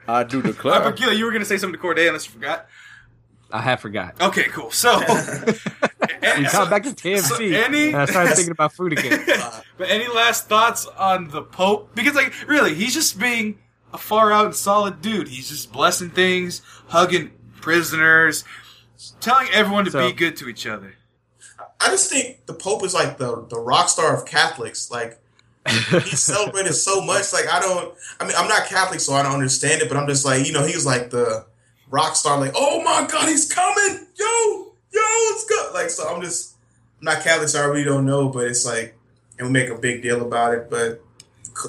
[0.07, 0.81] I do declare.
[0.81, 2.67] but Gila, you were going to say something to Corde unless you forgot.
[3.51, 4.21] I have forgot.
[4.21, 4.69] Okay, cool.
[4.69, 5.05] So, We
[6.45, 7.21] got back to KFC.
[7.21, 9.23] so any- and I started thinking about food again.
[9.77, 11.95] but any last thoughts on the Pope?
[11.95, 13.57] Because, like, really, he's just being
[13.93, 15.27] a far out and solid dude.
[15.27, 17.31] He's just blessing things, hugging
[17.61, 18.43] prisoners,
[19.19, 20.95] telling everyone to So- be good to each other.
[21.81, 24.91] I just think the Pope is like the the rock star of Catholics.
[24.91, 25.17] Like
[25.67, 27.31] he's celebrated so much.
[27.31, 27.93] Like I don't.
[28.19, 29.87] I mean, I'm not Catholic, so I don't understand it.
[29.87, 31.45] But I'm just like, you know, he's like the
[31.89, 32.37] rock star.
[32.39, 34.07] Like, oh my God, he's coming!
[34.17, 34.25] Yo,
[34.91, 35.73] yo, it's good.
[35.73, 36.55] Like, so I'm just
[36.99, 38.27] I'm not Catholic, so I really don't know.
[38.27, 38.97] But it's like,
[39.37, 40.69] and we make a big deal about it.
[40.69, 41.01] But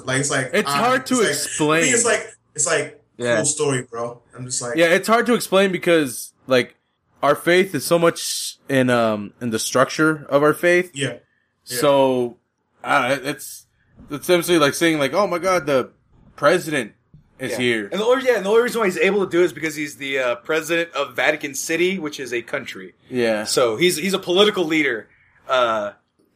[0.05, 1.81] like, it's like It's I- hard to like- explain.
[1.81, 3.37] I mean, it's like it's like Yeah.
[3.37, 4.21] cool story, bro.
[4.35, 6.75] I'm just like, Yeah, it's hard to explain because like
[7.23, 10.91] our faith is so much in um in the structure of our faith.
[10.93, 11.17] yeah.
[11.65, 11.77] Yeah.
[11.79, 12.37] So
[12.83, 13.67] uh, it's
[14.09, 15.91] it's essentially like saying like, oh my god, the
[16.35, 16.93] president
[17.39, 17.57] is Yeah.
[17.57, 17.89] here.
[17.91, 19.53] And the only, yeah, and the only reason why he's able to do it is
[19.53, 22.93] because he's the uh, president of Vatican City, which is a country.
[23.09, 23.43] Yeah.
[23.45, 25.07] So he's he's a political leader.
[25.47, 25.91] Uh,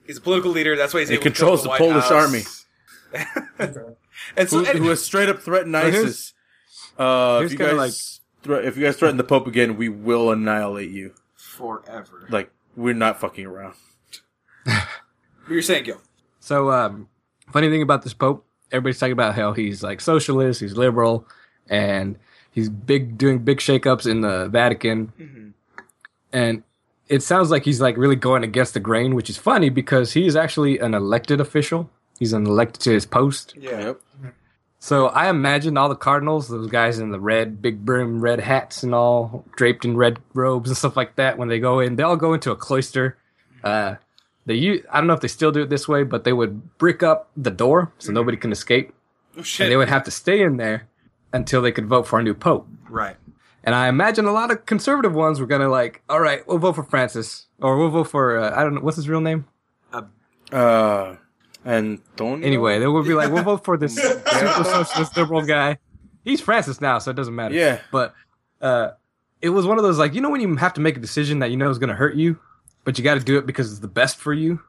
[0.06, 0.76] he's a political leader.
[0.76, 2.12] That's why he's He able to controls come the White Polish House.
[2.12, 2.44] army.
[4.38, 6.34] And so, who, and- who has straight up threatened But here's- ISIS.
[6.98, 9.90] Uh, here's if you kinda guys thre- if you guys threaten the Pope again, we
[9.90, 11.14] will annihilate you.
[11.36, 12.26] forever.
[12.30, 13.76] Like we're not fucking around.
[14.64, 14.74] What
[15.50, 16.02] are you're saying, Gil?
[16.40, 17.08] So, um,
[17.52, 21.28] funny thing about this Pope, everybody's talking about how he's like socialist, he's liberal,
[21.70, 22.18] and
[22.52, 25.54] he's big doing big shakeups in the Vatican.
[26.32, 26.64] And
[27.08, 30.36] it sounds like he's like really going against the grain, which is funny because he's
[30.36, 31.90] actually an elected official.
[32.20, 33.54] He's an elected to his post.
[33.58, 33.80] Yeah.
[33.80, 34.02] Yep.
[34.80, 38.84] So I imagine all the cardinals, those guys in the red, big brim, red hats
[38.84, 42.04] and all, draped in red robes and stuff like that, when they go in, they
[42.04, 43.18] all go into a cloister.
[43.64, 43.96] Uh,
[44.46, 46.78] they use, I don't know if they still do it this way, but they would
[46.78, 48.94] brick up the door so nobody can escape,
[49.38, 49.66] Oh shit.
[49.66, 50.88] and they would have to stay in there
[51.34, 52.68] until they could vote for a new pope.
[52.90, 53.18] right.
[53.64, 56.74] And I imagine a lot of conservative ones were gonna like, all right, we'll vote
[56.76, 59.46] for Francis, or we'll vote for uh, I don't know what's his real name.
[60.52, 61.16] Uh,
[61.66, 62.46] Antonio.
[62.46, 65.78] Anyway, they would be like, we'll vote for this super socialist liberal guy.
[66.24, 67.56] He's Francis now, so it doesn't matter.
[67.56, 67.80] Yeah.
[67.92, 68.14] But
[68.62, 68.92] uh,
[69.42, 71.40] it was one of those like, you know, when you have to make a decision
[71.40, 72.40] that you know is going to hurt you,
[72.84, 74.60] but you got to do it because it's the best for you.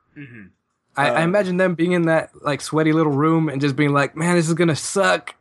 [0.97, 4.17] I, I imagine them being in that like sweaty little room and just being like,
[4.17, 5.35] man, this is going to suck,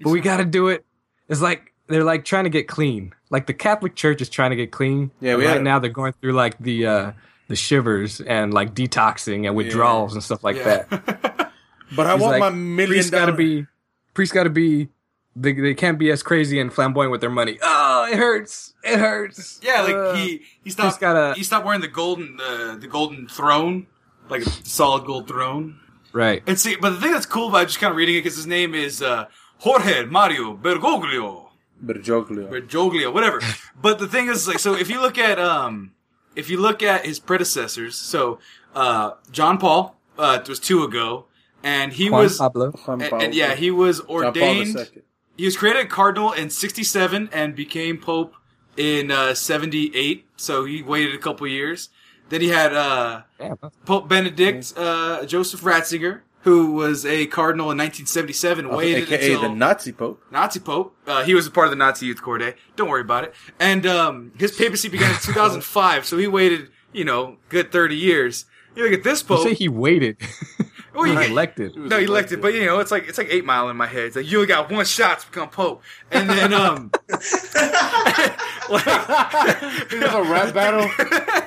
[0.00, 0.86] but we got to do it.
[1.28, 3.14] It's like they're like trying to get clean.
[3.28, 5.10] Like the Catholic Church is trying to get clean.
[5.20, 7.12] Yeah, we right had- now they're going through like the uh,
[7.48, 10.84] the shivers and like detoxing and withdrawals and stuff like Yeah.
[10.90, 11.52] that.
[11.94, 13.66] But I He's want like, my million priests got to be
[14.14, 14.88] Priest got to be
[15.36, 17.58] they, they can't be as crazy and flamboyant with their money.
[17.62, 18.72] Oh, it hurts.
[18.82, 19.60] It hurts.
[19.62, 23.28] Yeah, like Uh, he he stopped gotta- he stopped wearing the golden uh, the golden
[23.28, 23.86] throne,
[24.30, 25.80] like a solid gold throne.
[26.14, 26.42] right.
[26.46, 28.46] And see, but the thing that's cool about just kind of reading it because his
[28.46, 29.26] name is uh,
[29.58, 31.48] Jorge Mario Bergoglio.
[31.84, 32.48] Bergoglio.
[32.50, 33.40] Bergoglio, whatever.
[33.80, 35.92] but the thing is, like, so if you look at um,
[36.36, 38.38] if you look at his predecessors, so
[38.74, 41.26] uh, John Paul uh, was two ago,
[41.62, 42.72] and he Juan was, Pablo.
[42.86, 44.90] And, and yeah, he was ordained.
[45.36, 48.34] He was created cardinal in '67 and became pope
[48.76, 50.26] in uh, '78.
[50.36, 51.88] So he waited a couple years.
[52.28, 53.56] Then he had uh, Damn.
[53.84, 58.68] Pope Benedict uh, Joseph Ratzinger, who was a cardinal in 1977.
[58.68, 60.22] Waited AKA until the Nazi Pope.
[60.30, 60.94] Nazi Pope.
[61.06, 62.54] Uh, he was a part of the Nazi Youth Corps Day.
[62.76, 63.34] Don't worry about it.
[63.60, 68.44] And um, his papacy began in 2005, so he waited, you know, good 30 years.
[68.74, 69.42] You look at this You Pope.
[69.44, 70.16] say he waited.
[70.94, 71.76] well, you he get- elected.
[71.76, 74.04] no, he elected, but you know, it's like it's like Eight Mile in my head.
[74.04, 78.86] It's like you only got one shot to become Pope, and then um, like,
[79.92, 80.88] We have a rap battle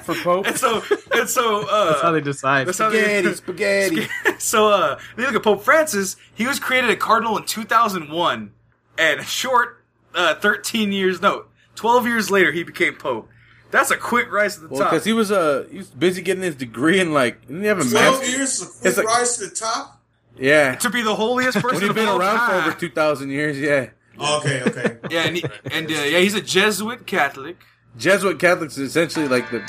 [0.03, 0.47] for Pope.
[0.47, 2.67] and so and so uh, That's how they decide.
[2.67, 3.01] that's how they-
[3.33, 4.07] Spaghetti, spaghetti.
[4.39, 6.15] so uh, you look at Pope Francis.
[6.33, 8.51] He was created a cardinal in 2001,
[8.97, 11.45] and a short uh, 13 years, no,
[11.75, 13.29] 12 years later, he became Pope.
[13.75, 14.91] That's a quick rise to the Well, top.
[14.91, 17.79] because he was uh he was busy getting his degree in like didn't he have
[17.79, 18.37] a Twelve master?
[18.37, 20.01] years, a It's quick like- rise to the top.
[20.37, 22.89] Yeah, to be the holiest person when he's of been all around for over two
[22.89, 23.57] thousand years.
[23.59, 24.97] Yeah, Oh, okay, okay.
[25.09, 27.57] Yeah, and, he, and uh, yeah, he's a Jesuit Catholic.
[27.97, 29.61] Jesuit Catholics is essentially like the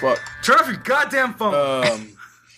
[0.00, 1.54] fuck Turn off your goddamn phone.
[1.86, 2.16] um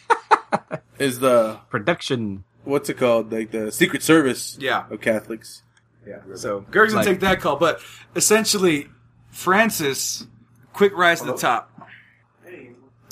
[0.98, 2.44] is the Production.
[2.64, 4.84] what's it called like the Secret Service Yeah.
[4.90, 5.62] of Catholics.
[6.06, 6.18] Yeah.
[6.34, 7.80] So Gerg's gonna Like- take that call, but
[8.16, 8.88] essentially,
[9.30, 10.26] Francis,
[10.72, 11.70] quick rise to the top.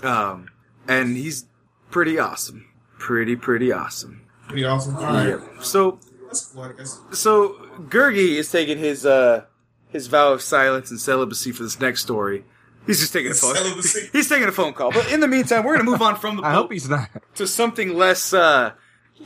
[0.03, 0.49] Um,
[0.89, 1.47] and he's
[1.91, 2.67] pretty awesome,
[2.99, 4.23] pretty pretty awesome.
[4.49, 4.97] Pretty awesome.
[4.97, 5.39] All right.
[5.63, 6.99] So That's cool, I guess.
[7.13, 7.51] So
[7.89, 9.45] Gergie is taking his uh
[9.89, 12.45] his vow of silence and celibacy for this next story.
[12.87, 13.55] He's just taking a phone.
[13.55, 14.09] Celibacy?
[14.13, 14.91] He's taking a phone call.
[14.91, 17.11] But in the meantime, we're gonna move on from the I hope he's not.
[17.35, 18.73] to something less uh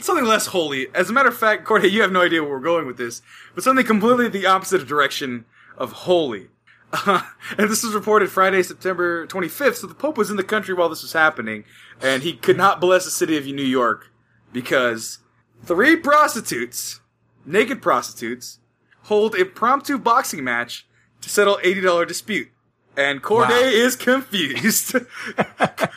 [0.01, 0.89] something less holy.
[0.93, 3.23] As a matter of fact, Corde, you have no idea where we're going with this,
[3.55, 5.45] but something completely the opposite direction
[5.79, 6.49] of holy.
[7.07, 7.23] Uh,
[7.59, 9.77] and this was reported Friday, September 25th.
[9.77, 11.65] So the Pope was in the country while this was happening,
[12.01, 14.11] and he could not bless the city of New York
[14.53, 15.19] because
[15.65, 17.01] three prostitutes,
[17.45, 18.61] naked prostitutes,
[19.05, 20.87] hold impromptu boxing match
[21.21, 22.49] to settle $80 dispute.
[22.97, 23.59] And Corde Wow.
[23.59, 24.93] is confused.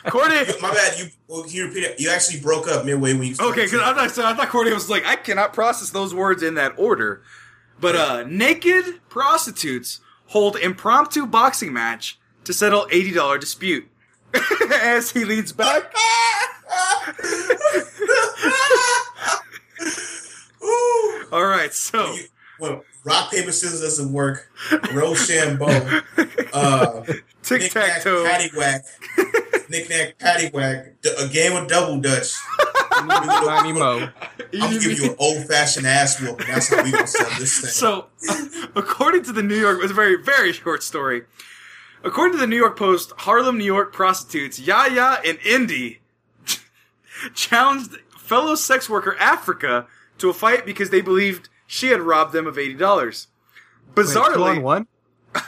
[0.08, 0.98] Corde, My bad.
[0.98, 2.00] You well, can you repeat it?
[2.00, 3.34] You actually broke up midway when you.
[3.34, 6.12] started Okay, because I thought so I thought Corde was like, I cannot process those
[6.12, 7.22] words in that order.
[7.80, 13.88] But uh naked prostitutes hold impromptu boxing match to settle eighty dollar dispute.
[14.82, 15.92] As he leads back.
[21.30, 22.14] All right, so
[22.58, 24.50] When rock paper scissors doesn't work,
[24.92, 26.02] Rochambeau,
[26.52, 27.02] uh,
[27.42, 28.24] tic tac toe.
[28.24, 28.80] paddywhack,
[29.70, 32.32] knick knack paddywhack, d- a game of double dutch.
[33.06, 34.08] Tiny Mo.
[34.52, 36.46] I'm gonna give you an old fashioned ass whooping.
[36.46, 37.70] That's how we gonna sell this thing.
[37.70, 38.06] So,
[38.74, 41.22] according to the New York, it was a very, very short story.
[42.04, 46.00] According to the New York Post, Harlem, New York prostitutes Yaya and Indy
[47.34, 49.86] challenged fellow sex worker Africa
[50.18, 53.28] to a fight because they believed she had robbed them of eighty dollars.
[53.96, 54.86] Wait, two Bizarrely, on one?
[55.34, 55.40] I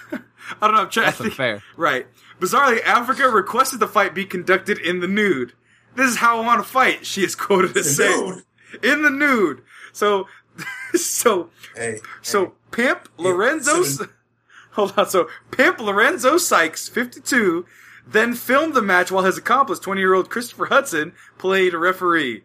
[0.67, 0.83] don't know.
[0.83, 1.33] I'm trying That's to think.
[1.33, 1.63] unfair.
[1.77, 2.07] Right.
[2.41, 5.53] Bizarrely, Africa requested the fight be conducted in the nude.
[5.97, 7.05] This is how I want to fight.
[7.07, 8.85] She is quoted as saying, nude?
[8.85, 9.63] "In the nude."
[9.93, 10.27] So,
[10.95, 12.53] so hey, so hey.
[12.71, 14.07] Pimp Lorenzo, so-
[14.73, 15.09] hold on.
[15.09, 17.67] So Pimp Lorenzo Sykes, fifty-two,
[18.07, 22.45] then filmed the match while his accomplice, twenty-year-old Christopher Hudson, played a referee.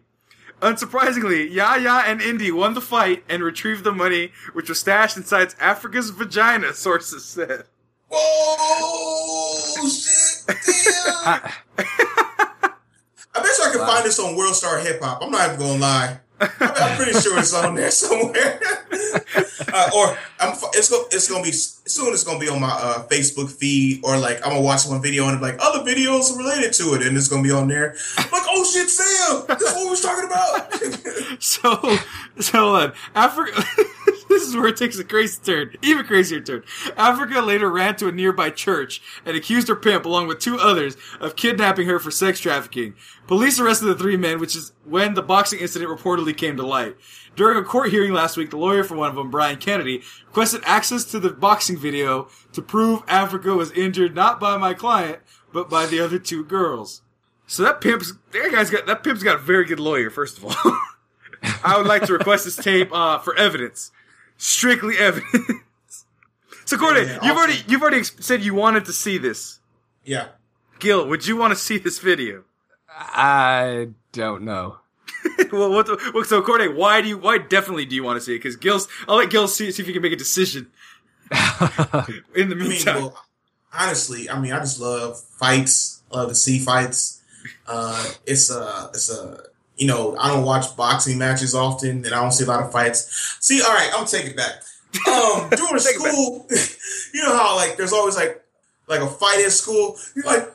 [0.62, 5.54] Unsurprisingly, Yaya and Indy won the fight and retrieved the money, which was stashed inside
[5.60, 6.72] Africa's vagina.
[6.74, 7.64] Sources said.
[8.08, 10.46] Whoa, shit,
[11.26, 11.50] damn.
[13.36, 15.22] I bet you I can find this on World Star Hip Hop.
[15.22, 16.20] I'm not even gonna lie.
[16.40, 18.60] I I'm pretty sure it's on there somewhere.
[19.72, 22.12] uh, or I'm, it's gonna it's gonna be soon.
[22.12, 25.28] It's gonna be on my uh, Facebook feed, or like I'm gonna watch one video
[25.28, 27.96] and like other videos related to it, and it's gonna be on there.
[28.16, 30.72] I'm like, oh shit, Sam, this is what we was talking about.
[31.38, 31.98] So,
[32.40, 32.92] so on.
[33.14, 33.62] Africa.
[34.28, 36.62] this is where it takes a crazy turn, even crazier turn.
[36.96, 40.96] Africa later ran to a nearby church and accused her pimp, along with two others,
[41.20, 42.94] of kidnapping her for sex trafficking.
[43.26, 46.96] Police arrested the three men, which is when the boxing incident reportedly came to light.
[47.34, 50.62] During a court hearing last week, the lawyer for one of them, Brian Kennedy, requested
[50.64, 55.18] access to the boxing video to prove Africa was injured not by my client,
[55.52, 57.02] but by the other two girls.
[57.46, 60.10] So that pimp's that guy's got that pimp's got a very good lawyer.
[60.10, 60.78] First of all,
[61.64, 63.92] I would like to request this tape uh, for evidence,
[64.36, 66.04] strictly evidence.
[66.64, 67.36] So Gordon, Yeah, you've awesome.
[67.36, 69.60] already you've already said you wanted to see this.
[70.04, 70.28] yeah,
[70.80, 72.44] Gil, would you want to see this video?
[72.88, 74.78] I don't know.
[75.52, 75.86] well, what?
[75.86, 77.18] The, well, so Corde, why do you?
[77.18, 78.38] Why definitely do you want to see it?
[78.38, 80.68] Because Gil's, I'll let Gil see, see if he can make a decision.
[81.32, 83.24] In the I mean, meantime, well,
[83.72, 86.02] honestly, I mean, I just love fights.
[86.12, 87.20] Love to see fights.
[87.66, 89.40] Uh, it's a, it's a,
[89.76, 92.72] you know, I don't watch boxing matches often, and I don't see a lot of
[92.72, 93.36] fights.
[93.40, 94.62] See, all right, I'm gonna it back.
[95.06, 96.12] Um, during Take it back.
[96.12, 96.46] school,
[97.14, 98.42] you know how like there's always like
[98.88, 99.96] like a fight at school.
[100.14, 100.48] You're like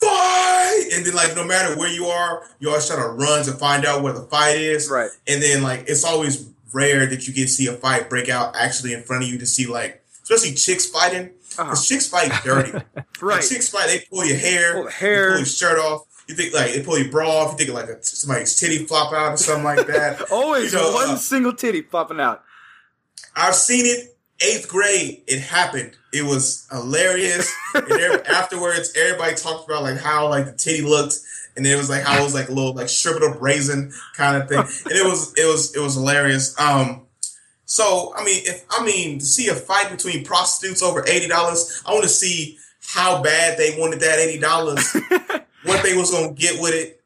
[0.00, 3.52] fight, and then like no matter where you are, you always try to run to
[3.52, 4.90] find out where the fight is.
[4.90, 5.10] Right.
[5.26, 8.54] And then like it's always rare that you get to see a fight break out
[8.54, 11.30] actually in front of you to see like especially chicks fighting.
[11.58, 11.64] Uh-huh.
[11.64, 12.72] Because chicks fight dirty.
[13.20, 13.36] right?
[13.36, 15.28] Like, chicks fight, they pull your hair, Pull the hair.
[15.30, 16.04] pull your shirt off.
[16.28, 17.52] You think like they pull your bra off.
[17.52, 20.20] You think like a, somebody's titty flop out or something like that.
[20.30, 22.44] Always You know, one uh, single titty popping out.
[23.34, 25.22] I've seen it eighth grade.
[25.26, 25.96] It happened.
[26.12, 27.52] It was hilarious.
[27.74, 31.18] and there, afterwards, everybody talked about like how like the titty looked,
[31.56, 34.40] and it was like how it was like a little like shriveled up raisin kind
[34.40, 36.58] of thing, and it was it was it was hilarious.
[36.60, 37.02] Um,
[37.64, 41.82] so I mean, if I mean to see a fight between prostitutes over eighty dollars,
[41.86, 42.58] I want to see
[42.94, 44.96] how bad they wanted that eighty dollars,
[45.64, 47.00] what they was gonna get with it,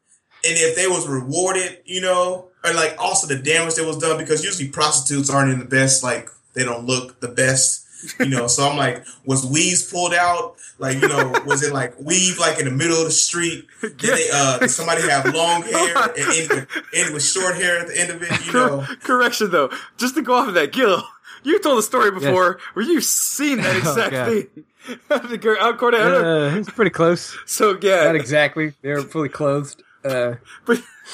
[0.45, 4.17] and if they was rewarded, you know, or like also the damage that was done
[4.17, 7.85] because usually prostitutes aren't in the best like they don't look the best,
[8.19, 8.47] you know.
[8.47, 10.55] so I'm like, was weaves pulled out?
[10.79, 13.65] Like you know, was it like weave like in the middle of the street?
[13.81, 17.79] Did they uh did somebody have long hair and end with, end with short hair
[17.79, 18.45] at the end of it?
[18.47, 21.03] You know, Correction though, just to go off of that, Gil,
[21.43, 24.27] you told a story before where you've seen that Oh, exact God.
[24.29, 24.65] thing.
[25.07, 26.47] The uh, don't know.
[26.47, 27.37] Uh, it's pretty close.
[27.45, 28.73] so yeah, Not exactly.
[28.81, 29.81] They're fully clothed.
[30.03, 30.35] Uh,
[30.65, 30.81] but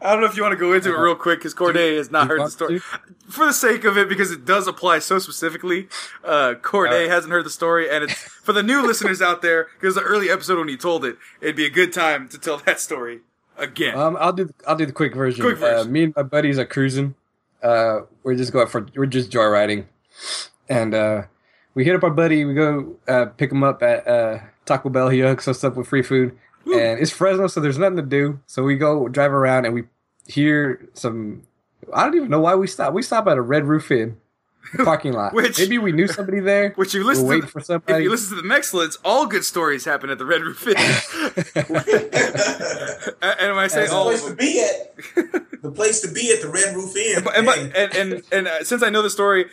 [0.00, 2.10] I don't know if you want to go into it real quick because Corde has
[2.10, 2.80] not heard the story.
[2.80, 2.84] to?
[3.30, 5.88] For the sake of it, because it does apply so specifically,
[6.24, 9.94] uh, Corde hasn't heard the story, and it's for the new listeners out there because
[9.94, 12.80] the early episode when he told it, it'd be a good time to tell that
[12.80, 13.20] story
[13.56, 13.96] again.
[13.96, 15.44] Um, I'll do I'll do the quick version.
[15.44, 15.88] Quick version.
[15.88, 17.14] Uh, me and my buddies are cruising.
[17.62, 19.86] Uh, we're just going for we're just joyriding,
[20.68, 21.22] and uh,
[21.74, 22.44] we hit up our buddy.
[22.44, 25.08] We go uh, pick him up at uh, Taco Bell.
[25.08, 26.36] He hooks us up with free food,
[26.66, 28.40] and it's Fresno, so there's nothing to do.
[28.46, 29.84] So we go drive around, and we
[30.26, 31.42] hear some.
[31.92, 32.94] I don't even know why we stop.
[32.94, 34.16] We stop at a Red Roof Inn
[34.84, 35.34] parking lot.
[35.34, 36.70] Which- Maybe we knew somebody there.
[36.76, 38.04] Which you We're listen waiting to, for if somebody.
[38.04, 40.76] you listen to the Mexcellence, all good stories happen at the Red Roof Inn.
[43.22, 44.96] and when I say That's the place to be at.
[45.62, 47.24] the place to be at the Red Roof Inn.
[47.36, 47.70] and, Hey.
[47.84, 49.46] and and and uh, since I know the story,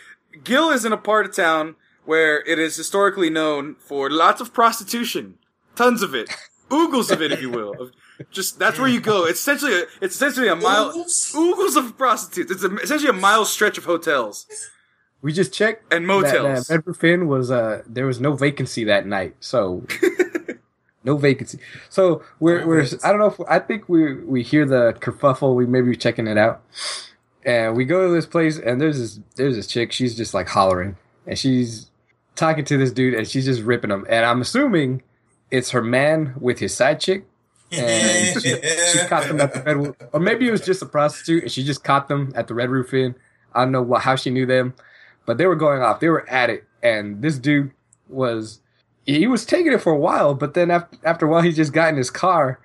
[0.44, 1.76] Gil is in a part of town
[2.06, 5.36] where it is historically known for lots of prostitution,
[5.76, 6.30] tons of it,
[6.70, 7.74] oogles of it, if you will.
[7.80, 7.92] Of-
[8.32, 9.26] Just that's where you go.
[9.26, 11.34] It's essentially a, it's essentially a mile Oogles?
[11.36, 12.52] oogles of prostitutes.
[12.52, 14.46] It's a, essentially a mile stretch of hotels
[15.22, 16.68] We just checked and motels.
[16.68, 19.86] that Red Roof Inn was uh there was no vacancy that night, so
[21.04, 21.60] no vacancy.
[21.90, 22.86] So we're No we're.
[23.04, 25.56] I don't know if I think we we hear the kerfuffle.
[25.56, 26.62] We maybe checking it out,
[27.44, 29.92] and we go to this place and there's this there's this chick.
[29.92, 30.96] She's just like hollering
[31.28, 31.90] and she's
[32.42, 34.06] talking to this dude and she's just ripping him.
[34.10, 35.04] And I'm assuming
[35.52, 37.26] it's her man with his side chick.
[37.72, 40.86] And she, she caught them at the Red Roof, or maybe it was just a
[40.86, 43.16] prostitute, and she just caught them at the Red Roof Inn.
[43.54, 44.74] I don't know what, how she knew them,
[45.26, 46.02] but they were going off.
[46.02, 47.72] They were at it, and this dude
[48.10, 48.60] was
[49.06, 51.72] he was taking it for a while, but then after, after a while, he just
[51.72, 52.60] got in his car,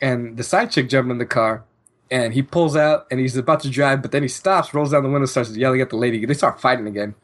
[0.00, 1.64] and the side chick jumped in the car,
[2.10, 5.02] and he pulls out, and he's about to drive, but then he stops, rolls down
[5.02, 6.24] the window, starts yelling at the lady.
[6.24, 7.14] They start fighting again.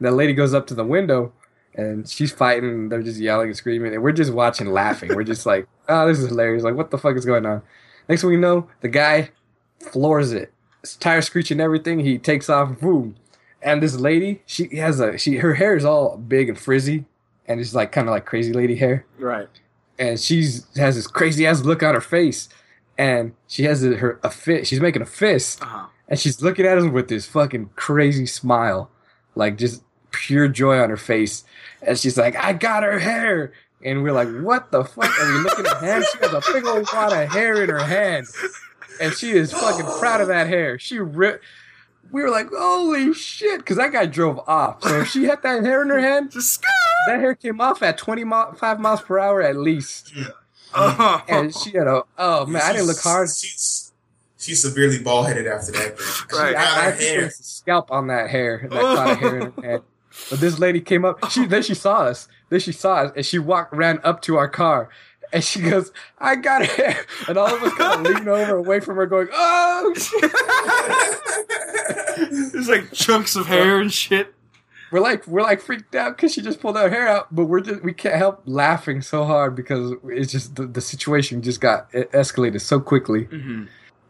[0.00, 1.32] The lady goes up to the window,
[1.74, 2.88] and she's fighting.
[2.88, 5.14] They're just yelling and screaming, and we're just watching, laughing.
[5.14, 6.62] we're just like, oh, this is hilarious.
[6.62, 7.62] Like, what the fuck is going on?
[8.08, 9.30] Next thing we know, the guy
[9.92, 10.52] floors it.
[10.82, 12.00] His tire screeching everything.
[12.00, 13.16] He takes off, boom.
[13.60, 17.04] And this lady, she has a she her hair is all big and frizzy,
[17.46, 19.04] and it's like kind of like crazy lady hair.
[19.18, 19.48] right.
[19.98, 22.48] And she's has this crazy ass look on her face,
[22.96, 24.64] and she has a, her a fit.
[24.68, 25.86] She's making a fist, Uh-huh.
[26.06, 28.90] and she's looking at us with this fucking crazy smile,
[29.34, 31.44] like just pure joy on her face.
[31.82, 33.52] And she's like, "I got her hair."
[33.84, 36.04] And we're like, "What the fuck?" And we look at her hand.
[36.12, 38.26] She has a big old wad of hair in her hand,
[39.00, 40.78] and she is fucking proud of that hair.
[40.78, 41.44] She ripped.
[42.10, 44.82] We were like, "Holy shit!" Because that guy drove off.
[44.82, 46.32] So if she had that hair in her hand,
[47.06, 50.12] that hair came off at 25 miles per hour at least.
[50.74, 51.22] oh.
[51.28, 53.28] And she had a oh man, I didn't look hard.
[53.28, 53.92] She's,
[54.38, 55.98] she's severely bald headed after that.
[56.32, 56.50] Right.
[56.50, 57.26] She I, I her think there hair.
[57.28, 59.82] a scalp on that hair, that caught a hair in her head.
[60.30, 61.30] But this lady came up.
[61.30, 62.28] She then she saw us.
[62.48, 64.88] Then she saw us, and she walked ran up to our car,
[65.32, 68.80] and she goes, "I got hair," and all of us kind of lean over away
[68.80, 69.94] from her, going, "Oh!"
[72.18, 74.34] There's like chunks of hair and shit.
[74.90, 77.60] We're like we're like freaked out because she just pulled her hair out, but we're
[77.60, 81.90] just we can't help laughing so hard because it's just the, the situation just got
[81.92, 83.26] escalated so quickly.
[83.26, 83.64] Mm-hmm.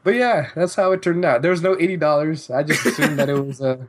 [0.04, 1.42] But yeah, that's how it turned out.
[1.42, 2.50] There was no eighty dollars.
[2.50, 3.88] I just assumed that it was a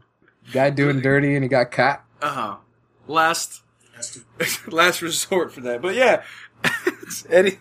[0.52, 2.04] guy doing dirty and he got caught.
[2.22, 2.56] Uh huh.
[3.08, 3.62] Last
[4.68, 5.82] last resort for that.
[5.82, 6.24] But yeah,
[7.30, 7.60] Eddie,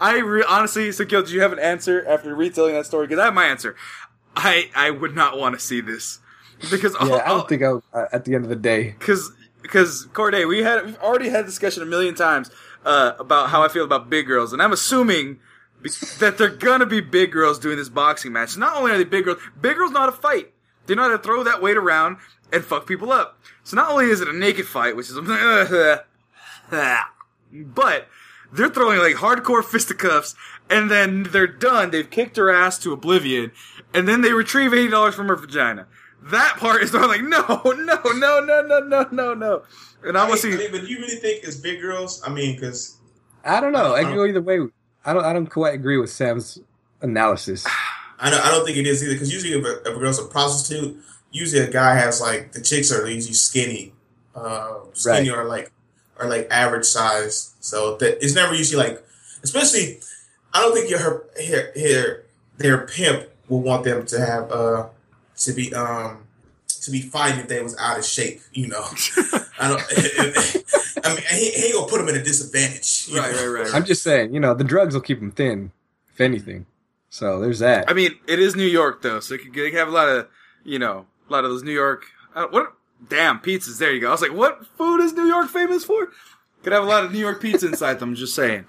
[0.00, 3.06] I re- honestly, so Gil, do you have an answer after retelling that story?
[3.06, 3.76] Because I have my answer.
[4.36, 6.20] I I would not want to see this
[6.70, 8.94] because Yeah, I all- don't think I was, uh, at the end of the day.
[8.98, 12.50] because because Corde, we had we've already had a discussion a million times
[12.86, 15.40] uh, about how I feel about big girls, and I'm assuming
[16.18, 18.56] that they're gonna be big girls doing this boxing match.
[18.56, 20.52] Not only are they big girls, big girls know how to fight.
[20.86, 22.16] They know how to throw that weight around
[22.52, 23.38] and fuck people up.
[23.64, 25.14] So not only is it a naked fight, which is
[27.52, 28.08] but
[28.52, 30.34] they're throwing like hardcore fisticuffs,
[30.70, 31.90] and then they're done.
[31.90, 33.52] They've kicked her ass to oblivion,
[33.94, 35.86] and then they retrieve eighty dollars from her vagina.
[36.22, 39.62] That part is not like no, no, no, no, no, no, no, no.
[40.02, 40.70] And I I want mean, to I see.
[40.70, 42.22] mean, but do you really think it's big girls?
[42.24, 42.96] I mean, because
[43.44, 43.94] I don't know.
[43.94, 44.60] I I can go either way.
[45.04, 45.24] I don't.
[45.24, 46.58] I don't quite agree with Sam's
[47.00, 47.66] analysis.
[48.20, 49.12] I don't, I don't think it is either.
[49.14, 50.96] Because usually, if a, if a girl's a prostitute,
[51.30, 53.92] usually a guy has like the chicks are usually skinny,
[54.34, 55.72] uh, skinny or like
[56.18, 57.54] or like average size.
[57.60, 59.04] So that it's never usually like,
[59.42, 60.00] especially.
[60.54, 62.24] I don't think your her her, her
[62.56, 64.88] their pimp will want them to have uh
[65.36, 66.24] to be um
[66.82, 68.40] to be fighting if they was out of shape.
[68.52, 68.80] You know,
[69.58, 69.82] I don't.
[71.04, 73.08] I mean, he, he ain't gonna put them at a disadvantage.
[73.08, 73.74] you Right, right, right.
[73.74, 75.72] I'm just saying, you know, the drugs will keep them thin,
[76.12, 76.66] if anything.
[77.10, 77.90] So there's that.
[77.90, 80.08] I mean, it is New York though, so it could, they could have a lot
[80.08, 80.28] of,
[80.64, 82.06] you know, a lot of those New York.
[82.34, 82.74] Uh, what?
[83.08, 83.78] Damn pizzas.
[83.78, 84.08] There you go.
[84.08, 86.08] I was like, what food is New York famous for?
[86.62, 88.14] Could have a lot of New York pizza inside them.
[88.14, 88.64] Just saying.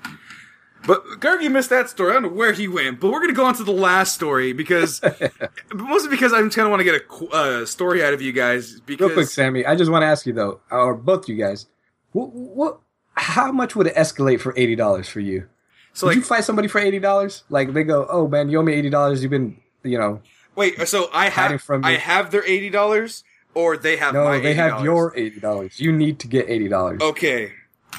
[0.86, 2.12] But Gergie missed that story.
[2.12, 4.54] I don't know where he went, but we're gonna go on to the last story
[4.54, 5.02] because
[5.74, 8.32] mostly because I just kind of want to get a uh, story out of you
[8.32, 8.80] guys.
[8.80, 11.68] Because Real quick, Sammy, I just want to ask you though, or both you guys,
[12.14, 12.80] what, what,
[13.16, 15.50] how much would it escalate for eighty dollars for you?
[15.94, 17.44] so Would like you fight somebody for eighty dollars?
[17.50, 19.22] Like they go, oh man, you owe me eighty dollars.
[19.22, 20.22] You've been, you know,
[20.60, 23.24] wait, so I have from I have their eighty dollars,
[23.54, 24.84] or they have no, they have $80?
[24.84, 25.80] your eighty dollars.
[25.80, 27.02] You need to get eighty dollars.
[27.02, 27.54] Okay.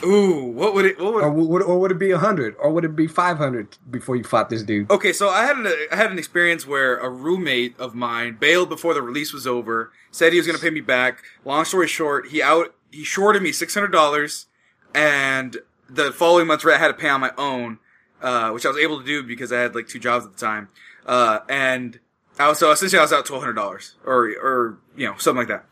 [0.04, 1.00] Ooh, what would it?
[1.00, 1.24] What would?
[1.24, 2.54] Or would, or would it be a hundred?
[2.58, 4.90] Or would it be five hundred before you fought this dude?
[4.90, 8.68] Okay, so I had an, I had an experience where a roommate of mine bailed
[8.68, 9.92] before the release was over.
[10.10, 11.22] Said he was going to pay me back.
[11.44, 14.46] Long story short, he out he shorted me six hundred dollars,
[14.94, 15.56] and
[15.88, 17.78] the following month's rent I had to pay on my own,
[18.22, 20.38] uh, which I was able to do because I had like two jobs at the
[20.38, 20.68] time.
[21.04, 21.98] Uh, and
[22.40, 25.38] I was so essentially I was out twelve hundred dollars or or you know something
[25.38, 25.66] like that.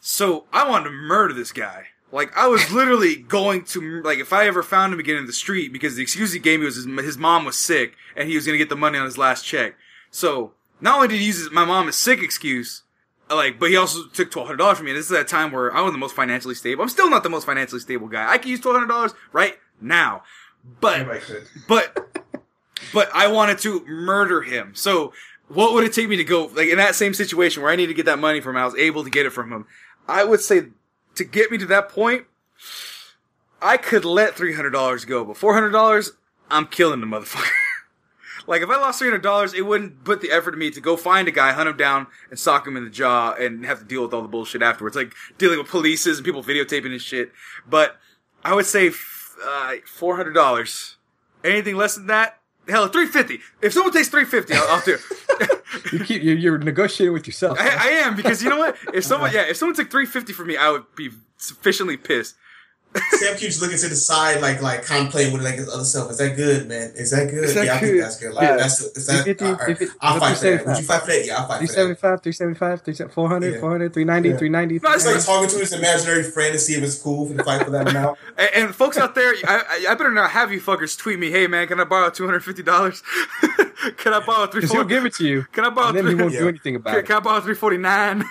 [0.00, 1.86] So I wanted to murder this guy.
[2.10, 5.32] Like I was literally going to like if I ever found him again in the
[5.32, 8.34] street because the excuse he gave me was his, his mom was sick and he
[8.36, 9.74] was gonna get the money on his last check.
[10.10, 12.82] So not only did he use his, my mom is sick excuse,
[13.30, 14.90] like, but he also took twelve hundred dollars from me.
[14.92, 16.82] And this is that time where I wasn't the most financially stable.
[16.82, 18.30] I'm still not the most financially stable guy.
[18.30, 20.22] I can use twelve hundred dollars right now,
[20.80, 21.06] but
[21.68, 21.96] but
[22.92, 24.74] but I wanted to murder him.
[24.74, 25.12] So
[25.52, 27.86] what would it take me to go like in that same situation where I need
[27.86, 28.56] to get that money from?
[28.56, 29.66] I was able to get it from him.
[30.08, 30.68] I would say
[31.14, 32.24] to get me to that point,
[33.60, 36.12] I could let three hundred dollars go, but four hundred dollars,
[36.50, 37.50] I'm killing the motherfucker.
[38.46, 40.80] like if I lost three hundred dollars, it wouldn't put the effort in me to
[40.80, 43.78] go find a guy, hunt him down, and sock him in the jaw, and have
[43.78, 47.02] to deal with all the bullshit afterwards, like dealing with polices and people videotaping and
[47.02, 47.30] shit.
[47.68, 47.98] But
[48.42, 48.90] I would say
[49.44, 50.96] uh, four hundred dollars.
[51.44, 52.38] Anything less than that,
[52.68, 53.40] hell, three fifty.
[53.60, 54.94] If someone takes three fifty, I'll, I'll do.
[55.40, 55.50] it.
[55.90, 57.58] You keep you're, you're negotiating with yourself.
[57.58, 58.76] I, I am because you know what?
[58.92, 61.08] If someone, yeah, if someone took three fifty from me, I would be
[61.38, 62.36] sufficiently pissed.
[63.18, 66.10] Sam keeps looking to the side, like like contemplating with like his other self.
[66.10, 66.92] Is that good, man?
[66.94, 67.44] Is that good?
[67.44, 68.02] Is that yeah, I think good?
[68.02, 68.34] that's good.
[68.34, 68.56] Like Yeah.
[68.56, 69.24] that's is that.
[69.24, 69.78] 350, all right.
[69.78, 70.62] 350, I'll fight for that.
[70.62, 70.66] 375.
[70.66, 71.26] Would you fight for that?
[71.26, 71.72] Yeah, I'll fight for that.
[71.72, 73.60] 375, 375, 375, 400, Yeah.
[73.60, 74.36] 400, 390, Yeah.
[74.36, 74.80] 390.
[74.82, 77.44] No, it's like talking to his imaginary friend to see if it's cool for the
[77.44, 78.18] fight for that amount.
[78.36, 81.30] And, and folks out there, I, I, better not have you fuckers tweet me.
[81.30, 83.02] Hey man, can I borrow two hundred fifty dollars?
[83.98, 84.66] can I borrow three?
[84.66, 85.44] He'll give it to you.
[85.52, 87.06] Can I borrow And then he won't do anything about Can, it.
[87.06, 88.24] can I borrow three forty nine?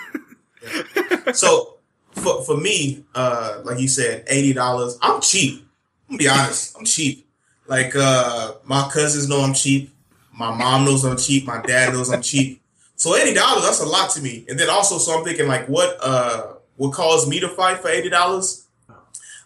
[1.34, 1.78] So
[2.12, 4.98] for for me, uh, like you said, eighty dollars.
[5.02, 5.60] I'm cheap.
[6.08, 6.76] I'm gonna be honest.
[6.78, 7.26] I'm cheap.
[7.66, 9.94] Like uh, my cousins know I'm cheap.
[10.32, 11.46] My mom knows I'm cheap.
[11.46, 12.60] My dad knows I'm cheap.
[12.96, 14.44] So eighty dollars, that's a lot to me.
[14.48, 17.88] And then also, so I'm thinking like, what uh, would cause me to fight for
[17.88, 18.66] eighty dollars?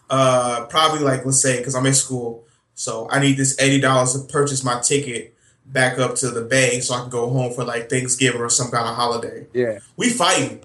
[0.09, 2.45] Uh, probably like let's say because I'm in school,
[2.75, 5.35] so I need this eighty dollars to purchase my ticket
[5.65, 8.71] back up to the bay so I can go home for like Thanksgiving or some
[8.71, 9.79] kind of holiday Yeah.
[9.97, 10.63] we fighting.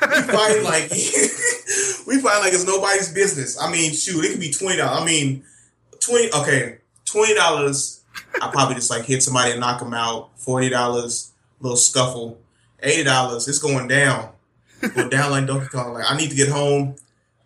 [0.00, 0.90] We fighting like
[2.06, 3.60] we fighting like it's nobody's business.
[3.60, 5.00] I mean, shoot, it could be twenty dollars.
[5.00, 5.44] I mean,
[6.00, 6.32] twenty.
[6.32, 8.02] Okay, twenty dollars.
[8.40, 10.30] I probably just like hit somebody and knock them out.
[10.38, 12.38] Forty dollars, little scuffle.
[12.82, 14.30] Eighty dollars, it's going down.
[14.94, 15.92] Go down like Donkey Kong.
[15.92, 16.96] Like I need to get home.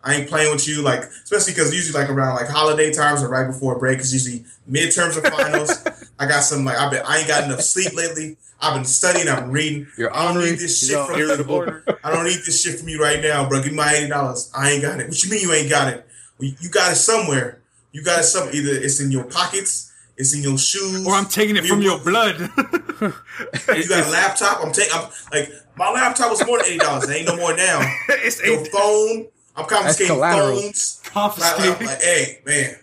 [0.03, 0.81] I ain't playing with you.
[0.81, 3.99] Like especially because usually like around like holiday times or right before break.
[3.99, 5.85] is usually midterms or finals.
[6.19, 8.37] I got some like I been I ain't got enough sleep lately.
[8.65, 9.27] I've been studying.
[9.27, 9.87] I've been reading.
[9.95, 11.27] You're I don't need this shit from you.
[11.27, 11.61] irritable.
[12.03, 13.61] I don't need this shit from you right now, bro.
[13.61, 14.51] Give me my eighty dollars.
[14.57, 15.07] I ain't got it.
[15.07, 16.07] What you mean you ain't got it?
[16.39, 17.61] Well, you got it somewhere.
[17.91, 21.27] You got it some either it's in your pockets, it's in your shoes, or I'm
[21.27, 22.49] taking it from your blood.
[23.67, 24.65] You got a laptop.
[24.65, 24.97] I'm taking.
[24.97, 27.09] I'm like my laptop was more than eighty dollars.
[27.09, 27.81] It ain't no more now.
[28.09, 29.27] it's Your eight phone.
[29.55, 31.01] I'm confiscating phones.
[31.03, 31.73] Confiscating.
[31.73, 31.87] confiscated.
[31.87, 32.75] like, like, hey man,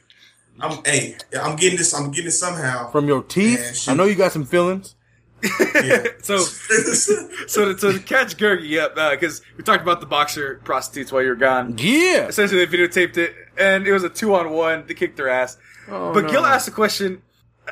[0.60, 1.94] I'm hey, I'm getting this.
[1.94, 2.90] I'm getting it somehow.
[2.90, 3.94] From your teeth, Man.
[3.94, 4.94] I know you got some feelings.
[5.42, 6.04] Yeah.
[6.22, 11.22] so so to, to catch Gergie up because we talked about the boxer prostitutes while
[11.22, 11.76] you were gone.
[11.78, 12.26] Yeah.
[12.26, 14.86] Essentially, they videotaped it, and it was a two on one.
[14.86, 15.58] They kicked their ass.
[15.88, 16.30] Oh, but no.
[16.30, 17.22] Gil asked a question.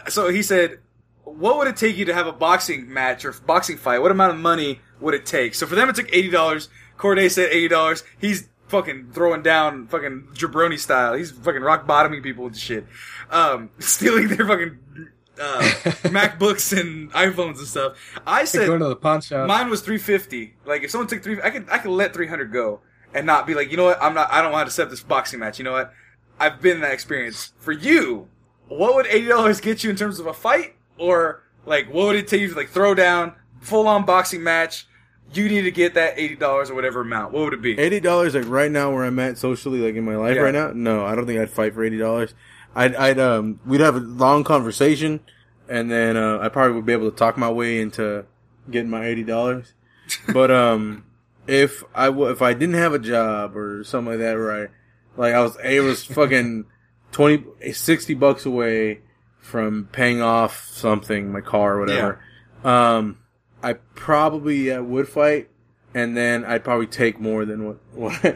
[0.08, 0.80] So he said,
[1.24, 4.00] "What would it take you to have a boxing match or boxing fight?
[4.00, 6.68] What amount of money would it take?" So for them, it took eighty dollars.
[6.96, 8.04] Corde said eighty dollars.
[8.18, 11.14] He's fucking throwing down, fucking jabroni style.
[11.14, 12.86] He's fucking rock bottoming people with shit,
[13.30, 14.78] um, stealing their fucking
[15.40, 15.60] uh,
[16.10, 17.96] MacBooks and iPhones and stuff.
[18.26, 19.48] I said Going to the pawn shop.
[19.48, 20.54] Mine was three fifty.
[20.64, 22.80] Like if someone took three, I could I could let three hundred go
[23.14, 24.30] and not be like, you know what, I'm not.
[24.32, 25.58] I don't want to set this boxing match.
[25.58, 25.92] You know what?
[26.38, 27.52] I've been in that experience.
[27.58, 28.28] For you,
[28.68, 32.16] what would eighty dollars get you in terms of a fight, or like what would
[32.16, 34.86] it take you to like throw down full on boxing match?
[35.32, 37.32] You need to get that eighty dollars or whatever amount.
[37.32, 37.78] What would it be?
[37.78, 40.42] Eighty dollars, like right now where I'm at socially, like in my life Yeah.
[40.42, 40.72] right now.
[40.74, 42.34] No, I don't think I'd fight for eighty dollars.
[42.74, 45.20] I'd, I'd, um, we'd have a long conversation,
[45.68, 48.26] and then uh, I probably would be able to talk my way into
[48.70, 49.74] getting my eighty dollars.
[50.32, 51.04] but um,
[51.46, 54.68] if I w- if I didn't have a job or something like that, right?
[55.16, 56.64] Like I was, it was fucking
[57.12, 59.00] 20, 60 bucks away
[59.38, 62.20] from paying off something, my car or whatever,
[62.64, 63.18] um,
[63.62, 65.48] I probably uh, would fight,
[65.94, 68.20] and then I'd probably take more than what, what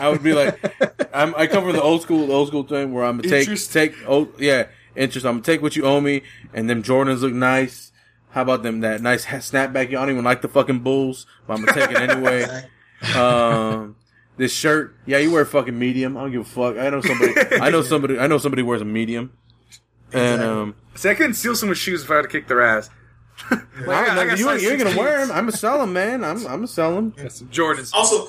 [0.00, 0.58] I would be like.
[1.14, 3.42] I'm, I come from the old school, the old school thing where I'm gonna take
[3.48, 3.72] Interest.
[3.72, 4.66] take oh yeah
[4.96, 5.24] interest.
[5.26, 6.22] I'm gonna take what you owe me,
[6.52, 7.92] and them Jordans look nice.
[8.30, 9.86] How about them that nice ha- snapback?
[9.86, 12.46] You don't even like the fucking Bulls, but I'm gonna take it anyway.
[13.14, 13.94] Um,
[14.38, 16.16] this shirt, yeah, you wear fucking medium.
[16.16, 16.76] I don't give a fuck.
[16.78, 17.32] I know somebody.
[17.60, 18.18] I know somebody.
[18.18, 19.32] I know somebody wears a medium.
[20.12, 22.90] And um, See, I couldn't steal someone's shoes if I had to kick their ass.
[23.86, 24.98] Like, I, I got you, ain't- you ain't gonna 16s.
[24.98, 25.30] wear them.
[25.30, 26.24] I'm gonna sell them, man.
[26.24, 27.12] I'm I'm gonna sell them.
[27.12, 27.94] Jordans.
[27.94, 28.28] Also,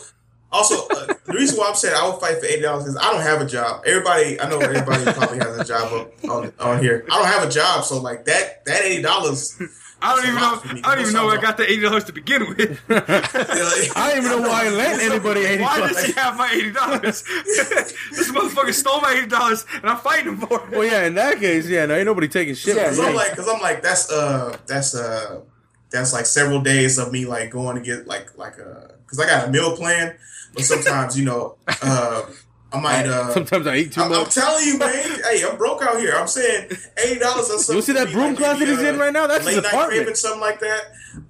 [0.52, 3.11] also, uh, the reason why I'm saying I would fight for eighty dollars is I
[3.11, 3.84] don't have a job.
[3.86, 7.06] Everybody, I know everybody probably has a job up on, on here.
[7.11, 9.60] I don't have a job, so like that that eighty dollars.
[10.01, 10.81] I don't even know.
[10.88, 12.80] I don't even know where I got the eighty dollars to begin with.
[12.89, 15.95] I don't even know why I lent anybody eighty Why bucks.
[15.95, 17.23] does he have my eighty dollars?
[17.45, 20.69] this motherfucker stole my eighty dollars, and I'm fighting him for it.
[20.71, 23.35] Well, yeah, in that case, yeah, no, ain't nobody taking shit Yeah, Cause I'm like,
[23.35, 25.41] cause I'm like, that's uh, that's uh,
[25.89, 29.26] that's like several days of me like going to get like like uh, cause I
[29.26, 30.15] got a meal plan,
[30.53, 32.23] but sometimes you know, uh,
[32.72, 33.32] I might uh.
[33.34, 34.91] Sometimes I eat too I'm, I'm telling you, man.
[34.94, 36.14] hey, I'm broke out here.
[36.16, 36.70] I'm saying
[37.04, 37.76] eighty dollars or something.
[37.78, 39.26] You see that broom like, closet he's in right now?
[39.28, 39.98] That's his late night apartment.
[39.98, 40.82] craving, something like that.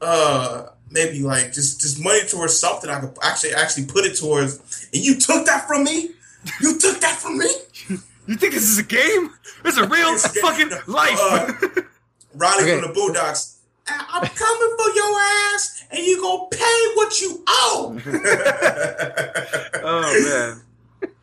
[0.02, 4.90] Uh, maybe like just just money towards something I could actually actually put it towards.
[4.94, 6.12] And you took that from me.
[6.62, 7.50] You took that from me.
[8.28, 9.32] You think this is a game?
[9.64, 10.44] This is a real It's game.
[10.44, 11.18] fucking life.
[11.20, 11.52] Uh,
[12.36, 12.80] Riley Okay.
[12.80, 13.58] from the Bulldogs.
[13.88, 15.20] "I- I'm coming for your
[15.56, 17.98] ass, and you gonna pay what you owe.
[19.84, 20.62] oh man.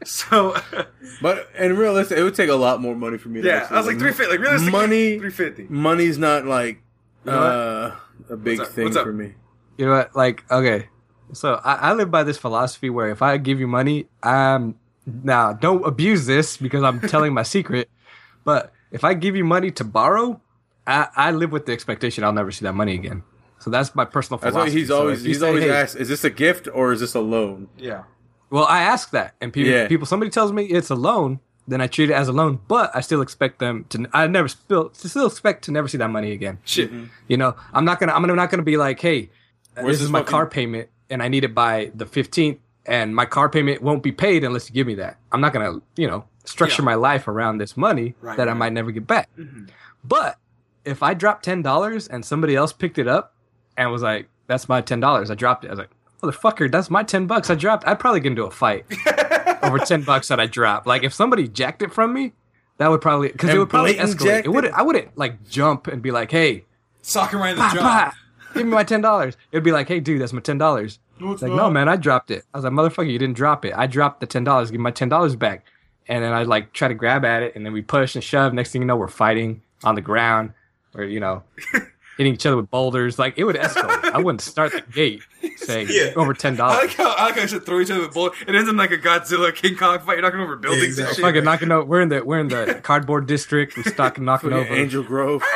[0.07, 0.55] So
[1.23, 3.43] But and realistic, it would take a lot more money for me.
[3.43, 4.31] to yeah, actually, I was like three fifty.
[4.33, 5.19] Like realistically, money.
[5.19, 5.67] three fifty.
[5.69, 6.81] Money's not like
[7.25, 7.47] You know what?
[7.47, 7.97] uh,
[8.31, 8.75] a big What's up?
[8.77, 9.05] thing What's up?
[9.05, 9.35] for me.
[9.79, 10.15] You know what?
[10.17, 10.89] Like, okay.
[11.33, 14.77] So I, I live by this philosophy where if I give you money, I'm
[15.07, 17.89] now don't abuse this because I'm telling my secret.
[18.45, 20.41] But if I give you money to borrow,
[20.87, 23.25] I, I live with the expectation I'll never see that money again.
[23.59, 24.79] So that's my personal That's philosophy.
[24.79, 26.93] he's So always if you he's say, always "Hey," asked, is this a gift or
[26.93, 27.69] is this a loan?
[27.77, 28.05] Yeah.
[28.51, 29.89] Well, I ask that, and people, Yeah.
[29.89, 32.61] people, somebody tells me it's a loan, then I treat it as a loan.
[32.69, 34.07] But I still expect them to.
[34.13, 36.59] I never still still expect to never see that money again.
[36.65, 36.93] Shit.
[36.93, 37.07] Mm-hmm.
[37.29, 38.13] You know, I'm not gonna.
[38.13, 39.31] I'm gonna, not gonna be like, hey,
[39.75, 42.59] Where's this is this my fucking- car payment, and I need it by the 15th,
[42.87, 45.19] and my car payment won't be paid unless you give me that.
[45.33, 46.87] I'm not gonna, you know, structure Yeah.
[46.87, 49.29] my life around this money Right, that I might never get back.
[49.37, 49.65] Mm-hmm.
[50.05, 50.39] But
[50.85, 53.35] if I dropped ten dollars and somebody else picked it up
[53.77, 55.69] and was like, "That's my ten dollars," I dropped it.
[55.69, 55.91] I was like,
[56.27, 57.87] "Motherfucker, that's my ten bucks." I dropped.
[57.87, 58.85] I'd probably get into a fight
[59.63, 60.87] over ten bucks that I dropped.
[60.87, 62.33] Like if somebody jacked it from me,
[62.79, 64.45] that would probably because it would probably escalate.
[64.45, 64.67] It would.
[64.71, 66.65] I wouldn't like jump and be like, "Hey."
[67.03, 68.13] Sock him right in the jaw.
[68.55, 69.37] give me my ten dollars.
[69.53, 70.99] It'd be like, hey, dude, that's my ten dollars.
[71.21, 71.49] Like, that?
[71.49, 72.45] no, man, I dropped it.
[72.53, 73.73] I was like, motherfucker, you didn't drop it.
[73.77, 74.71] I dropped the ten dollars.
[74.71, 75.65] Give me my ten dollars back.
[76.09, 78.53] And then I like try to grab at it, and then we push and shove.
[78.53, 80.53] Next thing you know, we're fighting on the ground,
[80.95, 81.43] or you know,
[82.17, 83.19] hitting each other with boulders.
[83.19, 84.05] Like it would escalate.
[84.13, 85.23] I wouldn't start the gate
[85.57, 86.13] saying Yeah.
[86.17, 86.77] over ten I dollars.
[86.89, 88.33] like how I like how I should throw each other with bullet.
[88.47, 90.15] It ends in like a Godzilla King Kong fight.
[90.15, 91.17] You're knocking over buildings exactly.
[91.23, 91.45] and Fucking shit.
[91.45, 91.85] knocking over.
[91.85, 93.77] We're in the we're in the cardboard district.
[93.77, 94.73] We're stuck knocking over.
[94.75, 95.43] Angel Grove.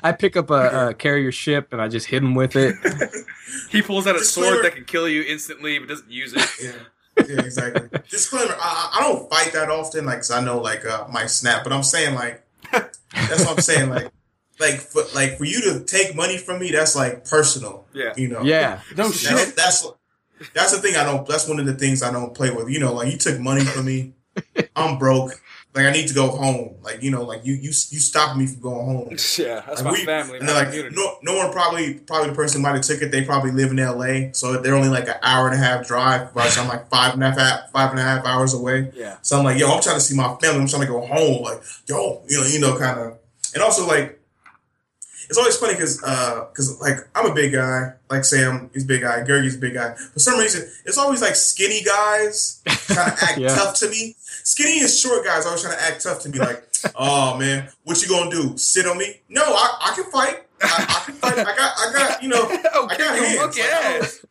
[0.00, 2.74] I pick up a, a carrier ship and I just hit him with it.
[3.70, 4.52] He pulls out a Disclaimer.
[4.52, 6.46] sword that can kill you instantly, but doesn't use it.
[6.62, 7.88] Yeah, yeah, exactly.
[8.08, 11.26] Disclaimer: I, I I don't fight that often, like 'cause I know like uh, might
[11.30, 13.90] snap, but I'm saying like that's what I'm saying.
[13.90, 14.10] Like,
[14.60, 17.86] like for like for you to take money from me, that's like personal.
[17.92, 18.12] Yeah.
[18.16, 18.42] you know.
[18.42, 19.56] Yeah, No That's, shit.
[19.56, 19.86] that's
[20.54, 21.26] that's the thing I don't.
[21.26, 22.68] That's one of the things I don't play with.
[22.70, 24.12] You know, like you took money from me.
[24.76, 25.40] I'm broke.
[25.74, 26.76] Like I need to go home.
[26.82, 29.08] Like you know, like you you you stopped me from going home.
[29.38, 30.38] Yeah, that's Like, my we- family.
[30.38, 30.96] And my they're like, community.
[30.96, 33.10] no, no one probably, probably the person might have took it.
[33.12, 36.34] They probably live in L.A., so they're only like an hour and a half drive.
[36.34, 38.90] Right, so I'm like five and a half, five and a half hours away.
[38.94, 39.18] Yeah.
[39.22, 40.62] So I'm like, yo, I'm trying to see my family.
[40.62, 41.42] I'm trying to go home.
[41.42, 43.18] Like, yo, you know, you know, kind of.
[43.54, 44.17] And also, like,
[45.28, 47.92] it's always funny because, because uh, like I'm a big guy.
[48.10, 49.22] Like Sam, he's a big guy.
[49.22, 49.94] Gergie's a big guy.
[49.94, 53.48] For some reason, it's always like skinny guys trying to act Yeah.
[53.54, 54.16] tough to me.
[54.44, 56.38] Skinny and short guys always trying to act tough to me.
[56.38, 58.56] Like, oh man, what you gonna do?
[58.56, 59.20] Sit on me?
[59.28, 60.44] No, I, I can fight.
[60.60, 61.38] I, I can fight.
[61.38, 62.42] I got, I got, you know,
[62.74, 63.16] Oh, I got
[63.56, 64.20] hands.
[64.24, 64.27] Like.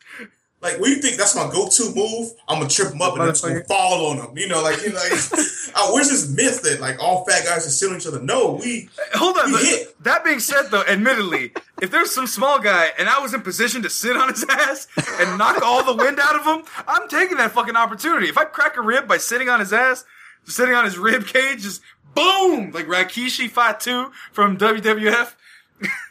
[0.59, 1.17] Like, what do you think?
[1.17, 2.31] That's my go-to move.
[2.47, 4.35] I'm gonna trip him up and I'm just gonna fall on him.
[4.38, 5.11] You know, like, you know, like,
[5.75, 8.21] uh, where's this myth that like all fat guys sit on each other?
[8.21, 8.89] No, we.
[9.13, 9.51] Hold on.
[9.51, 10.03] Hit.
[10.03, 13.84] That being said, though, admittedly, if there's some small guy and I was in position
[13.84, 14.88] to sit on his ass
[15.19, 18.27] and knock all the wind out of him, I'm taking that fucking opportunity.
[18.27, 20.05] If I crack a rib by sitting on his ass,
[20.45, 21.81] sitting on his rib cage, just
[22.15, 25.35] boom, like Rikishi Fatu from WWF.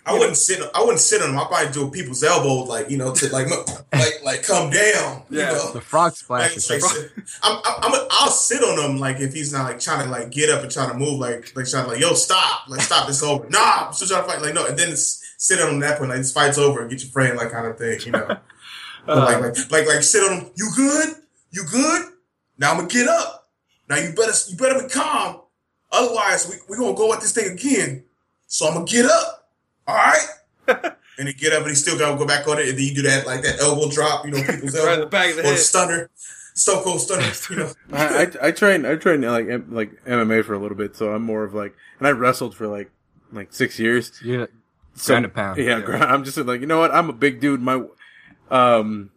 [0.07, 0.61] I wouldn't sit.
[0.73, 1.39] I wouldn't sit on him.
[1.39, 3.49] I probably do people's elbows, like you know, to like
[3.93, 5.25] like like come down.
[5.29, 5.51] Yeah.
[5.51, 5.73] You know?
[5.73, 7.13] The frog splash is like, like, sit-
[7.43, 10.31] I'm, I'm, I'm, I'll sit on him like if he's not like trying to like
[10.31, 13.09] get up and trying to move, like like trying to like yo stop, like stop
[13.09, 13.51] this over.
[13.51, 14.43] Nah, I'm still trying to fight.
[14.43, 16.83] Like no, and then it's sit on him at that point, like this fight's over
[16.83, 18.39] and get your friend, like kind of thing, you know.
[19.07, 19.41] But, like uh.
[19.41, 20.51] like like like sit on him.
[20.57, 21.15] You good?
[21.53, 22.07] You good?
[22.59, 23.51] Now I'm gonna get up.
[23.89, 25.43] Now you better you better be calm.
[25.93, 28.03] Otherwise, we we gonna go at this thing again.
[28.49, 29.36] So I'm gonna get up.
[29.87, 30.27] All right.
[31.19, 32.95] and he get up and he still gotta go back on it, and then you
[32.95, 35.37] do that like that elbow drop, you know, people's elbow Right in the back of
[35.37, 35.59] the or head.
[35.59, 36.11] stunner,
[36.55, 37.73] So Cold stunner, you know.
[37.93, 41.13] I, I I train I train like M- like MMA for a little bit, so
[41.15, 42.91] I'm more of like, and I wrestled for like
[43.33, 44.13] like six years.
[44.25, 44.47] yeah,
[44.95, 45.59] So, Ground and pound.
[45.59, 46.93] Yeah, ground- I'm just like, you know what?
[46.95, 47.61] I'm a big dude.
[47.61, 47.83] My,
[48.51, 49.11] um,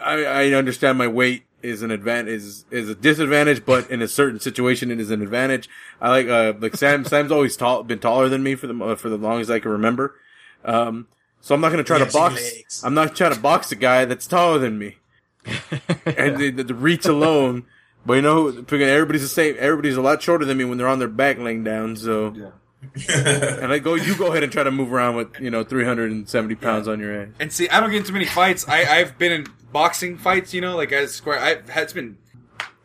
[0.00, 4.08] I I understand my weight is an advantage is is a disadvantage, but in a
[4.08, 5.68] certain situation, it is an advantage.
[6.00, 7.04] I like uh like Sam.
[7.06, 9.70] Sam's always tall, been taller than me for the uh, for the longest I can
[9.70, 10.14] remember.
[10.64, 11.08] Um,
[11.40, 12.82] so I'm not gonna try Yeah, to box.
[12.84, 14.96] I'm not trying to box a guy that's taller than me.
[16.06, 17.64] and the, the, the reach alone.
[18.04, 19.56] But you know, everybody's the same.
[19.58, 21.96] Everybody's a lot shorter than me when they're on their back laying down.
[21.96, 22.52] So,
[23.08, 26.54] and I go, you go ahead and try to move around with you know 370
[26.56, 27.28] pounds on your ass.
[27.40, 28.68] And see, I don't get into many fights.
[28.68, 31.38] I, I've been in boxing fights, you know, like as square.
[31.38, 32.18] I've had it's been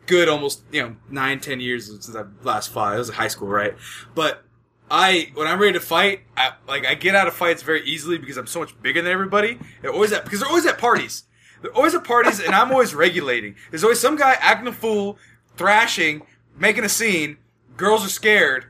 [0.06, 2.94] good almost, you know, nine, ten years since I last fought.
[2.94, 3.74] It was in high school, right?
[4.14, 4.42] But
[4.90, 8.18] I, when I'm ready to fight, I, like I get out of fights very easily
[8.18, 9.58] because I'm so much bigger than everybody.
[9.82, 11.24] They're always at because they're always at parties.
[11.60, 13.56] They're always at parties, and I'm always regulating.
[13.70, 15.18] There's always some guy acting a fool,
[15.56, 16.22] thrashing,
[16.56, 17.38] making a scene.
[17.76, 18.66] Girls are scared,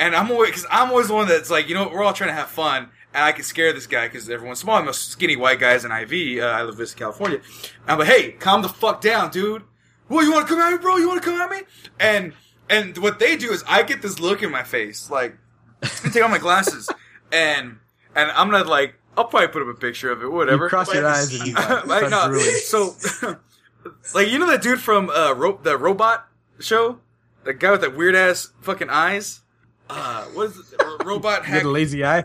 [0.00, 2.14] and I'm always because I'm always the one that's like, you know, what, we're all
[2.14, 4.76] trying to have fun, and I can scare this guy because everyone's small.
[4.76, 6.42] I'm a skinny white guys in IV.
[6.42, 7.40] Uh, I live in Vista, California.
[7.86, 9.62] I'm like, hey, calm the fuck down, dude.
[10.08, 10.96] Well, you want to come at me, bro?
[10.96, 11.62] You want to come at me?
[12.00, 12.32] And
[12.70, 15.36] and what they do is I get this look in my face, like
[15.82, 16.88] I take off my glasses,
[17.32, 17.78] and
[18.16, 20.64] and I'm gonna like I'll probably put up a picture of it, whatever.
[20.64, 22.96] You cross your eyes and you like, like, start no, so
[24.14, 26.26] like you know that dude from uh ro- the robot
[26.58, 27.00] show,
[27.44, 29.42] the guy with that weird ass fucking eyes.
[29.90, 30.80] Uh, what is it?
[30.80, 31.64] R- robot You hack?
[31.64, 32.24] a lazy eye.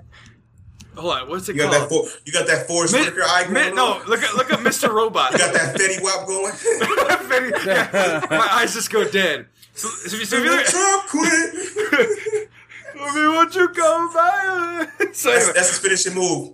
[0.95, 2.07] Hold on, what's it You got that called?
[2.09, 4.05] for, you got that Forest Mi- Whitaker eye Mi- going no, on?
[4.07, 4.93] look at look at Mr.
[4.93, 5.33] Robot.
[5.33, 6.53] You got that Fetty Wap going?
[7.65, 9.47] Yeah, my eyes just go dead.
[9.73, 12.49] So, so if you, so if you look, Trump quit.
[12.95, 14.87] Tell me what you come by.
[14.97, 16.53] So That's, anyway, that's his finishing move.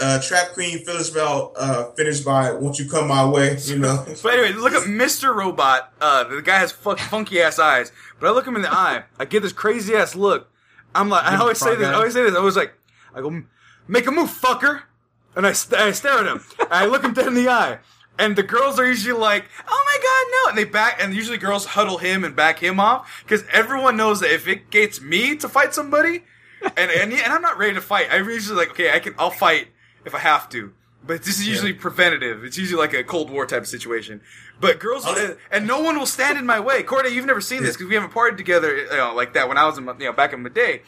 [0.00, 4.04] Uh, Trap Queen Phyllis Bell uh, finished by "Won't You Come My Way?" You know.
[4.22, 5.34] But anyway, look at Mr.
[5.34, 5.92] Robot.
[6.00, 7.92] Uh, the guy has fuck, funky ass eyes.
[8.18, 9.04] But I look him in the eye.
[9.18, 10.48] I get this crazy ass look.
[10.94, 11.86] I'm like, I always say this.
[11.86, 12.34] I always say this.
[12.34, 12.74] I was like,
[13.14, 13.42] I go,
[13.86, 14.82] make a move, fucker.
[15.36, 16.42] And I, st- I stare at him.
[16.58, 17.78] and I look him dead in the eye.
[18.18, 20.48] And the girls are usually like, oh my god, no.
[20.50, 23.22] And they back, and usually girls huddle him and back him off.
[23.22, 26.24] Because everyone knows that if it gets me to fight somebody,
[26.62, 28.06] and, and, and I'm not ready to fight.
[28.10, 29.68] I'm usually like, okay, I can, I'll fight
[30.04, 30.72] if I have to.
[31.06, 32.44] But this is usually preventative.
[32.44, 34.20] It's usually like a Cold War type of situation.
[34.60, 35.34] But girls, Okay.
[35.50, 36.82] and no one will stand in my way.
[36.82, 39.56] Courtney, you've never seen this because we haven't partied together, you know, like that when
[39.56, 40.82] I was in, my- you know, back in the day.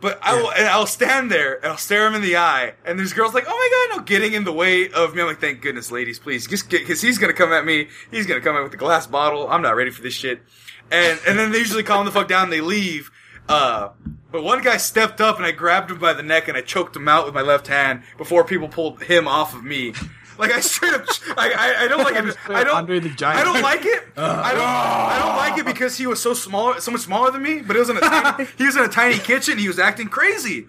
[0.00, 2.98] But I will, and I'll stand there and I'll stare him in the eye, and
[2.98, 5.20] there's girls like, "Oh my god, no!" Getting in the way of me.
[5.22, 7.88] I'm like, "Thank goodness, ladies, please, just get," because he's gonna come at me.
[8.10, 9.48] He's gonna come at with the glass bottle.
[9.48, 10.42] I'm not ready for this shit.
[10.90, 12.44] And and then they usually calm the fuck down.
[12.44, 13.10] and They leave.
[13.48, 13.90] Uh,
[14.32, 16.96] but one guy stepped up and I grabbed him by the neck and I choked
[16.96, 19.92] him out with my left hand before people pulled him off of me.
[20.38, 21.06] Like I straight up,
[21.36, 22.36] I, I, I don't like it.
[22.48, 22.74] I don't.
[22.74, 23.40] Andre the Giant.
[23.40, 24.04] I don't like it.
[24.16, 24.60] I don't.
[24.60, 27.60] I don't like it because he was so small, so much smaller than me.
[27.62, 29.58] But it was in a tiny, he was in a tiny kitchen.
[29.58, 30.66] He was acting crazy,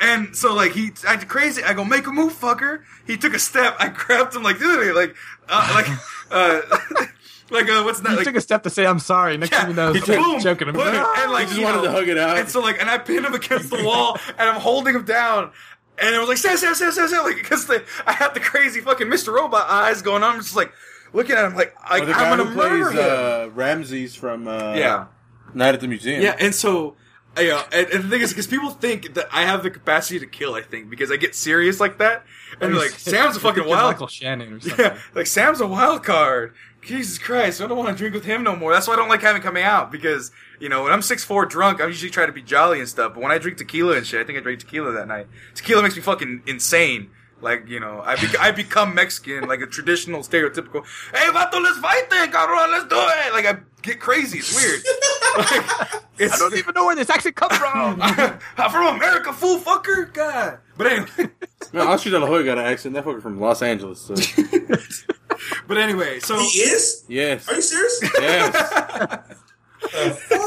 [0.00, 1.62] and so like he acted crazy.
[1.62, 2.82] I go make a move, fucker.
[3.06, 3.76] He took a step.
[3.78, 5.16] I grabbed him like literally like
[5.48, 5.88] uh, like
[6.30, 7.06] uh,
[7.50, 8.10] like uh, what's that?
[8.10, 9.36] You Like, took a step to say I'm sorry.
[9.36, 10.74] Next thing you know, he he's boom, choking him.
[10.74, 12.38] boom, and like He just wanted know, to hug it out.
[12.38, 15.52] And so like, and I pinned him against the wall, and I'm holding him down.
[15.98, 17.70] And I was like, Sam, Sam, Sam, Sam, Sam, like, because
[18.06, 19.32] I had the crazy fucking Mr.
[19.32, 20.34] Robot eyes going on.
[20.34, 20.70] I'm just like,
[21.14, 23.50] looking at him like, I, Or the I'm gonna who murder plays him.
[23.50, 25.06] uh, Ramses from uh, yeah.
[25.54, 26.20] Night at the Museum.
[26.20, 26.96] Yeah, and so,
[27.38, 29.70] uh, you know, and, and the thing is, because people think that I have the
[29.70, 32.24] capacity to kill, I think, because I get serious like that.
[32.60, 34.84] And they're like, Sam's a fucking wild Michael Shannon or something.
[34.84, 36.54] Yeah, like Sam's a wild card.
[36.86, 38.72] Jesus Christ, I don't want to drink with him no more.
[38.72, 40.30] That's why I don't like having coming out because
[40.60, 43.14] you know when I'm six four drunk, I usually try to be jolly and stuff.
[43.14, 45.26] But when I drink tequila and shit, I think I drank tequila that night.
[45.56, 47.10] Tequila makes me fucking insane.
[47.42, 50.86] Like you know, I bec I become Mexican, like a traditional stereotypical.
[51.12, 53.32] Hey, vato, let's fight then, cabrón, let's do it.
[53.32, 54.38] Like I get crazy.
[54.38, 54.80] It's weird.
[55.38, 58.00] like, it's, I don't even know where this accent comes from.
[58.02, 60.12] I'm from America, fool fucker.
[60.14, 60.60] God.
[60.78, 61.30] But anyway.
[61.72, 62.94] No, Oscar De La Hoya got an accent.
[62.94, 64.00] That fucker from Los Angeles.
[64.00, 64.14] So.
[65.66, 67.04] But anyway, so He is?
[67.08, 67.48] yes.
[67.48, 68.10] Are you serious?
[68.20, 69.36] Yes.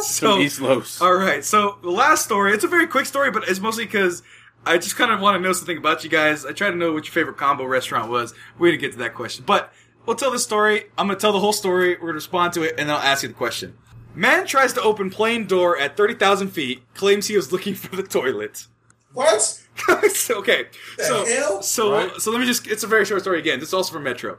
[0.08, 1.02] so From East Los.
[1.02, 1.44] All right.
[1.46, 4.22] So the last story, it's a very quick story, but it's mostly because
[4.66, 6.46] I just kind of want to know something about you guys.
[6.46, 8.34] I try to know what your favorite combo restaurant was.
[8.58, 9.72] We didn't get to that question, but
[10.06, 10.86] we'll tell this story.
[10.98, 11.94] I'm gonna tell the whole story.
[11.96, 13.78] We're gonna respond to it, and then I'll ask you the question.
[14.16, 16.84] Man tries to open plane door at thirty thousand feet.
[16.94, 18.66] Claims he was looking for the toilet.
[19.14, 19.64] What?
[20.30, 20.66] Okay,
[20.98, 21.62] The so hell?
[21.62, 22.22] so Right.
[22.22, 22.68] so let me just.
[22.68, 23.60] It's a very short story again.
[23.60, 24.38] This is also from Metro.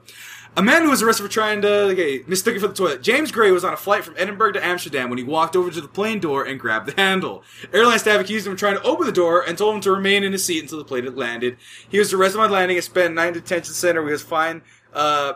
[0.56, 3.02] A man who was arrested for trying to okay, it for the toilet.
[3.02, 5.80] James Gray was on a flight from Edinburgh to Amsterdam when he walked over to
[5.80, 7.44] the plane door and grabbed the handle.
[7.72, 10.24] Airline staff accused him of trying to open the door and told him to remain
[10.24, 11.56] in his seat until the plane had landed.
[11.88, 14.04] He was arrested on landing and spent nine detention center.
[14.04, 14.62] He was fined.
[14.92, 15.34] Uh,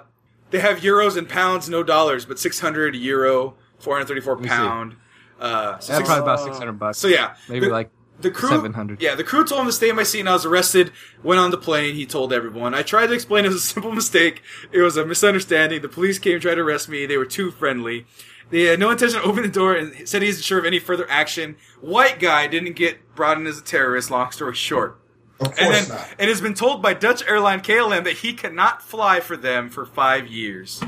[0.51, 4.97] they have euros and pounds, no dollars, but six hundred euro, four hundred thirty-four pound.
[5.41, 6.99] Uh, so That's six- probably about six hundred bucks.
[6.99, 7.91] so yeah, maybe the- like
[8.25, 9.01] the crew, 700.
[9.01, 10.91] Yeah, the crew told him to stay in my seat, and I was arrested.
[11.23, 11.95] Went on the plane.
[11.95, 12.75] He told everyone.
[12.75, 14.43] I tried to explain it was a simple mistake.
[14.73, 15.81] It was a misunderstanding.
[15.83, 17.07] The police came tried to arrest me.
[17.07, 18.07] They were too friendly.
[18.51, 20.79] They had no intention of opening the door and said he isn't sure of any
[20.79, 21.57] further action.
[21.81, 24.11] White guy didn't get brought in as a terrorist.
[24.11, 25.01] Long story short.
[25.41, 26.09] Of course And then not.
[26.19, 29.85] it has been told by Dutch airline KLM that he cannot fly for them for
[29.87, 30.83] five years.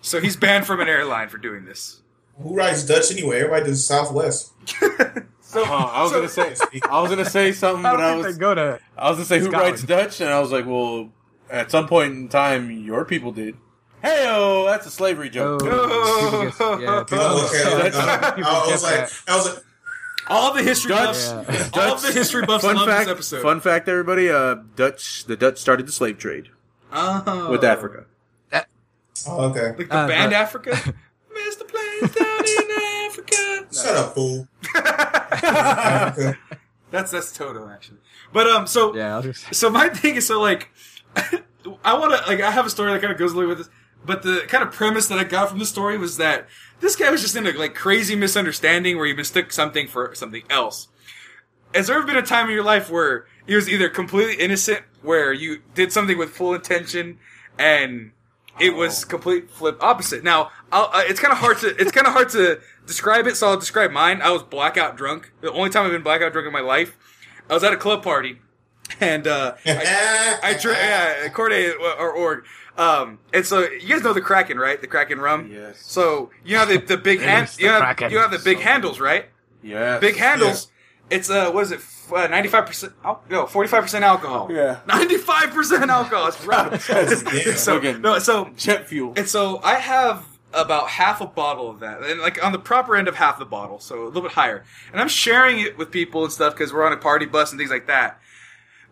[0.00, 2.02] So he's banned from an airline for doing this.
[2.40, 3.38] Who rides Dutch anyway?
[3.40, 4.52] Everybody does Southwest.
[5.48, 8.06] So, Oh, I was so- gonna say, I was gonna say something, I but don't
[8.06, 8.78] I was, they go to.
[8.98, 11.10] I was gonna say who writes Dutch, and I was like, well,
[11.48, 13.56] at some point in time, your people did.
[14.02, 15.62] Hey, oh, that's a slavery joke.
[15.64, 16.50] Oh.
[16.50, 17.82] people yeah, Oh, okay.
[17.82, 19.20] get- I, I- people I get was like, that.
[19.26, 19.64] I was like,
[20.28, 21.70] all the history Dutch, buffs, Yeah.
[21.82, 23.42] all the history buffs fun love fact, this episode.
[23.42, 24.28] fun fact, everybody.
[24.28, 26.50] Uh, Dutch, the Dutch started the slave trade
[26.92, 27.48] Oh.
[27.50, 28.04] with Africa.
[29.26, 29.68] oh, okay.
[29.78, 30.70] Like the Uh, band but- Africa?
[31.32, 31.66] Mr.
[31.66, 32.67] Planes down in
[33.68, 33.86] Africa.
[33.86, 34.48] Shut up, fool.
[36.90, 37.98] That's that's Toto actually.
[38.32, 39.54] But um so Yeah, I'll just.
[39.54, 40.70] so my thing is so like
[41.84, 43.68] I want to like I have a story that kind of goes along with this,
[44.06, 46.48] but the kind of premise that I got from the story was that
[46.80, 50.44] this guy was just in a like crazy misunderstanding where he mistook something for something
[50.48, 50.88] else.
[51.74, 54.82] Has there ever been a time in your life where he was either completely innocent,
[55.02, 57.18] where you did something with full intention,
[57.58, 58.12] and
[58.58, 60.24] it was complete flip opposite?
[60.24, 63.36] Now, I'll, uh, it's kind of hard to it's kind of hard to describe it,
[63.36, 64.20] so I'll describe mine.
[64.22, 65.32] I was blackout drunk.
[65.40, 66.96] The only time I've been blackout drunk in my life.
[67.50, 68.38] I was at a club party,
[69.00, 72.44] and uh, I, I drank yeah, Corde or org.
[72.76, 74.80] Um, and so you guys know the Kraken, right?
[74.80, 75.50] The Kraken rum.
[75.52, 75.80] Yes.
[75.82, 77.46] So you have the, the big hand.
[77.48, 79.26] Yes, the You have, you have the big handles, right?
[79.64, 80.68] Yeah, Big handles.
[81.10, 81.80] It's uh, what is it?
[82.30, 82.92] Ninety five percent.
[83.04, 84.48] Oh no, forty five percent alcohol.
[84.52, 84.80] Yeah.
[84.86, 86.28] Ninety five percent alcohol.
[86.28, 86.82] It's rough.
[87.58, 87.94] so Okay.
[87.98, 89.14] no, so jet fuel.
[89.16, 92.96] and so I have about half a bottle of that, and like on the proper
[92.96, 94.64] end of half the bottle, so a little bit higher.
[94.92, 97.58] And I'm sharing it with people and stuff because we're on a party bus and
[97.58, 98.20] things like that.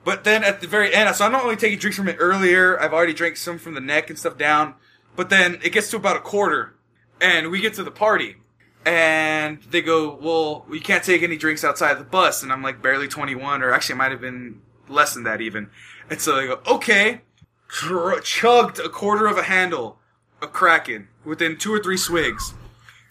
[0.04, 2.80] But then at the very end, so I'm not only taking drinks from it earlier,
[2.80, 4.74] I've already drank some from the neck and stuff down.
[5.16, 6.74] But then it gets to about a quarter,
[7.20, 8.36] and we get to the party,
[8.84, 12.62] and they go, "Well, we can't take any drinks outside of the bus," and I'm
[12.62, 15.70] like barely 21, or actually, might have been less than that even.
[16.10, 17.22] And so they go, "Okay,"
[17.68, 19.98] Ch- chugged a quarter of a handle
[20.40, 22.54] of Kraken within two or three swigs.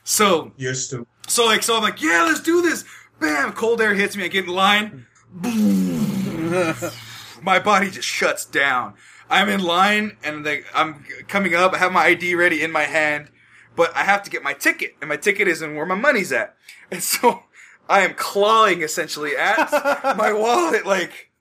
[0.03, 1.07] So You're stupid.
[1.27, 2.85] so like so I'm like, yeah, let's do this.
[3.19, 4.25] Bam, cold air hits me.
[4.25, 5.05] I get in line.
[5.31, 6.73] Boom.
[7.41, 8.93] My body just shuts down.
[9.29, 11.73] I'm in line and like I'm coming up.
[11.73, 13.29] I have my ID ready in my hand,
[13.75, 16.55] but I have to get my ticket, and my ticket isn't where my money's at.
[16.91, 17.43] And so
[17.89, 19.71] I am clawing essentially at
[20.17, 20.85] my wallet.
[20.85, 21.31] Like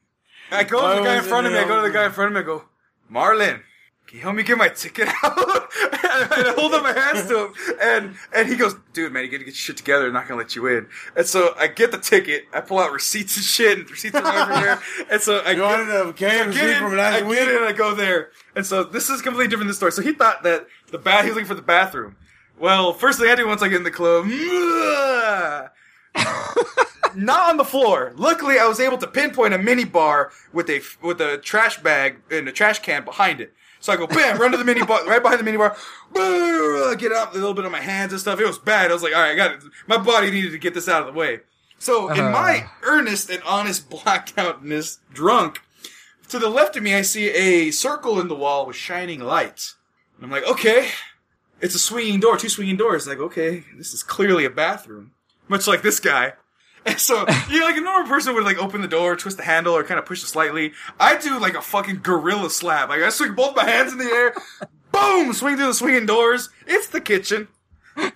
[0.51, 1.59] I go to the guy in front of me.
[1.59, 2.41] I go to the guy in front of me.
[2.41, 2.65] I go,
[3.13, 3.61] Marlon,
[4.15, 5.35] can you help me get my ticket out?
[5.83, 9.29] and I hold up my hands to him, and and he goes, dude, man, you
[9.29, 10.07] gotta get your shit together.
[10.07, 10.87] I'm not gonna let you in.
[11.17, 12.45] And so I get the ticket.
[12.53, 14.79] I pull out receipts and shit, and receipts are everywhere.
[15.11, 16.47] And so I You get, wanted a I get
[16.83, 17.39] in, last I week?
[17.41, 18.31] get in, and I go there.
[18.55, 19.91] And so this is completely different than the story.
[19.91, 22.15] So he thought that the bath, he was looking for the bathroom.
[22.57, 24.27] Well, first thing I do once I get in the club,
[27.17, 28.13] not on the floor.
[28.17, 32.19] Luckily, I was able to pinpoint a mini bar with a with a trash bag
[32.31, 33.53] and a trash can behind it.
[33.85, 35.77] So I go bam, run to the mini bar, right behind the mini bar.
[36.97, 38.41] Get up a little bit on my hands and stuff.
[38.41, 38.91] It was bad.
[38.91, 39.63] I was like, all right, I got it.
[39.87, 41.41] My body needed to get this out of the way.
[41.79, 42.69] So in my uh.
[42.85, 45.61] earnest and honest blacked outness, drunk,
[46.29, 49.75] to the left of me, I see a circle in the wall with shining lights.
[50.17, 50.89] And I'm like, okay,
[51.61, 53.07] it's a swinging door, two swinging doors.
[53.07, 55.11] Like, okay, this is clearly a bathroom,
[55.47, 56.33] much like this guy.
[56.87, 59.43] And so, you know, like a normal person would like open the door, twist the
[59.43, 60.73] handle, or kind of push it slightly.
[61.01, 62.89] I do like a fucking gorilla slap.
[62.89, 64.35] Like I swing both my hands in the air,
[64.93, 66.51] boom, swing through the swinging doors.
[66.67, 67.49] It's the kitchen.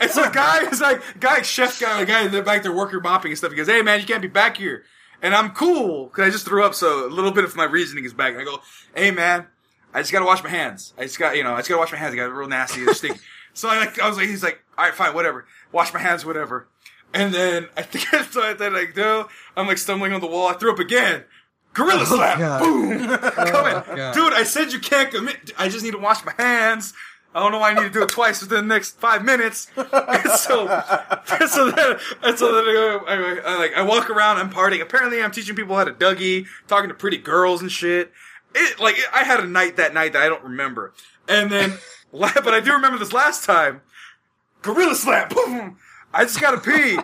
[0.00, 3.00] And so, guy is like, guy, chef guy, the guy in the back there worker
[3.00, 3.50] mopping and stuff.
[3.50, 4.84] He goes, "Hey man, you can't be back here."
[5.20, 8.04] And I'm cool because I just threw up, so a little bit of my reasoning
[8.04, 8.32] is back.
[8.32, 8.62] And I go,
[8.94, 9.46] "Hey man,
[9.92, 10.94] I just gotta wash my hands.
[10.96, 12.14] I just got, you know, I just gotta wash my hands.
[12.14, 13.20] I got real nasty, they're stinky."
[13.52, 15.44] so I like, I was like, he's like, "All right, fine, whatever.
[15.70, 16.66] Wash my hands, whatever."
[17.12, 19.26] And then I think I then I do.
[19.56, 20.48] I'm like stumbling on the wall.
[20.48, 21.24] I threw up again.
[21.72, 22.38] Gorilla oh, slap.
[22.38, 22.60] God.
[22.60, 23.08] Boom.
[23.10, 24.14] Oh, Come God.
[24.14, 25.52] Dude, I said you can't commit.
[25.58, 26.92] I just need to wash my hands.
[27.32, 29.68] I don't know why I need to do it twice within the next five minutes.
[29.76, 30.66] And so,
[31.46, 34.38] so then, and so then I, go- I, I, like I walk around.
[34.38, 34.80] I'm partying.
[34.80, 38.12] Apparently, I'm teaching people how to Dougie, talking to pretty girls and shit.
[38.54, 40.92] It like I had a night that night that I don't remember.
[41.28, 41.78] And then,
[42.12, 43.82] but I do remember this last time.
[44.62, 45.30] Gorilla slap.
[45.30, 45.78] Boom.
[46.12, 46.98] I just gotta pee.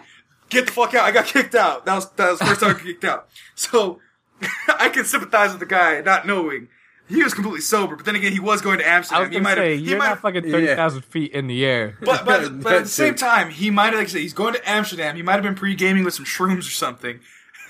[0.49, 1.05] Get the fuck out.
[1.05, 1.87] I got kicked out.
[1.87, 3.29] That was that was the first time I got kicked out.
[3.55, 4.01] So
[4.79, 6.69] I can sympathize with the guy not knowing.
[7.09, 9.21] He was completely sober, but then again, he was going to I Amsterdam.
[9.23, 9.79] was he gonna might say have.
[9.81, 11.97] He you're might not fucking thirty thousand feet in the air.
[12.03, 14.55] but, but, but at the same time, he might have, like I said, he's going
[14.55, 15.15] to Amsterdam.
[15.15, 17.21] He might have been pre-gaming with some shrooms or something.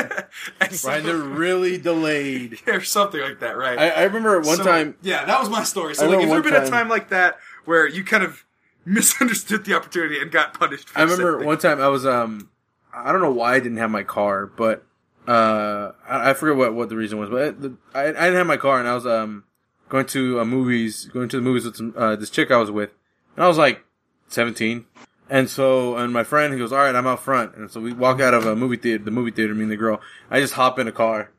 [0.60, 2.60] And so- Right, they're really delayed.
[2.66, 3.78] or something like that, right?
[3.78, 4.96] I, I remember one So, time.
[5.02, 5.94] Yeah, that was my story.
[5.94, 8.04] So, I like, remember if there one been a time- time like that where you
[8.04, 8.44] kind of
[8.84, 11.46] misunderstood the opportunity and got punished for I remember something.
[11.46, 12.50] one time I was um,
[12.92, 14.84] I don't know why I didn't have my car, but
[15.28, 18.36] uh, I, I forget what, what the reason was, but it, the, I, I didn't
[18.36, 19.44] have my car, and I was um
[19.88, 22.70] going to uh, movies, going to the movies with some uh, this chick I was
[22.70, 22.90] with,
[23.36, 23.84] and I was like
[24.28, 24.86] seventeen,
[25.28, 27.92] and so and my friend he goes, all right, I'm out front, and so we
[27.92, 30.00] walk out of a movie theater, the movie theater, me and the girl,
[30.30, 31.30] I just hop in a car,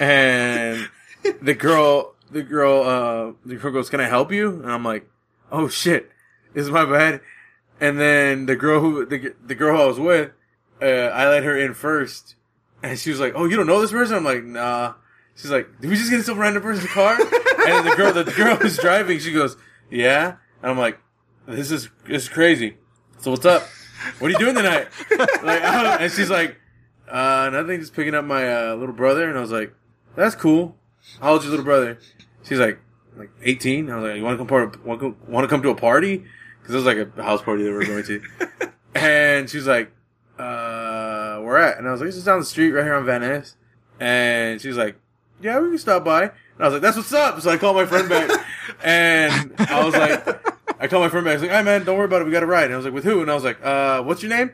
[0.00, 0.88] and
[1.42, 4.62] the girl, the girl, uh, the girl goes, can I help you?
[4.62, 5.08] And I'm like,
[5.52, 6.10] oh shit,
[6.56, 7.20] is my bad.
[7.80, 10.32] And then the girl who the the girl I was with,
[10.80, 12.34] uh, I let her in first,
[12.82, 14.94] and she was like, "Oh, you don't know this person?" I'm like, "Nah."
[15.36, 18.24] She's like, "Did we just get some random person's car?" and then the girl, that
[18.24, 19.56] the girl who's driving, she goes,
[19.90, 20.98] "Yeah," and I'm like,
[21.46, 22.78] "This is this is crazy."
[23.18, 23.68] So what's up?
[24.18, 24.88] What are you doing tonight?
[25.42, 26.56] like, and she's like,
[27.06, 29.74] "Uh, nothing, just picking up my uh, little brother." And I was like,
[30.14, 30.76] "That's cool.
[31.20, 31.98] How old's your little brother?"
[32.44, 32.78] She's like,
[33.14, 34.86] "Like 18." I was like, "You want to come part?
[34.86, 36.24] Want to come to a party?"
[36.66, 38.22] Because it was like a house party that we were going to.
[38.96, 39.92] and she's like,
[40.36, 41.78] uh, where at?
[41.78, 43.54] And I was like, this is down the street right here on Van Ness.
[44.00, 44.96] And she's like,
[45.40, 46.22] yeah, we can stop by.
[46.22, 47.40] And I was like, that's what's up.
[47.40, 48.44] So I called my friend back.
[48.84, 51.32] and I was like, I called my friend back.
[51.32, 52.24] I was like, hey man, don't worry about it.
[52.24, 52.64] We got a ride.
[52.64, 53.22] And I was like, with who?
[53.22, 54.50] And I was like, uh, what's your name?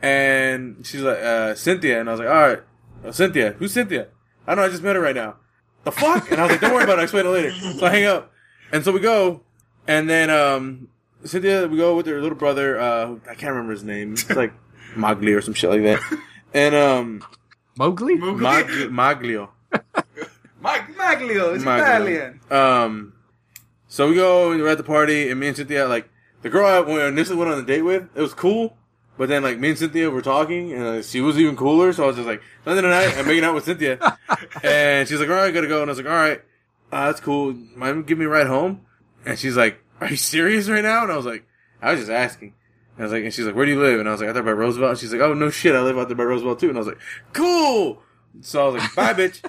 [0.00, 1.98] And she's like, uh, Cynthia.
[1.98, 2.60] And I was like, all right,
[3.04, 3.56] uh, Cynthia.
[3.58, 4.06] Who's Cynthia?
[4.46, 5.34] I don't know, I just met her right now.
[5.82, 6.30] The fuck?
[6.30, 6.98] And I was like, don't worry about it.
[6.98, 7.52] I'll explain it later.
[7.52, 8.30] So I hang up.
[8.70, 9.40] And so we go.
[9.88, 10.88] And then, um,
[11.24, 12.78] Cynthia, we go with her little brother.
[12.80, 14.12] Uh, I can't remember his name.
[14.14, 14.52] It's like
[14.94, 16.00] Magli or some shit like that.
[16.54, 17.24] And um,
[17.76, 18.16] Mowgli?
[18.16, 19.50] Mag- Maglio.
[20.62, 21.78] Mag- Maglio, it's Maglio.
[21.78, 22.40] Italian.
[22.50, 23.12] Um,
[23.88, 24.52] so we go.
[24.52, 26.08] and We're at the party, and me and Cynthia, like
[26.42, 28.76] the girl I when I initially went on a date with, it was cool.
[29.18, 31.92] But then, like me and Cynthia were talking, and uh, she was even cooler.
[31.92, 33.98] So I was just like, Sunday night, I'm making out with Cynthia,
[34.62, 36.40] and she's like, "All right, I gotta go." And I was like, "All right,
[36.90, 37.52] uh, that's cool.
[37.76, 38.80] Mind me give me a ride home?"
[39.26, 41.46] And she's like, "Are you serious right now?" And I was like,
[41.82, 42.54] "I was just asking."
[42.96, 44.28] And I was like, and she's like, "Where do you live?" And I was like,
[44.30, 46.24] "Out there by Roosevelt." And she's like, "Oh no shit, I live out there by
[46.24, 46.98] Roosevelt too." And I was like,
[47.32, 48.02] "Cool."
[48.42, 49.40] So I was like, "Bye, bitch."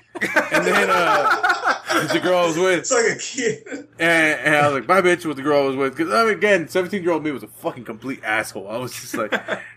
[0.54, 3.88] and then uh, the girl I was with, It's like a kid.
[4.00, 5.96] and, and I was like, bye, bitch, with the girl I was with.
[5.96, 8.68] Because, I mean, again, 17 year old me was a fucking complete asshole.
[8.68, 9.32] I was just like,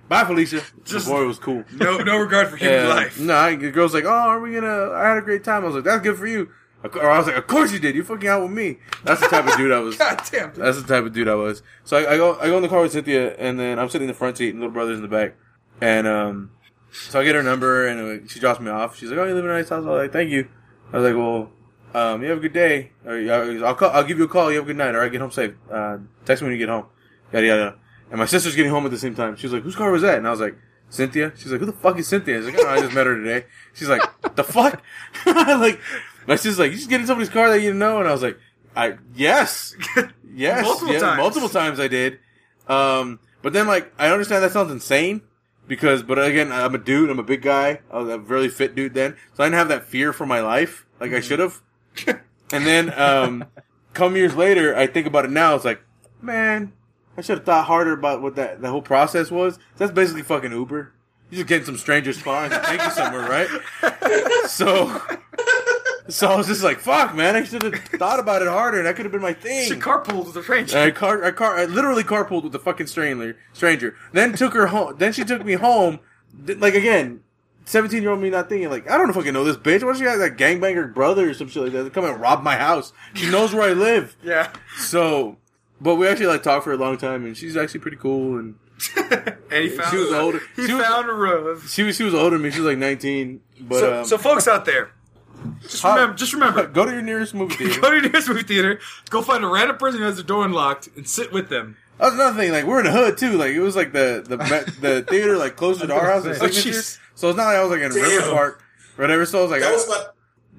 [0.08, 0.56] bye, Felicia.
[0.56, 1.64] Just- Just, the boy was cool.
[1.74, 2.88] No, no regard for human Yeah.
[2.88, 3.18] life.
[3.20, 5.62] No, I, the girl's like, oh, are we gonna, I had a great time.
[5.64, 6.48] I was like, that's good for you.
[6.84, 7.94] Or I was like, of course you did.
[7.94, 8.78] You fucking out with me.
[9.04, 9.96] That's the type of dude I was.
[9.98, 10.50] God damn.
[10.52, 10.62] dude.
[10.62, 11.62] That's the type of dude I was.
[11.82, 14.06] So I, I go, I go in the car with Cynthia, and then I'm sitting
[14.06, 15.34] in the front seat, and little brother's in the back,
[15.80, 16.50] and um,
[16.92, 18.96] so I get her number, and uh, she drops me off.
[18.96, 20.46] She's like, "Oh, you live in a nice house." I was like, "Thank you."
[20.92, 21.50] I was like, "Well,
[21.94, 22.92] um, you have a good day.
[23.06, 23.16] Or,
[23.64, 24.50] I'll call, I'll give you a call.
[24.50, 24.94] You have a good night.
[24.94, 25.54] All right, get home safe.
[25.70, 26.86] Uh, text me when you get home."
[27.32, 27.74] Yada yada.
[28.10, 29.36] And my sister's getting home at the same time.
[29.36, 30.56] She was like, "Whose car was that?" And I was like,
[30.90, 33.06] "Cynthia." She's like, "Who the fuck is Cynthia?" I was like, "Oh, I just met
[33.06, 34.02] her today." She's like,
[34.36, 34.82] "The fuck?"
[35.26, 35.80] like,
[36.26, 38.12] my sister's like, "You just get in somebody's car that you didn't know?" And I
[38.12, 38.38] was like,
[38.76, 39.74] "I yes."
[40.36, 41.18] Yes, Multiple yeah, times.
[41.18, 42.18] multiple times I did.
[42.66, 45.22] Um, but then like I understand that sounds insane
[45.68, 47.08] because, but again, I'm a dude.
[47.08, 47.78] I'm a big guy.
[47.88, 50.40] I was a really fit dude then, so I didn't have that fear for my
[50.40, 51.60] life like I should have.
[52.08, 53.44] and then, um,
[53.92, 55.54] come years later, I think about it now.
[55.54, 55.80] It's like,
[56.20, 56.72] man,
[57.16, 59.60] I should have thought harder about what that the whole process was.
[59.76, 60.92] That's basically fucking Uber.
[61.30, 63.48] You just getting some stranger's car and take you somewhere, right?
[64.48, 65.00] So.
[66.08, 67.34] So I was just like, "Fuck, man!
[67.34, 69.76] I should have thought about it harder, and that could have been my thing." She
[69.76, 70.78] carpooled with a stranger.
[70.78, 73.36] I car, I car, I literally carpooled with the fucking stranger.
[73.54, 73.96] Stranger.
[74.12, 74.96] Then took her home.
[74.98, 76.00] Then she took me home.
[76.46, 77.20] Like again,
[77.64, 79.82] seventeen year old me not thinking like I don't fucking know this bitch.
[79.82, 82.20] What if she has that gangbanger brother or some shit like that to come and
[82.20, 82.92] rob my house?
[83.14, 84.14] She knows where I live.
[84.22, 84.50] yeah.
[84.76, 85.38] So,
[85.80, 88.38] but we actually like talked for a long time, and she's actually pretty cool.
[88.38, 88.56] And
[88.96, 90.40] and he found She was older.
[90.56, 91.72] He She was- found a rose.
[91.72, 92.50] she was she was older than me.
[92.50, 93.40] She was like nineteen.
[93.58, 94.90] But So, um, so folks out there,
[95.62, 97.80] just How- remember, just remember, go to your nearest movie theater.
[97.80, 98.80] go to your nearest movie theater,
[99.10, 101.76] go find a random person who has their door unlocked, and sit with them.
[101.98, 102.50] That was another thing.
[102.52, 103.32] Like we're in the hood too.
[103.38, 104.36] Like it was like the the
[104.80, 106.24] the theater like closer to our house.
[106.24, 106.70] and say.
[106.70, 106.80] Oh,
[107.14, 108.02] So it's not like I was like in Damn.
[108.02, 108.62] River Park,
[108.98, 109.24] or whatever.
[109.26, 110.04] So I was like, that I- was my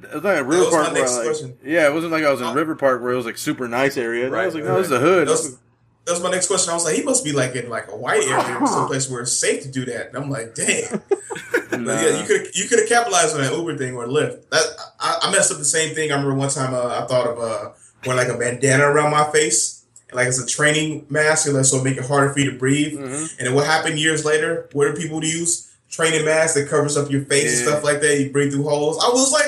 [0.03, 2.13] it was like a River was my Park where next I, like, yeah, it wasn't
[2.13, 4.27] like I was in Uh, River Park where it was like super nice area.
[4.27, 5.27] I Right, was like, right, no, this is a hood.
[5.27, 5.57] that was,
[6.05, 6.69] that was my next question.
[6.71, 9.21] I was like, he must be like in like a white area, or someplace where
[9.21, 10.09] it's safe to do that.
[10.09, 11.01] And I'm like, damn.
[11.81, 11.99] Nah.
[12.01, 14.49] Yeah, you could you could have capitalized on that Uber thing or Lyft.
[14.49, 14.63] That
[14.99, 16.11] I, I messed up the same thing.
[16.11, 17.69] I remember one time uh, I thought of uh,
[18.05, 21.97] wearing like a bandana around my face, like it's a training mask, and so make
[21.97, 22.93] it harder for you to breathe.
[22.97, 23.37] Mhm.
[23.37, 24.69] And then what happened years later?
[24.73, 25.71] What do people use?
[25.89, 28.19] Training mask that covers up your face and stuff like that.
[28.19, 28.97] You breathe through holes.
[29.01, 29.47] I was like,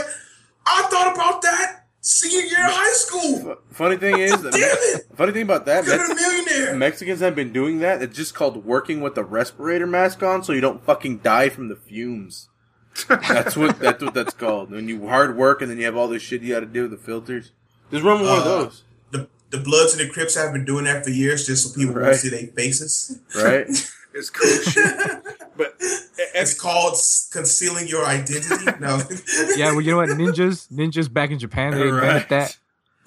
[0.65, 3.57] I thought about that senior year of high school.
[3.71, 5.07] Funny thing is, Damn it!
[5.17, 5.99] funny thing about that, Could
[6.59, 6.77] Mex- have been a millionaire.
[6.79, 8.01] Mexicans have been doing that.
[8.01, 11.67] It's just called working with the respirator mask on, so you don't fucking die from
[11.69, 12.49] the fumes.
[13.07, 14.71] That's what that's what that's called.
[14.71, 16.83] When you hard work and then you have all this shit you got to do
[16.83, 17.51] with the filters.
[17.91, 20.65] Just run with one of Uh, those, The, the Bloods and the Crips have been
[20.65, 22.05] doing that for years, just so people Right.
[22.07, 23.19] won't see their faces.
[23.35, 23.67] right?
[24.13, 24.95] It's cool shit.
[25.55, 26.95] But It's called
[27.31, 28.65] concealing your identity.
[28.79, 28.99] No,
[29.55, 30.09] Yeah, well, you know what?
[30.09, 32.29] Ninjas, ninjas back in Japan, they invented Right.
[32.29, 32.57] that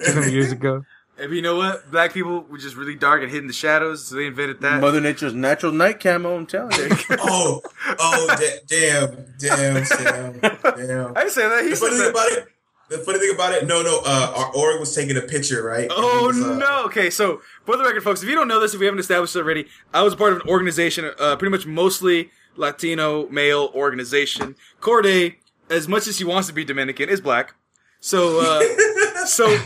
[0.05, 0.85] 200 years ago.
[1.21, 4.07] If you know what, black people were just really dark and hid in the shadows,
[4.07, 4.81] so they invented that.
[4.81, 6.35] Mother Nature's natural night camo.
[6.37, 6.89] I'm telling you.
[7.19, 7.61] oh,
[7.99, 11.17] oh, da- damn, damn, Sam, damn.
[11.17, 11.63] I didn't say that.
[11.65, 12.11] He The said funny thing that.
[12.11, 12.47] about it,
[12.89, 15.89] the funny thing about it, no, no, uh, our Orig was taking a picture, right?
[15.91, 16.85] Oh was, uh, no!
[16.87, 19.37] Okay, so for the record, folks, if you don't know this, if we haven't established
[19.37, 24.57] it already, I was part of an organization, uh, pretty much mostly Latino male organization.
[24.81, 25.35] Corde,
[25.69, 27.55] as much as he wants to be Dominican, is black.
[28.01, 29.57] So, uh, so,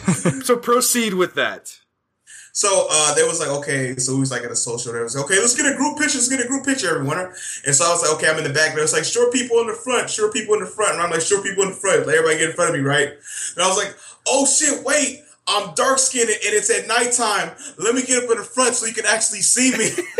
[0.42, 1.78] so proceed with that.
[2.56, 4.92] So uh, they was like, okay, so we was like at a social.
[4.92, 6.18] They was like, okay, let's get a group picture.
[6.18, 7.18] Let's get a group picture, everyone.
[7.18, 8.76] And so I was like, okay, I'm in the back.
[8.76, 10.94] They was like, sure people in the front, sure people in the front.
[10.94, 12.06] And I'm like, sure people in the front.
[12.06, 13.08] Like everybody get in front of me, right?
[13.08, 13.96] And I was like,
[14.28, 15.22] oh shit, wait.
[15.46, 17.50] I'm dark skinned and it's at nighttime.
[17.76, 19.90] Let me get up in the front so you can actually see me.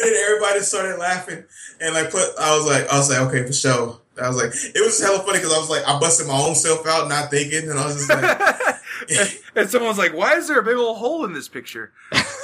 [0.00, 1.44] and everybody started laughing.
[1.80, 4.00] And like put I was like I was like, okay, for sure.
[4.22, 6.54] I was like, it was hella funny because I was like, I busted my own
[6.54, 10.58] self out, not thinking, and I was just like, and someone's like, "Why is there
[10.58, 11.92] a big old hole in this picture?"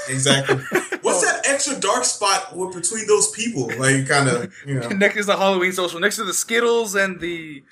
[0.09, 0.57] Exactly.
[1.03, 3.69] What's that extra dark spot between those people?
[3.79, 4.89] Like, kind of, you know.
[4.91, 7.63] Next is the Halloween social, next to the Skittles and the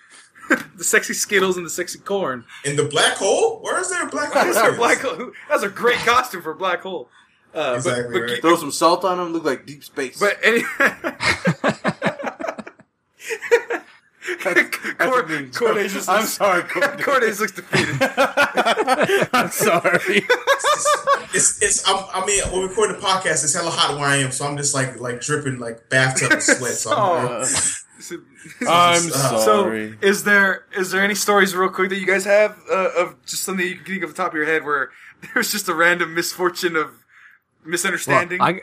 [0.77, 2.45] the sexy Skittles and the sexy corn.
[2.65, 3.61] In the black hole?
[3.61, 4.45] Where is there a black hole?
[4.53, 5.31] That's a black hole.
[5.49, 7.09] That's a great costume for a black hole.
[7.55, 8.41] Uh, Exactly, but, but, right.
[8.43, 10.19] Throw some salt on them, look like deep space.
[10.19, 10.63] But any.
[14.43, 17.01] Cor- That's Corde just I'm looks, sorry, Corde.
[17.03, 17.97] Corde just looks defeated.
[19.33, 20.23] I'm sorry.
[21.33, 24.17] It's, it's, I'm, I mean, when we record the podcast, it's hella hot where I
[24.17, 26.73] am, so I'm just like, like dripping like bathtub sweat.
[26.75, 28.17] So I'm, So,
[28.69, 29.97] I'm So, sorry.
[30.01, 33.43] is there is there any stories real quick that you guys have uh, of just
[33.45, 34.91] something you can think of the top of your head where
[35.35, 38.41] there's just a random misfortune of Well, misunderstanding?
[38.41, 38.63] I,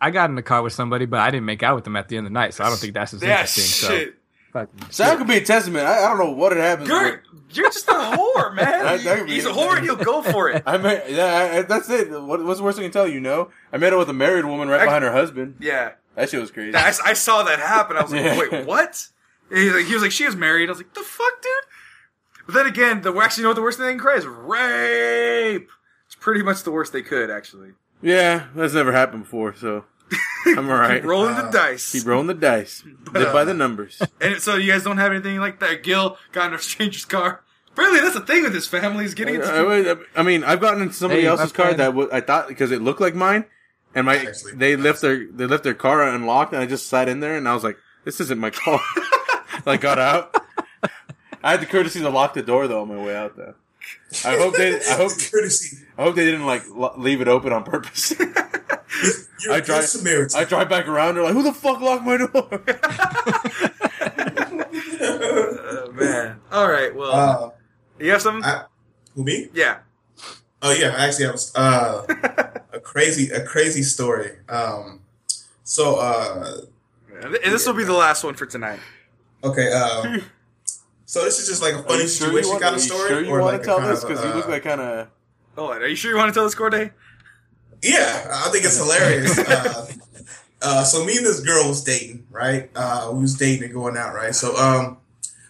[0.00, 2.08] I got in the car with somebody, but I didn't make out with them at
[2.08, 3.64] the end of the night, so I don't think that's as yeah, interesting.
[3.64, 4.08] shit.
[4.10, 4.14] So,
[4.66, 5.86] fucking So that could be a testament.
[5.86, 6.88] I, I don't know what it happens.
[6.88, 8.64] You're you're just a whore, man.
[8.66, 10.62] That- that He's a whore and he'll go for it.
[10.66, 12.10] I met, yeah, I, that's it.
[12.10, 13.20] What, what's the worst I can tell you?
[13.20, 15.56] No, I met her with a married woman right I- behind her husband.
[15.60, 15.92] Yeah.
[16.14, 16.74] That shit was crazy.
[16.74, 17.96] I, I saw that happen.
[17.98, 18.38] I was like, Yeah.
[18.38, 19.08] wait, what?
[19.50, 20.68] He, was like, he was like, she was married.
[20.68, 21.52] I was like, the fuck, dude?
[22.46, 24.24] But then again, the actually, you know what the worst thing they can cry is
[24.24, 25.68] rape.
[26.06, 27.70] It's pretty much the worst they could, actually.
[28.02, 29.84] yeah, that's never happened before, so
[30.46, 31.00] I'm all right.
[31.00, 31.92] Keep rolling the Uh, dice.
[31.92, 32.84] Keep rolling the dice.
[33.12, 34.00] Live by the numbers.
[34.20, 35.82] And so you guys don't have anything like that.
[35.82, 37.42] Gil got in a stranger's car.
[37.72, 39.46] Apparently, that's the thing with his family is getting into.
[39.48, 41.80] I, I- I mean, I've gotten into somebody Hey, else's my car friend.
[41.80, 43.44] that w- I thought because it looked like mine,
[43.94, 44.52] and my Actually.
[44.52, 47.46] they left their they left their car unlocked, and I just sat in there, and
[47.48, 48.80] I was like, "This isn't my car."
[49.66, 50.34] like got out.
[51.42, 53.36] I had the courtesy to lock the door though on my way out.
[53.36, 53.54] Though
[54.24, 55.84] I hope they I hope courtesy.
[55.98, 58.14] I hope they didn't like lo- leave it open on purpose.
[59.42, 60.36] You're I a drive- good Samaritan.
[60.40, 62.62] I drive back around, they're like, "Who the fuck locked my door?"
[65.08, 66.40] Oh, man.
[66.52, 66.94] All right.
[66.94, 67.50] Well, uh,
[67.98, 68.44] you have something?
[68.44, 68.64] I,
[69.14, 69.48] who me?
[69.54, 69.78] yeah.
[70.62, 72.06] Oh yeah, actually, I was uh,
[72.72, 74.32] a crazy, a crazy story.
[74.48, 75.00] Um,
[75.64, 76.60] so uh,
[77.22, 78.80] And this will be the last one for tonight.
[79.44, 80.22] okay, um,
[81.04, 82.82] so this is just like a funny you sure you situation want- kind are of
[82.82, 84.30] you story, Sure, you or want like to tell a kind this of, because you
[84.30, 85.08] uh, look like kind of.
[85.56, 85.82] Hold on.
[85.82, 86.92] Are you sure you want to tell this, Corde?
[87.86, 89.38] Yeah, I think it's hilarious.
[89.48, 89.86] uh,
[90.62, 92.70] uh, so me and this girl was dating, right?
[92.74, 94.34] Uh, we was dating and going out, right?
[94.34, 94.98] So, um,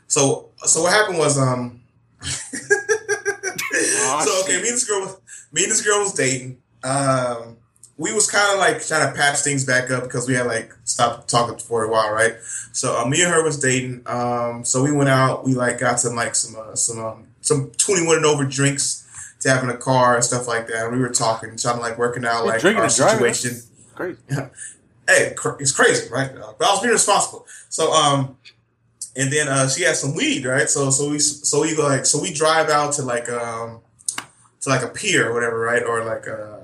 [0.06, 1.80] so, so what happened was, um,
[2.20, 5.16] so okay, me and this girl, was-
[5.52, 6.58] me and this girl was dating.
[6.84, 7.56] Um,
[7.96, 10.70] we was kind of like trying to patch things back up because we had like
[10.84, 12.34] stopped talking for a while, right?
[12.72, 14.02] So uh, me and her was dating.
[14.06, 15.46] Um, so we went out.
[15.46, 19.05] We like got some like some uh, some um, some twenty one and over drinks
[19.46, 20.86] to having a car and stuff like that.
[20.86, 23.60] And we were talking, trying to like working out like our situation.
[23.94, 24.18] Great.
[25.08, 26.30] Hey, cr- it's crazy, right?
[26.32, 27.46] Uh, But I was being responsible.
[27.68, 28.36] So um,
[29.14, 30.68] and then uh, she had some weed, right?
[30.68, 33.82] So so we so we go like so we drive out to like um
[34.62, 35.84] to like a pier or whatever, right?
[35.84, 36.56] Or like uh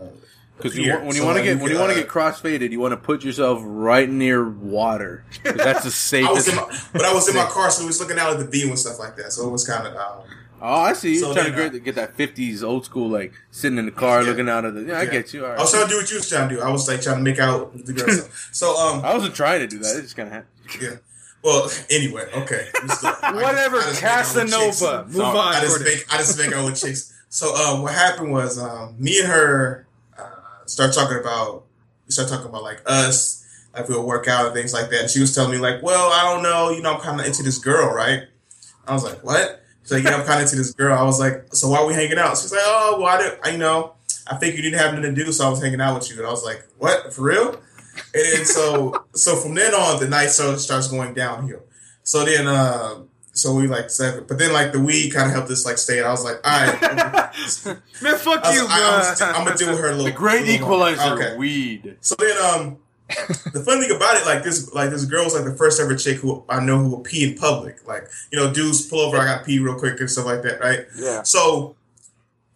[0.56, 2.72] Because you, when you So, want to get when you want to uh, get crossfaded,
[2.72, 5.22] you want to put yourself right near water.
[5.44, 5.90] that's the
[6.26, 6.48] I safest.
[6.48, 8.46] in my, but I was in my car, so we was looking out at the
[8.48, 9.30] view and stuff like that.
[9.32, 10.26] So it was kind of um,
[10.62, 11.14] oh, I see.
[11.14, 13.84] You So trying to then, uh, get, get that '50s old school, like sitting in
[13.86, 14.28] the car Yeah.
[14.30, 14.82] looking out of the.
[14.84, 15.44] Yeah, I get you.
[15.44, 16.60] All I was trying to do what you was trying to do.
[16.62, 18.08] I was like trying to make out with the girl.
[18.14, 19.96] So, so um, I wasn't trying to do that.
[19.96, 20.82] It just kind of happened.
[20.82, 20.96] yeah.
[21.44, 22.68] Well, anyway, okay.
[22.82, 24.80] We still- I Whatever, I just make out with chicks.
[24.80, 25.04] Casanova.
[25.06, 25.38] Move Sorry.
[25.38, 25.54] on.
[25.54, 25.94] I just Courtney.
[25.96, 27.12] make I just make out with chicks.
[27.30, 29.86] So um, what happened was um, me and her
[30.16, 30.22] uh,
[30.66, 31.64] start talking about
[32.06, 33.44] we start talking about like us,
[33.74, 35.00] like we'll work out and things like that.
[35.00, 37.26] And she was telling me like, well, I don't know, you know, I'm kind of
[37.26, 38.24] into this girl, right?
[38.86, 39.61] I was like, what?
[39.82, 40.96] She's like, yeah, I'm kind of into this girl.
[40.96, 42.36] I was like, so why are we hanging out?
[42.38, 43.94] She's like, oh, well, I didn't, I you know,
[44.28, 46.18] I think you didn't have nothing to do, so I was hanging out with you.
[46.18, 47.48] And I was like, what, for real?
[48.14, 51.60] And then so so from then on, the night so starts going downhill.
[52.04, 53.00] So then, uh,
[53.32, 56.02] so we like said, but then like the weed kind of helped us like stay.
[56.02, 56.80] I was like, all right,
[58.02, 59.26] Man, fuck I was you, like, I, bro.
[59.40, 60.04] am gonna deal with her a little.
[60.04, 61.36] The great little equalizer, Okay.
[61.36, 61.96] weed.
[62.00, 62.78] So then, um,
[63.08, 65.94] the funny thing about it, like this, like this girl was like the first ever
[65.96, 67.86] chick who I know who will pee in public.
[67.86, 70.42] Like you know, dudes pull over, I got to pee real quick and stuff like
[70.42, 70.86] that, right?
[70.96, 71.22] Yeah.
[71.22, 71.76] So,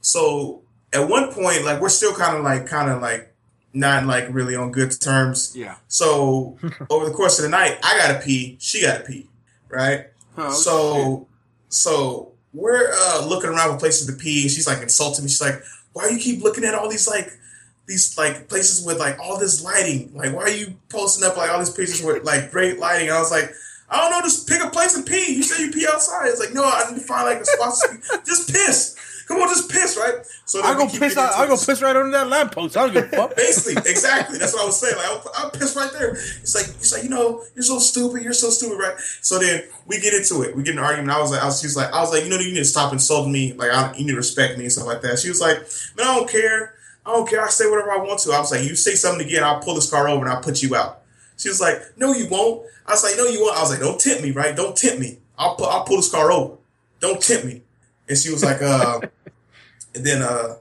[0.00, 0.62] so
[0.92, 3.34] at one point, like we're still kind of like, kind of like
[3.72, 5.54] not like really on good terms.
[5.54, 5.76] Yeah.
[5.88, 6.58] So
[6.90, 9.28] over the course of the night, I gotta pee, she gotta pee,
[9.68, 10.06] right?
[10.38, 11.28] Oh, so,
[11.68, 14.48] so we're uh, looking around for places to pee.
[14.48, 15.28] She's like insulting me.
[15.28, 15.62] She's like,
[15.92, 17.38] "Why do you keep looking at all these like
[17.86, 20.12] these like places with like all this lighting?
[20.14, 23.18] Like, why are you posting up like all these pictures with like great lighting?" I
[23.18, 23.50] was like.
[23.88, 25.36] I don't know, just pick a place and pee.
[25.36, 26.26] You say you pee outside.
[26.26, 28.18] It's like, no, I need to find like a spot to pee.
[28.26, 28.96] Just piss.
[29.26, 30.24] Come on, just piss, right?
[30.44, 32.76] So I go piss into I go piss right under that lamppost.
[32.76, 33.34] I don't give a fuck.
[33.36, 34.38] Basically, exactly.
[34.38, 34.94] That's what I was saying.
[34.96, 36.12] Like, I'll, I'll piss right there.
[36.12, 38.22] It's like, it's like, you know, you're so stupid.
[38.22, 38.94] You're so stupid, right?
[39.22, 40.54] So then we get into it.
[40.54, 41.10] We get in an argument.
[41.10, 42.60] I was like, I was, she was like, I was like, you know, you need
[42.60, 43.52] to stop insulting me.
[43.54, 45.18] Like, I, you need to respect me and stuff like that.
[45.18, 45.58] She was like,
[45.96, 46.75] man, I don't care.
[47.06, 47.42] I don't care.
[47.42, 48.32] I say whatever I want to.
[48.32, 50.60] I was like, you say something again, I'll pull this car over and I'll put
[50.60, 51.02] you out.
[51.38, 52.66] She was like, no, you won't.
[52.84, 53.56] I was like, no, you won't.
[53.56, 54.56] I was like, don't tempt me, right?
[54.56, 55.18] Don't tempt me.
[55.38, 56.56] I'll pull, I'll pull this car over.
[56.98, 57.62] Don't tempt me.
[58.08, 59.00] And she was like, uh,
[59.94, 60.56] and then uh,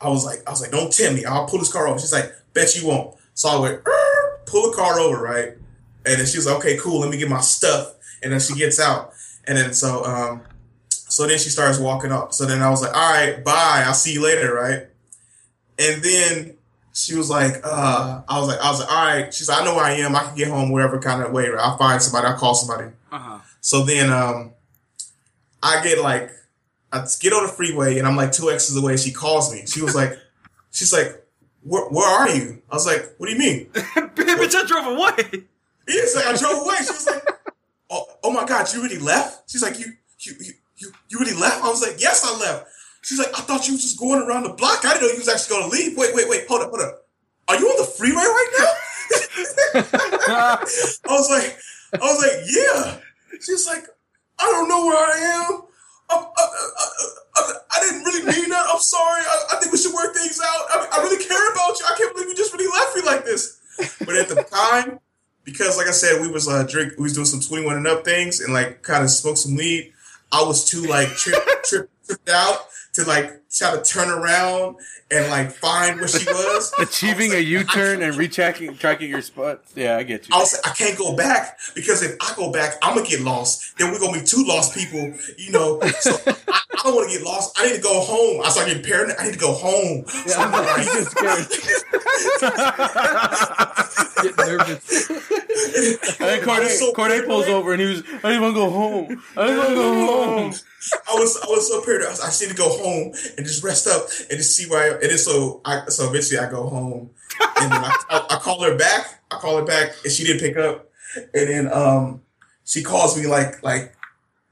[0.00, 1.26] I was like, I was like, don't tempt me.
[1.26, 1.98] I'll pull this car over.
[1.98, 3.16] She's like, bet you won't.
[3.34, 3.84] So I went,
[4.46, 5.48] pull the car over, right?
[6.06, 7.00] And then she was like, okay, cool.
[7.00, 7.94] Let me get my stuff.
[8.22, 9.12] And then she gets out.
[9.46, 10.42] And then so, um,
[10.88, 12.32] so then she starts walking up.
[12.32, 13.82] So then I was like, all right, bye.
[13.84, 14.86] I'll see you later, right?
[15.80, 16.56] And then
[16.92, 19.34] she was like, uh, I was like, I was like, all right.
[19.34, 20.14] She's like, I know where I am.
[20.14, 21.48] I can get home whatever kind of way.
[21.48, 21.60] Right?
[21.60, 22.26] I'll find somebody.
[22.26, 22.90] I'll call somebody.
[23.10, 23.38] Uh-huh.
[23.60, 24.52] So then um,
[25.62, 26.30] I get like,
[26.92, 28.96] I get on the freeway and I'm like two exits away.
[28.96, 29.64] She calls me.
[29.66, 30.18] She was like,
[30.70, 31.24] she's like,
[31.62, 32.60] where, where are you?
[32.70, 33.66] I was like, what do you mean?
[33.72, 35.44] Bitch, I drove away.
[35.88, 36.76] Yeah, it's like I drove away.
[36.76, 37.22] She was like,
[37.90, 39.50] oh, oh my God, you really left?
[39.50, 41.62] She's like, you, you, you, you, you really left?
[41.62, 42.66] I was like, yes, I left.
[43.02, 44.84] She's like, I thought you was just going around the block.
[44.84, 45.96] I didn't know you was actually going to leave.
[45.96, 47.06] Wait, wait, wait, hold up, hold up.
[47.48, 48.72] Are you on the freeway right now?
[49.82, 51.58] I was like,
[51.94, 53.00] I was like, yeah.
[53.40, 53.84] She's like,
[54.38, 55.62] I don't know where I am.
[56.10, 56.46] I, I,
[57.36, 58.66] I, I, didn't really mean that.
[58.68, 59.22] I'm sorry.
[59.22, 60.64] I, I think we should work things out.
[60.70, 61.86] I, I really care about you.
[61.86, 63.60] I can't believe you just really left me like this.
[64.00, 65.00] But at the time,
[65.44, 68.04] because like I said, we was uh, drink, we was doing some 21 and up
[68.04, 69.92] things and like kind of smoked some weed.
[70.32, 74.76] I was too like trip, trip, tripped out to like try to turn around
[75.10, 76.72] and like find where she was.
[76.78, 79.62] Achieving I a was like, I U-turn and retracking, tracking your spot.
[79.74, 80.34] Yeah, I get you.
[80.34, 83.20] I was like, I can't go back because if I go back, I'm gonna get
[83.20, 83.78] lost.
[83.78, 85.80] Then we're gonna be two lost people, you know.
[86.00, 87.58] So I, I don't want to get lost.
[87.58, 88.40] I need to go home.
[88.44, 89.16] I started getting paranoid.
[89.18, 90.04] I need to go home.
[90.06, 91.46] So I'm like, You get scared.
[94.22, 95.10] Get nervous.
[95.10, 98.54] And then Corde, I was so Corde pulls over and he was, I just want
[98.54, 99.22] to go home.
[99.36, 100.54] I just want to go home.
[101.08, 102.06] I was I was so paranoid.
[102.06, 104.68] I, was, I just need to go home and just rest up and just see
[104.68, 105.02] where I am.
[105.02, 107.10] And then so I so eventually I go home
[107.60, 109.22] and then I, I, call her back.
[109.30, 110.88] I call her back and she didn't pick up.
[111.16, 112.22] And then um
[112.64, 113.94] she calls me like like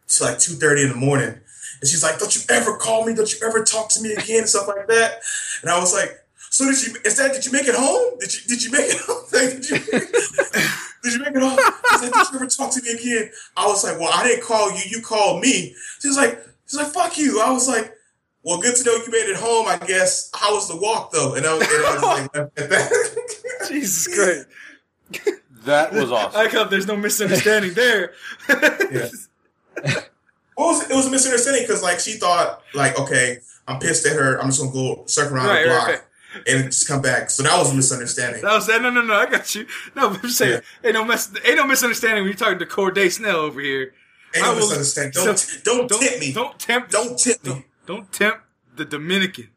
[0.04, 1.40] it's like two thirty in the morning.
[1.80, 4.40] And she's like, Don't you ever call me, don't you ever talk to me again
[4.40, 5.20] and stuff like that.
[5.62, 6.10] And I was like,
[6.50, 8.18] So did you instead did you make it home?
[8.20, 9.24] Did you did you make it home?
[9.32, 9.78] Like, did you
[11.02, 11.58] did you make it home?
[11.90, 13.30] She's like, Did you ever talk to me again?
[13.56, 15.74] I was like, Well, I didn't call you, you called me.
[16.00, 16.38] She's like,
[16.68, 17.40] she's like, fuck you.
[17.40, 17.92] I was like,
[18.48, 20.30] well, good to know you made it home, I guess.
[20.34, 21.34] How was the walk though?
[21.34, 23.66] And I was, and I was like, at that.
[23.68, 25.36] Jesus Christ.
[25.64, 26.38] That was awesome.
[26.38, 28.14] I like how there's no misunderstanding there.
[28.90, 29.08] Yeah.
[30.54, 30.90] What was it?
[30.92, 33.38] It was a misunderstanding because like she thought like okay
[33.68, 34.40] I'm pissed at her.
[34.40, 36.00] I'm just gonna go circle around Right, the block right.
[36.48, 37.30] and just come back.
[37.30, 38.42] So that was a misunderstanding.
[38.42, 38.82] That was that.
[38.82, 39.14] No, no, no.
[39.14, 39.66] I got you.
[39.94, 42.98] No, but I'm saying, ain't no mess, ain't no misunderstanding when you're talking to Corde
[43.12, 43.92] Snell over here.
[44.34, 45.12] Ain't I no will- misunderstanding.
[45.12, 46.32] Don't so- don't, Don't tip me.
[46.32, 46.90] Don't, tempt.
[46.90, 47.44] Don't tempt.
[47.44, 47.64] tip me.
[47.88, 48.38] Don't, don't tempt
[48.76, 49.48] the Dominican,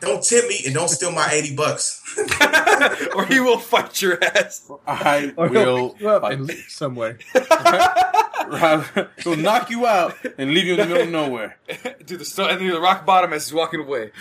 [0.00, 2.02] Don't tempt me and don't steal my eighty bucks.
[3.14, 4.70] or he will fight your ass.
[4.86, 5.94] I Or will.
[5.94, 6.32] he'll up fight.
[6.34, 7.16] and leave somewhere.
[9.24, 11.58] He'll knock you out and leave you in the middle of nowhere.
[12.06, 14.12] Do the sto- and do the rock bottom as he's walking away.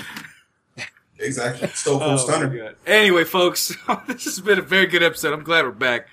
[1.19, 1.67] Exactly.
[1.69, 2.73] Stone Oh, Cold Stunner.
[2.87, 3.75] Anyway, folks,
[4.07, 5.33] this has been a very good episode.
[5.33, 6.07] I'm glad we're back.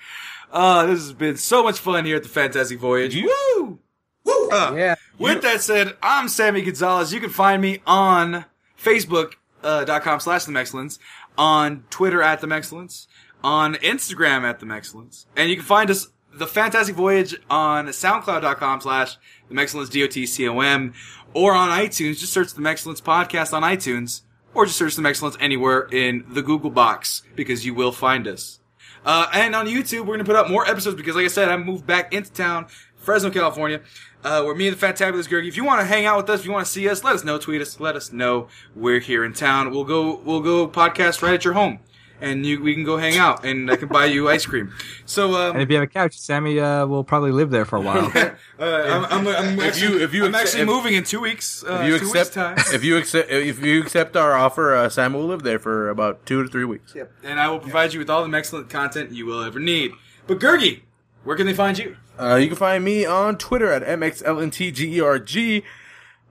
[0.51, 3.15] Uh, this has been so much fun here at the Fantastic Voyage.
[3.21, 3.79] Woo!
[4.25, 4.49] Woo!
[4.49, 4.95] Uh, Yeah.
[5.19, 7.13] With that said, I'm Sammy Gonzalez.
[7.13, 8.45] You can find me on
[8.77, 10.99] Facebook.com uh, slash the Mexcellence,
[11.37, 13.07] on Twitter at the Mexcellence,
[13.43, 18.81] on Instagram at the Mexcellence, and you can find us the Fantastic Voyage on SoundCloud.com
[18.81, 19.17] slash
[19.49, 20.93] the Mexcellence D O T C O M,
[21.33, 22.19] or on iTunes.
[22.19, 24.21] Just search the Mexcellence podcast on iTunes,
[24.53, 28.59] or just search the Mexcellence anywhere in the Google box because you will find us.
[29.05, 31.57] Uh, and on YouTube, we're gonna put up more episodes because, like I said, I
[31.57, 33.81] moved back into town, Fresno, California,
[34.23, 35.47] uh, where me and the Fantabulous Gergie.
[35.47, 37.15] If you want to hang out with us, if you want to see us, let
[37.15, 37.37] us know.
[37.37, 37.79] Tweet us.
[37.79, 39.71] Let us know we're here in town.
[39.71, 40.15] We'll go.
[40.23, 41.79] We'll go podcast right at your home,
[42.21, 44.71] and you we can go hang out, and I can buy you ice cream.
[45.05, 47.75] So, um, And if you have a couch, Sammy uh, will probably live there for
[47.77, 48.11] a while.
[48.15, 51.03] uh, I'm, I'm, I'm If actually, you- if you I'm accept- actually if- moving in
[51.03, 51.63] two weeks.
[51.63, 52.75] Uh, If you two accept, weeks time.
[52.75, 56.25] if you accept, if you accept our offer, uh, Sam will live there for about
[56.25, 56.93] two to three weeks.
[56.95, 57.11] Yep.
[57.23, 59.91] And I will provide you with all the excellent content you will ever need.
[60.27, 60.83] But Gergie,
[61.25, 61.97] where can they find you?
[62.19, 65.63] Uh, you can find me on Twitter at mxlntgerg.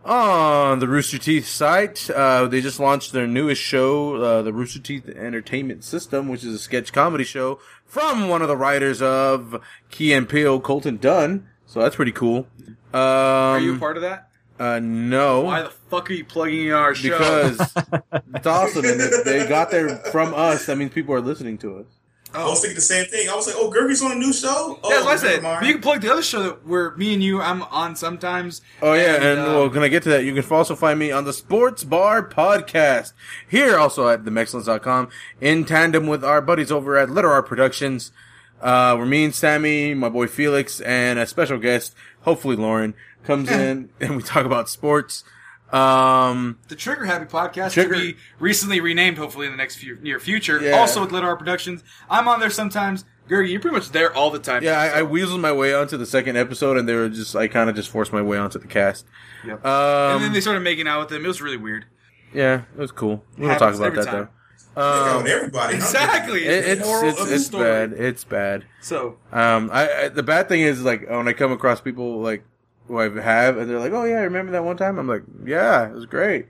[0.04, 4.80] On the Rooster Teeth site, uh, they just launched their newest show, uh, the Rooster
[4.80, 9.62] Teeth Entertainment System, which is a sketch comedy show from one of the writers of
[9.92, 11.46] Key and Peele, Colton Dunn.
[11.66, 12.48] So that's pretty cool.
[12.92, 14.28] Um, Are you a part of that?
[14.58, 15.42] Uh, no.
[15.42, 17.16] Why the fuck are you plugging in our show?
[17.18, 17.60] because
[18.34, 20.66] it's awesome and they- they got there from us.
[20.66, 21.86] That means people are listening to us.
[22.34, 23.28] I was thinking the same thing.
[23.28, 25.42] I was like, "Oh, Gergie's on a new show." Oh, Yeah, that's what I said.
[25.42, 25.66] mind.
[25.66, 28.62] You can plug the other show that where me and you I'm on sometimes.
[28.80, 30.24] Oh yeah, and, um, well, can I get to that?
[30.24, 33.12] You can also find me on the Sports Bar Podcast
[33.48, 35.08] here, also at themexcellence.com,
[35.40, 38.12] in tandem with our buddies over at Letter Art Productions.
[38.60, 42.94] Uh, where me and Sammy, my boy Felix, and a special guest, hopefully Lauren,
[43.24, 45.24] comes in and we talk about sports.
[45.72, 49.96] Um, the Trigger Happy podcast Trigger- to be recently renamed, hopefully in the next few,
[50.02, 50.60] near future.
[50.62, 50.72] Yeah.
[50.72, 51.82] Also with Little Art Productions.
[52.10, 53.04] I'm on there sometimes.
[53.28, 54.62] Gergie, you're pretty much there all the time.
[54.62, 57.48] yeah, I, I weaseled my way onto the second episode, and they were just I
[57.48, 59.06] kind of just forced my way onto the cast.
[59.46, 59.64] Yep.
[59.64, 61.24] Um, and then they started making out with them.
[61.24, 61.86] It was really weird.
[62.34, 63.24] yeah, it was cool.
[63.38, 64.28] We don't talk about that time.
[64.74, 65.18] Though.
[65.18, 65.74] Um, everybody.
[65.76, 66.44] Exactly.
[66.46, 67.92] it, it's Moral it's, it's bad.
[67.92, 68.64] It's bad.
[68.80, 72.42] So Um, I, I the bad thing is like when I come across people like
[72.86, 75.22] who I have, and they're like, "Oh yeah, I remember that one time." I'm like,
[75.44, 76.46] "Yeah, it was great."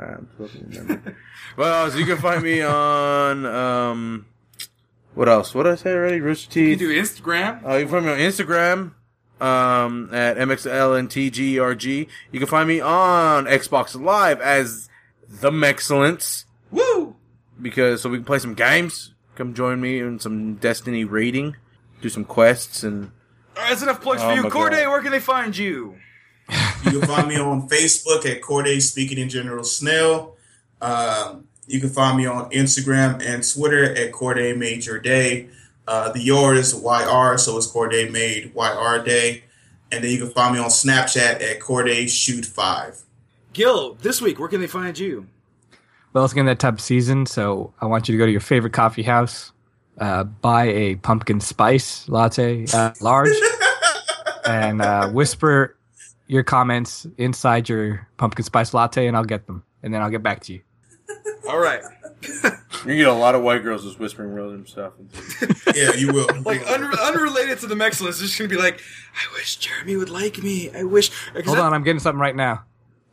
[0.00, 1.16] I'm supposed to remember.
[1.56, 4.26] well, so you can find me on um,
[5.14, 5.54] what else?
[5.54, 6.20] What did I say already?
[6.20, 6.78] Rooster you Teeth.
[6.78, 7.66] can do Instagram.
[7.66, 8.92] Uh, you can find me on Instagram
[9.42, 12.08] um, at mxlntgerg.
[12.32, 14.88] You can find me on Xbox Live as
[15.28, 17.16] the Mexcellence Woo!
[17.60, 19.14] because so we can play some games.
[19.34, 21.56] Come join me in some Destiny raiding,
[22.00, 23.12] do some quests, and
[23.56, 24.42] right, that's enough plugs Oh for you.
[24.44, 24.88] my Corde, God.
[24.88, 25.96] where can they find you?
[26.84, 30.36] You can find me on Facebook at Corde Speaking in General Snail.
[30.80, 35.48] Um, you can find me on Instagram and Twitter at Corde Made Your Day.
[35.86, 39.44] Uh, the yours YR, so it's Corde Made YR Day.
[39.90, 43.00] And then you can find me on Snapchat at Corde Shoot Five.
[43.52, 45.26] Gil, this week, where can they find you?
[46.12, 48.40] Well, it's getting that type of season, so I want you to go to your
[48.40, 49.52] favorite coffee house,
[49.98, 53.34] uh, buy a pumpkin spice latte, uh, large,
[54.46, 55.76] and uh, whisper
[56.26, 60.22] your comments inside your pumpkin spice latte, and I'll get them, and then I'll get
[60.22, 60.60] back to you.
[61.48, 61.82] All right.
[62.86, 64.92] you get a lot of white girls just whispering random stuff.
[65.74, 66.26] Yeah, you will.
[66.42, 68.78] Like unre- unrelated to the Mexcellence, it's just gonna be like,
[69.14, 70.70] I wish Jeremy would like me.
[70.70, 71.10] I wish.
[71.32, 72.64] Hold that- on, I'm getting something right now.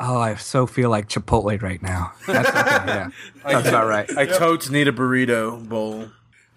[0.01, 2.11] Oh, I so feel like Chipotle right now.
[2.27, 3.09] That's okay, yeah.
[3.43, 4.09] That's about right.
[4.17, 6.07] I totes need a burrito bowl.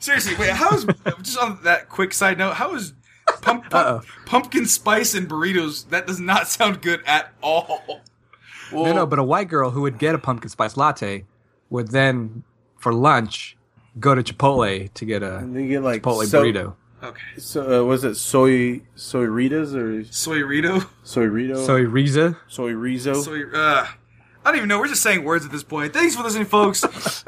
[0.03, 0.51] Seriously, wait.
[0.51, 0.85] How is
[1.23, 2.55] just on that quick side note?
[2.55, 2.93] How is
[3.41, 5.89] pump, pump, pumpkin spice and burritos?
[5.91, 8.01] That does not sound good at all.
[8.73, 11.24] No, no, but a white girl who would get a pumpkin spice latte
[11.70, 12.43] would then,
[12.79, 13.57] for lunch,
[14.01, 16.74] go to Chipotle to get a And they get like Chipotle so, burrito.
[17.03, 17.23] Okay.
[17.39, 20.81] So uh, was it soy soy ritas or Soy Rito.
[21.05, 21.65] soy rito?
[21.65, 22.39] Soy Riza.
[22.49, 23.23] soy rizo.
[23.23, 23.43] Soy.
[23.53, 23.87] Uh,
[24.45, 24.79] I don't even know.
[24.81, 25.93] We're just saying words at this point.
[25.93, 26.85] Thanks for listening, folks.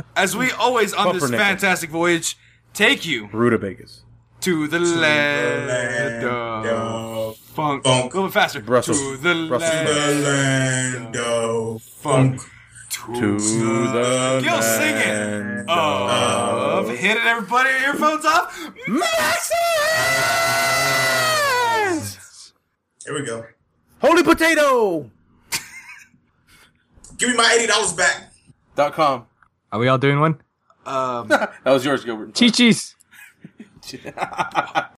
[0.17, 2.37] As we always on this fantastic voyage,
[2.75, 4.03] take you Rutabagas.
[4.41, 7.85] to the land land of of funk.
[7.85, 8.05] funk.
[8.13, 8.61] A little bit faster.
[8.61, 8.99] Brussels.
[8.99, 9.71] To the Brussels.
[9.71, 12.41] land The land of funk.
[12.91, 18.55] to the Gil singing land of hitting everybody earphones off.
[23.07, 23.45] Here we go.
[24.01, 25.11] Holy potato
[27.19, 28.33] Give me my eighty dollars back.
[28.75, 29.27] dot com.
[29.71, 30.41] Are we all doing one?
[30.87, 32.35] Um, That was yours, Gilbert.
[32.35, 32.95] Chi-Chi's.